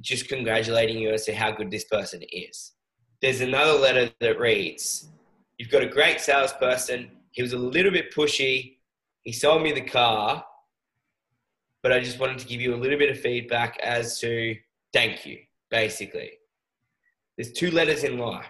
just 0.00 0.28
congratulating 0.28 0.98
you 0.98 1.10
as 1.10 1.24
to 1.24 1.34
how 1.34 1.50
good 1.50 1.70
this 1.70 1.84
person 1.84 2.22
is. 2.30 2.72
There's 3.22 3.40
another 3.40 3.72
letter 3.72 4.10
that 4.20 4.38
reads, 4.38 5.08
You've 5.58 5.70
got 5.70 5.82
a 5.82 5.88
great 5.88 6.20
salesperson. 6.20 7.10
He 7.30 7.42
was 7.42 7.54
a 7.54 7.58
little 7.58 7.90
bit 7.90 8.14
pushy. 8.14 8.76
He 9.22 9.32
sold 9.32 9.62
me 9.62 9.72
the 9.72 9.80
car, 9.80 10.44
but 11.82 11.92
I 11.92 12.00
just 12.00 12.18
wanted 12.18 12.38
to 12.38 12.46
give 12.46 12.60
you 12.60 12.74
a 12.74 12.76
little 12.76 12.98
bit 12.98 13.10
of 13.10 13.18
feedback 13.18 13.78
as 13.78 14.20
to 14.20 14.54
thank 14.92 15.24
you, 15.24 15.38
basically. 15.70 16.32
There's 17.36 17.52
two 17.52 17.70
letters 17.70 18.04
in 18.04 18.18
life. 18.18 18.46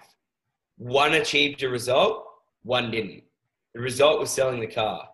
One 0.78 1.14
achieved 1.14 1.62
a 1.62 1.68
result, 1.68 2.26
one 2.62 2.90
didn't. 2.90 3.22
The 3.74 3.80
result 3.80 4.20
was 4.20 4.30
selling 4.30 4.60
the 4.60 4.66
car. 4.66 5.08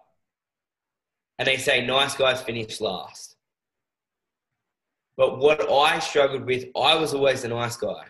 And 1.38 1.46
they 1.46 1.56
say 1.56 1.84
nice 1.84 2.14
guys 2.14 2.42
finish 2.42 2.80
last. 2.80 3.31
But 5.22 5.38
what 5.38 5.70
I 5.70 6.00
struggled 6.00 6.46
with, 6.46 6.64
I 6.74 6.96
was 6.96 7.14
always 7.14 7.42
the 7.42 7.48
nice 7.48 7.76
guy. 7.76 8.06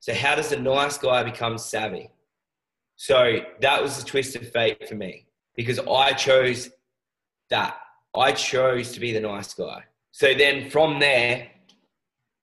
So, 0.00 0.12
how 0.12 0.34
does 0.34 0.48
the 0.48 0.58
nice 0.58 0.98
guy 0.98 1.22
become 1.22 1.56
savvy? 1.58 2.10
So, 2.96 3.38
that 3.60 3.80
was 3.80 3.98
the 3.98 4.04
twist 4.04 4.34
of 4.34 4.50
fate 4.50 4.88
for 4.88 4.96
me 4.96 5.26
because 5.54 5.78
I 5.78 6.12
chose 6.14 6.70
that. 7.50 7.76
I 8.16 8.32
chose 8.32 8.90
to 8.94 8.98
be 8.98 9.12
the 9.12 9.20
nice 9.20 9.54
guy. 9.54 9.84
So 10.10 10.34
then 10.34 10.70
from 10.70 10.98
there, 10.98 11.48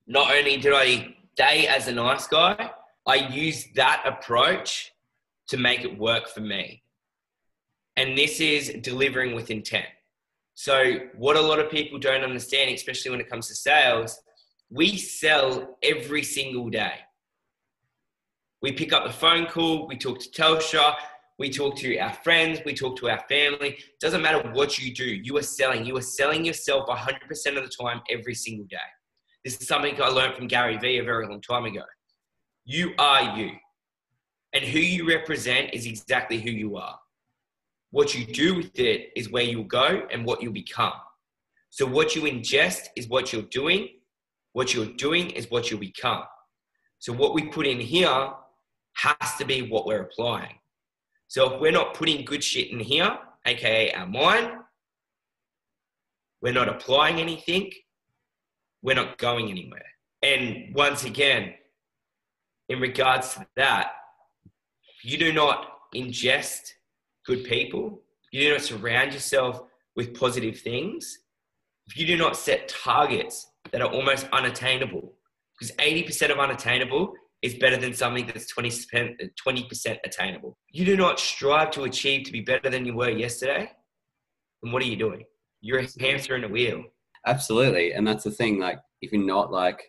not 0.07 0.33
only 0.33 0.55
did 0.55 0.71
I 0.73 1.17
stay 1.33 1.67
as 1.67 1.89
a 1.89 1.91
nice 1.91 2.27
guy, 2.27 2.71
I 3.05 3.15
used 3.15 3.75
that 3.75 4.03
approach 4.05 4.93
to 5.49 5.57
make 5.57 5.81
it 5.81 5.99
work 5.99 6.29
for 6.29 6.39
me. 6.39 6.81
And 7.97 8.17
this 8.17 8.39
is 8.39 8.73
delivering 8.81 9.35
with 9.35 9.51
intent. 9.51 9.87
So, 10.59 10.99
what 11.15 11.37
a 11.37 11.41
lot 11.41 11.59
of 11.59 11.71
people 11.71 11.99
don't 11.99 12.21
understand, 12.21 12.69
especially 12.75 13.11
when 13.11 13.21
it 13.21 13.29
comes 13.29 13.47
to 13.47 13.55
sales, 13.55 14.19
we 14.69 14.97
sell 14.97 15.77
every 15.81 16.21
single 16.21 16.69
day. 16.69 16.95
We 18.61 18.73
pick 18.73 18.91
up 18.91 19.05
the 19.05 19.13
phone 19.13 19.45
call, 19.45 19.87
we 19.87 19.95
talk 19.95 20.19
to 20.19 20.29
Telstra, 20.29 20.95
we 21.37 21.49
talk 21.49 21.77
to 21.77 21.97
our 21.99 22.11
friends, 22.11 22.59
we 22.65 22.73
talk 22.73 22.97
to 22.97 23.09
our 23.09 23.23
family. 23.29 23.77
Doesn't 24.01 24.21
matter 24.21 24.51
what 24.51 24.77
you 24.77 24.93
do, 24.93 25.05
you 25.05 25.37
are 25.37 25.43
selling. 25.43 25.85
You 25.85 25.95
are 25.95 26.01
selling 26.01 26.43
yourself 26.43 26.89
100% 26.89 27.57
of 27.57 27.63
the 27.63 27.73
time 27.81 28.01
every 28.09 28.35
single 28.35 28.65
day. 28.65 28.77
This 29.45 29.61
is 29.61 29.65
something 29.65 29.95
I 30.01 30.09
learned 30.09 30.35
from 30.35 30.47
Gary 30.47 30.77
Vee 30.77 30.97
a 30.97 31.05
very 31.05 31.25
long 31.25 31.39
time 31.39 31.63
ago. 31.63 31.83
You 32.65 32.95
are 32.99 33.37
you. 33.37 33.51
And 34.51 34.65
who 34.65 34.79
you 34.79 35.07
represent 35.07 35.73
is 35.73 35.85
exactly 35.85 36.41
who 36.41 36.51
you 36.51 36.75
are. 36.75 36.99
What 37.91 38.13
you 38.13 38.25
do 38.25 38.55
with 38.55 38.79
it 38.79 39.11
is 39.15 39.31
where 39.31 39.43
you'll 39.43 39.63
go 39.63 40.07
and 40.11 40.25
what 40.25 40.41
you'll 40.41 40.53
become. 40.53 40.93
So, 41.69 41.85
what 41.85 42.15
you 42.15 42.23
ingest 42.23 42.87
is 42.95 43.07
what 43.07 43.31
you're 43.33 43.41
doing. 43.43 43.89
What 44.53 44.73
you're 44.73 44.93
doing 44.97 45.29
is 45.31 45.49
what 45.51 45.69
you'll 45.69 45.79
become. 45.79 46.23
So, 46.99 47.13
what 47.13 47.33
we 47.33 47.49
put 47.49 47.67
in 47.67 47.79
here 47.79 48.31
has 48.95 49.35
to 49.37 49.45
be 49.45 49.69
what 49.69 49.85
we're 49.85 50.01
applying. 50.01 50.55
So 51.29 51.53
if 51.53 51.61
we're 51.61 51.71
not 51.71 51.93
putting 51.93 52.25
good 52.25 52.43
shit 52.43 52.71
in 52.71 52.79
here, 52.79 53.15
aka 53.45 53.93
our 53.93 54.07
mind, 54.07 54.51
we're 56.41 56.53
not 56.53 56.67
applying 56.67 57.19
anything, 57.19 57.71
we're 58.81 58.95
not 58.95 59.19
going 59.19 59.51
anywhere. 59.51 59.85
And 60.23 60.73
once 60.73 61.03
again, 61.05 61.53
in 62.67 62.79
regards 62.79 63.35
to 63.35 63.47
that, 63.55 63.91
you 65.03 65.19
do 65.19 65.31
not 65.31 65.67
ingest 65.95 66.73
good 67.29 67.43
people, 67.43 68.01
you 68.31 68.41
do 68.41 68.53
not 68.53 68.61
surround 68.61 69.13
yourself 69.13 69.61
with 69.95 70.19
positive 70.19 70.59
things, 70.59 71.19
if 71.87 71.95
you 71.95 72.07
do 72.07 72.17
not 72.17 72.35
set 72.35 72.67
targets 72.67 73.47
that 73.71 73.81
are 73.81 73.91
almost 73.91 74.27
unattainable, 74.33 75.13
because 75.53 75.75
80% 75.75 76.31
of 76.31 76.39
unattainable 76.39 77.13
is 77.43 77.53
better 77.55 77.77
than 77.77 77.93
something 77.93 78.25
that's 78.25 78.51
20%, 78.51 79.29
20% 79.47 79.97
attainable. 80.03 80.57
You 80.71 80.85
do 80.85 80.97
not 80.97 81.19
strive 81.19 81.69
to 81.71 81.83
achieve 81.83 82.25
to 82.25 82.31
be 82.31 82.41
better 82.41 82.69
than 82.69 82.83
you 82.83 82.95
were 82.95 83.11
yesterday, 83.11 83.71
then 84.63 84.71
what 84.71 84.81
are 84.81 84.87
you 84.87 84.97
doing? 84.97 85.23
You're 85.61 85.79
a 85.79 85.87
hamster 85.99 86.35
in 86.35 86.43
a 86.43 86.47
wheel. 86.47 86.83
Absolutely. 87.27 87.93
And 87.93 88.07
that's 88.07 88.23
the 88.23 88.31
thing, 88.31 88.59
like 88.59 88.79
if 89.01 89.11
you're 89.11 89.23
not 89.23 89.51
like 89.51 89.79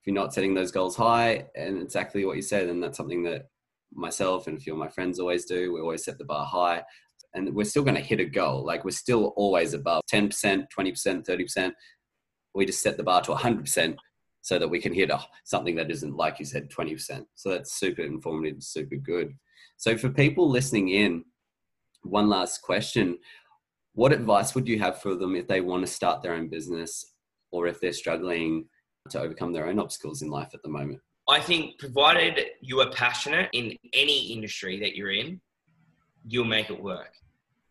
if 0.00 0.06
you're 0.06 0.20
not 0.20 0.34
setting 0.34 0.52
those 0.52 0.72
goals 0.72 0.96
high 0.96 1.46
and 1.54 1.80
exactly 1.80 2.24
what 2.24 2.34
you 2.34 2.42
said, 2.42 2.68
and 2.68 2.82
that's 2.82 2.96
something 2.96 3.22
that 3.22 3.46
myself 3.94 4.46
and 4.46 4.58
a 4.58 4.60
few 4.60 4.72
of 4.72 4.78
my 4.78 4.88
friends 4.88 5.18
always 5.18 5.44
do. 5.44 5.72
We 5.72 5.80
always 5.80 6.04
set 6.04 6.18
the 6.18 6.24
bar 6.24 6.46
high 6.46 6.82
and 7.34 7.54
we're 7.54 7.64
still 7.64 7.82
going 7.82 7.96
to 7.96 8.02
hit 8.02 8.20
a 8.20 8.24
goal. 8.24 8.64
Like 8.64 8.84
we're 8.84 8.90
still 8.90 9.32
always 9.36 9.74
above 9.74 10.02
10%, 10.12 10.66
20%, 10.76 11.26
30%. 11.26 11.72
We 12.54 12.66
just 12.66 12.82
set 12.82 12.96
the 12.96 13.02
bar 13.02 13.22
to 13.22 13.32
100% 13.32 13.96
so 14.42 14.58
that 14.58 14.68
we 14.68 14.80
can 14.80 14.92
hit 14.92 15.10
a, 15.10 15.20
something 15.44 15.76
that 15.76 15.90
isn't, 15.90 16.16
like 16.16 16.38
you 16.38 16.44
said, 16.44 16.70
20%. 16.70 17.24
So 17.34 17.50
that's 17.50 17.74
super 17.74 18.02
informative, 18.02 18.62
super 18.62 18.96
good. 18.96 19.32
So 19.76 19.96
for 19.96 20.10
people 20.10 20.50
listening 20.50 20.90
in, 20.90 21.24
one 22.02 22.28
last 22.28 22.62
question. 22.62 23.18
What 23.94 24.12
advice 24.12 24.54
would 24.54 24.68
you 24.68 24.78
have 24.78 25.00
for 25.00 25.14
them 25.14 25.36
if 25.36 25.46
they 25.46 25.60
want 25.60 25.86
to 25.86 25.92
start 25.92 26.22
their 26.22 26.34
own 26.34 26.48
business 26.48 27.14
or 27.50 27.66
if 27.66 27.80
they're 27.80 27.92
struggling 27.92 28.66
to 29.10 29.20
overcome 29.20 29.52
their 29.52 29.66
own 29.66 29.78
obstacles 29.78 30.22
in 30.22 30.28
life 30.28 30.50
at 30.54 30.62
the 30.62 30.68
moment? 30.68 31.00
I 31.28 31.40
think 31.40 31.78
provided 31.78 32.40
you 32.60 32.80
are 32.80 32.90
passionate 32.90 33.48
in 33.52 33.76
any 33.92 34.32
industry 34.32 34.80
that 34.80 34.96
you're 34.96 35.12
in, 35.12 35.40
you'll 36.26 36.44
make 36.44 36.70
it 36.70 36.82
work. 36.82 37.14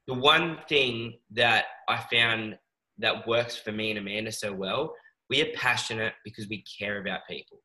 The 0.08 0.14
one 0.14 0.58
thing 0.68 1.18
that 1.32 1.66
I 1.88 1.98
found 2.12 2.58
that 2.98 3.28
works 3.28 3.56
for 3.56 3.72
me 3.72 3.92
and 3.92 4.00
Amanda 4.00 4.32
so 4.32 4.54
well, 4.54 4.94
we 5.30 5.42
are 5.42 5.52
passionate 5.54 6.14
because 6.24 6.48
we 6.48 6.64
care 6.64 7.00
about 7.00 7.22
people. 7.30 7.62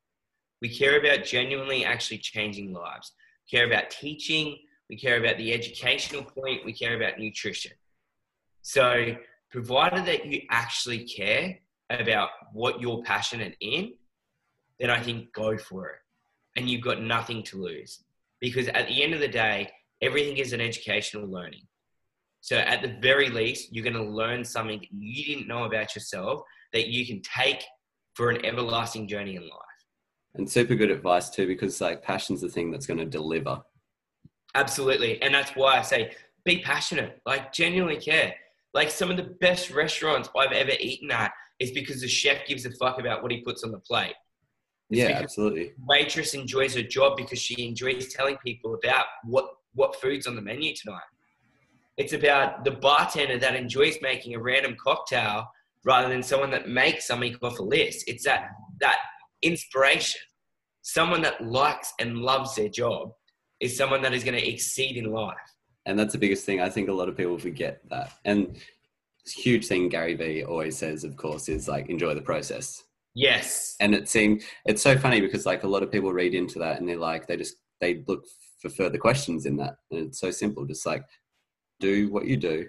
We 0.62 0.68
care 0.68 0.98
about 0.98 1.24
genuinely 1.24 1.84
actually 1.84 2.18
changing 2.18 2.72
lives. 2.72 3.12
We 3.44 3.58
care 3.58 3.66
about 3.66 3.90
teaching. 3.90 4.58
We 4.88 4.96
care 4.96 5.18
about 5.18 5.36
the 5.36 5.52
educational 5.52 6.22
point. 6.22 6.64
We 6.64 6.72
care 6.72 6.96
about 6.96 7.18
nutrition. 7.18 7.72
So, 8.62 9.16
provided 9.50 10.06
that 10.06 10.26
you 10.26 10.42
actually 10.50 11.04
care 11.04 11.58
about 11.90 12.30
what 12.52 12.80
you're 12.80 13.02
passionate 13.02 13.56
in, 13.60 13.94
then 14.78 14.90
I 14.90 15.00
think 15.00 15.32
go 15.32 15.56
for 15.56 15.88
it. 15.88 15.96
And 16.56 16.68
you've 16.68 16.82
got 16.82 17.02
nothing 17.02 17.42
to 17.44 17.62
lose. 17.62 18.04
Because 18.40 18.68
at 18.68 18.88
the 18.88 19.02
end 19.02 19.14
of 19.14 19.20
the 19.20 19.28
day, 19.28 19.70
everything 20.02 20.36
is 20.38 20.52
an 20.52 20.60
educational 20.60 21.30
learning. 21.30 21.62
So 22.40 22.56
at 22.56 22.82
the 22.82 22.96
very 23.00 23.28
least, 23.28 23.72
you're 23.72 23.84
going 23.84 23.94
to 23.96 24.10
learn 24.10 24.44
something 24.44 24.86
you 24.90 25.24
didn't 25.24 25.48
know 25.48 25.64
about 25.64 25.94
yourself 25.94 26.42
that 26.72 26.88
you 26.88 27.06
can 27.06 27.20
take 27.22 27.64
for 28.14 28.30
an 28.30 28.44
everlasting 28.44 29.08
journey 29.08 29.36
in 29.36 29.42
life. 29.42 29.50
And 30.34 30.48
super 30.50 30.74
good 30.74 30.90
advice 30.90 31.30
too, 31.30 31.46
because 31.46 31.80
like 31.80 32.02
passion's 32.02 32.42
the 32.42 32.48
thing 32.48 32.70
that's 32.70 32.86
going 32.86 32.98
to 32.98 33.06
deliver. 33.06 33.60
Absolutely. 34.54 35.20
And 35.22 35.34
that's 35.34 35.50
why 35.56 35.78
I 35.78 35.82
say 35.82 36.12
be 36.44 36.60
passionate, 36.60 37.20
like 37.26 37.52
genuinely 37.52 38.00
care. 38.00 38.34
Like 38.74 38.90
some 38.90 39.10
of 39.10 39.16
the 39.16 39.34
best 39.40 39.70
restaurants 39.70 40.28
I've 40.36 40.52
ever 40.52 40.72
eaten 40.78 41.10
at 41.10 41.32
is 41.58 41.72
because 41.72 42.00
the 42.00 42.08
chef 42.08 42.46
gives 42.46 42.64
a 42.66 42.70
fuck 42.72 43.00
about 43.00 43.22
what 43.22 43.32
he 43.32 43.40
puts 43.40 43.64
on 43.64 43.72
the 43.72 43.78
plate. 43.80 44.14
It's 44.90 45.00
yeah, 45.00 45.18
absolutely. 45.18 45.72
Waitress 45.86 46.34
enjoys 46.34 46.74
her 46.74 46.82
job 46.82 47.16
because 47.16 47.40
she 47.40 47.66
enjoys 47.66 48.12
telling 48.12 48.36
people 48.38 48.74
about 48.74 49.06
what 49.24 49.46
what 49.74 50.00
food's 50.00 50.26
on 50.26 50.36
the 50.36 50.42
menu 50.42 50.74
tonight. 50.74 51.00
It's 51.96 52.12
about 52.12 52.64
the 52.64 52.70
bartender 52.70 53.38
that 53.38 53.56
enjoys 53.56 53.96
making 54.00 54.34
a 54.34 54.40
random 54.40 54.76
cocktail 54.82 55.50
rather 55.84 56.08
than 56.08 56.22
someone 56.22 56.50
that 56.50 56.68
makes 56.68 57.06
something 57.06 57.36
off 57.42 57.58
a 57.58 57.62
list. 57.62 58.04
It's 58.06 58.24
that 58.24 58.50
that 58.80 58.98
inspiration. 59.42 60.20
Someone 60.82 61.22
that 61.22 61.44
likes 61.44 61.92
and 61.98 62.18
loves 62.18 62.54
their 62.54 62.68
job 62.68 63.12
is 63.58 63.76
someone 63.76 64.02
that 64.02 64.12
is 64.12 64.22
going 64.22 64.38
to 64.38 64.48
exceed 64.48 64.96
in 64.96 65.10
life. 65.10 65.36
And 65.84 65.98
that's 65.98 66.12
the 66.12 66.18
biggest 66.18 66.44
thing. 66.44 66.60
I 66.60 66.68
think 66.68 66.88
a 66.88 66.92
lot 66.92 67.08
of 67.08 67.16
people 67.16 67.38
forget 67.38 67.80
that. 67.90 68.12
And 68.24 68.56
huge 69.26 69.66
thing 69.66 69.88
Gary 69.88 70.14
Vee 70.14 70.44
always 70.44 70.76
says, 70.76 71.04
of 71.04 71.16
course, 71.16 71.48
is 71.48 71.66
like 71.66 71.88
enjoy 71.88 72.14
the 72.14 72.22
process. 72.22 72.84
Yes. 73.16 73.76
And 73.80 73.94
it 73.94 74.10
seemed 74.10 74.42
it's 74.66 74.82
so 74.82 74.96
funny 74.98 75.22
because 75.22 75.46
like 75.46 75.64
a 75.64 75.68
lot 75.68 75.82
of 75.82 75.90
people 75.90 76.12
read 76.12 76.34
into 76.34 76.58
that 76.58 76.78
and 76.78 76.86
they're 76.86 76.98
like 76.98 77.26
they 77.26 77.38
just 77.38 77.56
they 77.80 78.04
look 78.06 78.24
for 78.60 78.68
further 78.68 78.98
questions 78.98 79.46
in 79.46 79.56
that. 79.56 79.76
And 79.90 80.08
it's 80.08 80.20
so 80.20 80.30
simple, 80.30 80.66
just 80.66 80.84
like 80.84 81.02
do 81.80 82.12
what 82.12 82.26
you 82.26 82.36
do, 82.36 82.66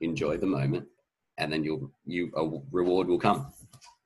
enjoy 0.00 0.36
the 0.36 0.46
moment, 0.46 0.86
and 1.38 1.52
then 1.52 1.62
you'll 1.62 1.92
you 2.04 2.32
a 2.36 2.44
reward 2.72 3.06
will 3.06 3.20
come. 3.20 3.52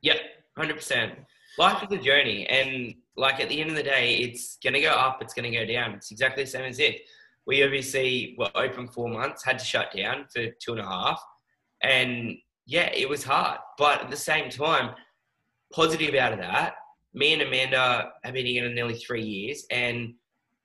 Yep, 0.03 0.19
hundred 0.59 0.75
percent. 0.75 1.15
Life 1.59 1.83
is 1.83 1.99
a 1.99 2.03
journey, 2.03 2.47
and 2.49 2.95
like 3.17 3.41
at 3.41 3.49
the 3.49 3.59
end 3.59 3.71
of 3.71 3.77
the 3.77 3.83
day, 3.83 4.17
it's 4.17 4.59
gonna 4.63 4.83
go 4.83 4.91
up, 4.91 5.23
it's 5.23 5.33
gonna 5.33 5.51
go 5.51 5.65
down. 5.65 5.95
It's 5.95 6.11
exactly 6.11 6.45
the 6.45 6.51
same 6.51 6.65
as 6.65 6.79
it. 6.81 7.01
We 7.47 7.65
obviously 7.65 8.37
were 8.39 8.51
open 8.55 8.89
four 8.89 9.09
months, 9.09 9.43
had 9.43 9.59
to 9.59 9.65
shut 9.65 9.97
down 9.97 10.27
for 10.31 10.49
two 10.63 10.73
and 10.73 10.81
a 10.81 10.87
half, 10.87 11.23
and 11.83 12.37
yeah, 12.67 12.91
it 12.93 13.09
was 13.09 13.25
hard. 13.25 13.59
But 13.79 14.03
at 14.03 14.11
the 14.11 14.17
same 14.17 14.51
time, 14.51 14.95
positive 15.77 16.15
out 16.15 16.33
of 16.33 16.39
that, 16.39 16.75
me 17.13 17.35
and 17.35 17.43
Amanda 17.43 18.11
have 18.25 18.35
been 18.35 18.47
together 18.47 18.73
nearly 18.73 18.95
three 18.95 19.23
years, 19.23 19.67
and 19.71 20.15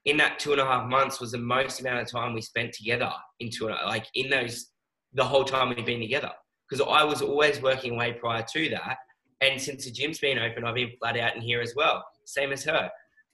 in 0.06 0.18
that 0.18 0.40
two 0.40 0.54
and 0.54 0.62
a 0.62 0.66
half 0.66 0.90
months 0.90 1.20
was 1.20 1.34
the 1.34 1.38
most 1.38 1.82
amount 1.82 2.00
of 2.00 2.10
time 2.10 2.34
we 2.34 2.42
spent 2.42 2.74
together 2.74 3.12
in 3.40 3.50
two 3.50 3.68
and 3.68 3.78
like 3.86 4.08
in 4.16 4.30
those 4.30 4.72
the 5.14 5.24
whole 5.24 5.44
time 5.44 5.70
we've 5.70 5.86
been 5.86 6.00
together. 6.00 6.32
Because 6.68 6.88
I 6.90 7.04
was 7.04 7.22
always 7.22 7.62
working 7.62 7.94
away 7.94 8.14
prior 8.14 8.44
to 8.54 8.70
that, 8.70 8.98
and 9.42 9.62
since 9.62 9.84
the 9.84 9.92
gym's 9.92 10.20
been 10.20 10.40
open, 10.40 10.64
I've 10.64 10.76
been 10.76 10.92
flat 10.98 11.18
out 11.18 11.36
in 11.36 11.42
here 11.42 11.62
as 11.62 11.74
well, 11.76 12.04
same 12.26 12.54
as 12.54 12.64
her. 12.64 12.90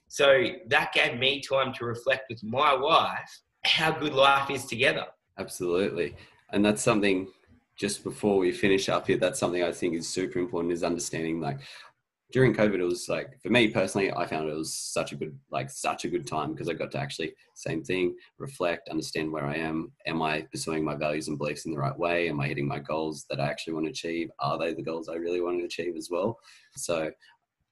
So 0.08 0.44
that 0.68 0.92
gave 0.92 1.18
me 1.18 1.40
time 1.40 1.72
to 1.74 1.84
reflect 1.84 2.24
with 2.28 2.42
my 2.42 2.74
wife 2.74 3.30
how 3.64 3.92
good 3.92 4.14
life 4.14 4.50
is 4.50 4.64
together. 4.64 5.06
Absolutely, 5.38 6.16
and 6.52 6.64
that's 6.64 6.82
something 6.82 7.28
just 7.78 8.02
before 8.02 8.38
we 8.38 8.50
finish 8.52 8.88
up 8.88 9.06
here, 9.06 9.16
that's 9.16 9.38
something 9.38 9.62
I 9.62 9.72
think 9.72 9.94
is 9.94 10.08
super 10.08 10.38
important 10.38 10.72
is 10.72 10.82
understanding 10.82 11.40
like 11.40 11.60
during 12.30 12.54
COVID, 12.54 12.74
it 12.74 12.84
was 12.84 13.08
like 13.08 13.40
for 13.40 13.48
me 13.48 13.68
personally, 13.68 14.12
I 14.12 14.26
found 14.26 14.50
it 14.50 14.54
was 14.54 14.74
such 14.74 15.12
a 15.12 15.16
good, 15.16 15.38
like 15.50 15.70
such 15.70 16.04
a 16.04 16.08
good 16.08 16.26
time 16.26 16.52
because 16.52 16.68
I 16.68 16.74
got 16.74 16.90
to 16.90 16.98
actually 16.98 17.32
same 17.54 17.82
thing, 17.82 18.14
reflect, 18.36 18.90
understand 18.90 19.32
where 19.32 19.46
I 19.46 19.56
am. 19.56 19.92
Am 20.06 20.20
I 20.20 20.42
pursuing 20.42 20.84
my 20.84 20.94
values 20.94 21.28
and 21.28 21.38
beliefs 21.38 21.64
in 21.64 21.72
the 21.72 21.78
right 21.78 21.98
way? 21.98 22.28
Am 22.28 22.38
I 22.38 22.48
hitting 22.48 22.68
my 22.68 22.80
goals 22.80 23.24
that 23.30 23.40
I 23.40 23.46
actually 23.46 23.72
want 23.72 23.86
to 23.86 23.90
achieve? 23.90 24.30
Are 24.40 24.58
they 24.58 24.74
the 24.74 24.82
goals 24.82 25.08
I 25.08 25.14
really 25.14 25.40
want 25.40 25.58
to 25.60 25.64
achieve 25.64 25.96
as 25.96 26.10
well? 26.10 26.38
So, 26.76 27.10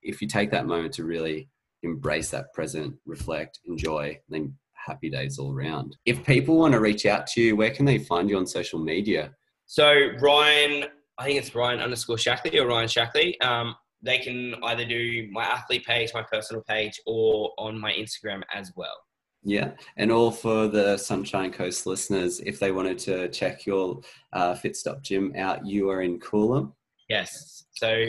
if 0.02 0.22
you 0.22 0.28
take 0.28 0.50
that 0.52 0.66
moment 0.66 0.94
to 0.94 1.04
really 1.04 1.48
embrace 1.82 2.30
that 2.30 2.54
present, 2.54 2.94
reflect, 3.04 3.60
enjoy, 3.66 4.18
then 4.28 4.54
happy 4.72 5.10
days 5.10 5.38
all 5.38 5.52
around. 5.52 5.96
If 6.06 6.24
people 6.24 6.56
want 6.56 6.72
to 6.72 6.80
reach 6.80 7.04
out 7.04 7.26
to 7.28 7.42
you, 7.42 7.56
where 7.56 7.72
can 7.72 7.84
they 7.84 7.98
find 7.98 8.30
you 8.30 8.38
on 8.38 8.46
social 8.46 8.78
media? 8.78 9.34
So 9.66 10.10
Ryan, 10.20 10.86
I 11.18 11.24
think 11.24 11.38
it's 11.38 11.54
Ryan 11.54 11.80
underscore 11.80 12.16
Shackley 12.16 12.58
or 12.60 12.66
Ryan 12.66 12.88
Shackley. 12.88 13.40
Um, 13.42 13.74
they 14.02 14.18
can 14.18 14.54
either 14.64 14.84
do 14.84 15.28
my 15.32 15.42
athlete 15.42 15.84
page, 15.84 16.12
my 16.14 16.22
personal 16.22 16.62
page, 16.62 17.00
or 17.06 17.52
on 17.58 17.78
my 17.78 17.92
Instagram 17.92 18.42
as 18.54 18.72
well. 18.76 18.96
Yeah, 19.42 19.72
and 19.96 20.10
all 20.10 20.30
for 20.30 20.66
the 20.66 20.96
Sunshine 20.96 21.52
Coast 21.52 21.86
listeners, 21.86 22.40
if 22.40 22.58
they 22.58 22.72
wanted 22.72 22.98
to 23.00 23.28
check 23.28 23.64
your 23.64 24.00
uh, 24.32 24.54
Fitstop 24.54 25.02
Gym 25.02 25.32
out, 25.36 25.64
you 25.64 25.88
are 25.88 26.02
in 26.02 26.18
Coolum. 26.18 26.72
Yes, 27.08 27.64
so 27.72 28.04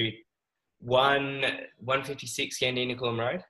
one 0.79 1.45
one 1.77 2.03
fifty 2.03 2.27
six 2.27 2.59
Yandina 2.59 2.97
Coolum 2.97 3.19
Road. 3.19 3.43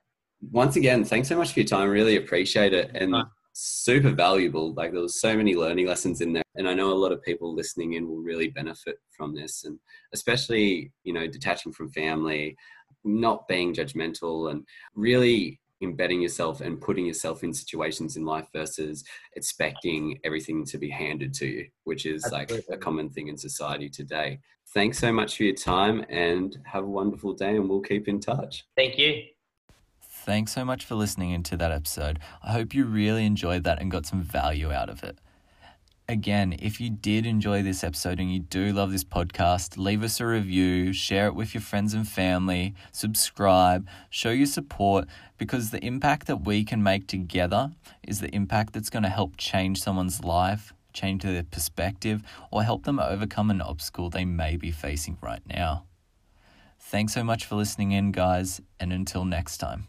Once 0.50 0.76
again, 0.76 1.04
thanks 1.04 1.28
so 1.28 1.36
much 1.36 1.52
for 1.52 1.60
your 1.60 1.66
time. 1.66 1.88
Really 1.88 2.16
appreciate 2.16 2.72
it, 2.72 2.90
and 2.94 3.14
super 3.58 4.10
valuable. 4.10 4.72
Like 4.74 4.92
there 4.92 5.02
was 5.02 5.20
so 5.20 5.36
many 5.36 5.54
learning 5.54 5.86
lessons 5.86 6.20
in 6.20 6.32
there, 6.32 6.44
and 6.54 6.68
I 6.68 6.74
know 6.74 6.92
a 6.92 6.94
lot 6.94 7.12
of 7.12 7.22
people 7.22 7.54
listening 7.54 7.94
in 7.94 8.08
will 8.08 8.22
really 8.22 8.48
benefit 8.48 8.98
from 9.10 9.34
this, 9.34 9.64
and 9.64 9.78
especially 10.12 10.92
you 11.02 11.12
know 11.12 11.26
detaching 11.26 11.72
from 11.72 11.90
family, 11.90 12.56
not 13.04 13.48
being 13.48 13.74
judgmental, 13.74 14.50
and 14.50 14.64
really 14.94 15.60
embedding 15.80 16.20
yourself 16.20 16.60
and 16.60 16.80
putting 16.80 17.06
yourself 17.06 17.44
in 17.44 17.52
situations 17.52 18.16
in 18.16 18.24
life 18.24 18.48
versus 18.52 19.04
expecting 19.34 20.18
everything 20.24 20.64
to 20.64 20.78
be 20.78 20.90
handed 20.90 21.32
to 21.32 21.46
you, 21.46 21.66
which 21.84 22.06
is 22.06 22.24
Absolutely. 22.24 22.56
like 22.56 22.64
a 22.70 22.76
common 22.76 23.08
thing 23.10 23.28
in 23.28 23.36
society 23.36 23.88
today. 23.88 24.40
Thanks 24.74 24.98
so 24.98 25.12
much 25.12 25.36
for 25.36 25.44
your 25.44 25.54
time 25.54 26.04
and 26.10 26.56
have 26.64 26.84
a 26.84 26.88
wonderful 26.88 27.32
day, 27.32 27.56
and 27.56 27.68
we'll 27.68 27.80
keep 27.80 28.06
in 28.06 28.20
touch. 28.20 28.66
Thank 28.76 28.98
you. 28.98 29.22
Thanks 30.28 30.52
so 30.52 30.62
much 30.62 30.84
for 30.84 30.94
listening 30.94 31.30
into 31.30 31.56
that 31.56 31.72
episode. 31.72 32.18
I 32.42 32.52
hope 32.52 32.74
you 32.74 32.84
really 32.84 33.24
enjoyed 33.24 33.64
that 33.64 33.80
and 33.80 33.90
got 33.90 34.04
some 34.04 34.20
value 34.20 34.70
out 34.70 34.90
of 34.90 35.02
it. 35.02 35.16
Again, 36.06 36.54
if 36.58 36.82
you 36.82 36.90
did 36.90 37.24
enjoy 37.24 37.62
this 37.62 37.82
episode 37.82 38.20
and 38.20 38.30
you 38.30 38.40
do 38.40 38.70
love 38.74 38.92
this 38.92 39.04
podcast, 39.04 39.78
leave 39.78 40.04
us 40.04 40.20
a 40.20 40.26
review, 40.26 40.92
share 40.92 41.28
it 41.28 41.34
with 41.34 41.54
your 41.54 41.62
friends 41.62 41.94
and 41.94 42.06
family, 42.06 42.74
subscribe, 42.92 43.88
show 44.10 44.28
your 44.28 44.44
support 44.44 45.06
because 45.38 45.70
the 45.70 45.82
impact 45.82 46.26
that 46.26 46.44
we 46.44 46.62
can 46.62 46.82
make 46.82 47.06
together 47.06 47.70
is 48.06 48.20
the 48.20 48.28
impact 48.34 48.74
that's 48.74 48.90
going 48.90 49.04
to 49.04 49.08
help 49.08 49.38
change 49.38 49.80
someone's 49.80 50.22
life, 50.22 50.74
change 50.92 51.22
their 51.22 51.42
perspective, 51.42 52.22
or 52.50 52.64
help 52.64 52.84
them 52.84 53.00
overcome 53.00 53.48
an 53.48 53.62
obstacle 53.62 54.10
they 54.10 54.26
may 54.26 54.58
be 54.58 54.70
facing 54.70 55.16
right 55.22 55.42
now. 55.46 55.84
Thanks 56.78 57.14
so 57.14 57.24
much 57.24 57.46
for 57.46 57.54
listening 57.54 57.92
in, 57.92 58.12
guys, 58.12 58.60
and 58.78 58.92
until 58.92 59.24
next 59.24 59.56
time. 59.56 59.88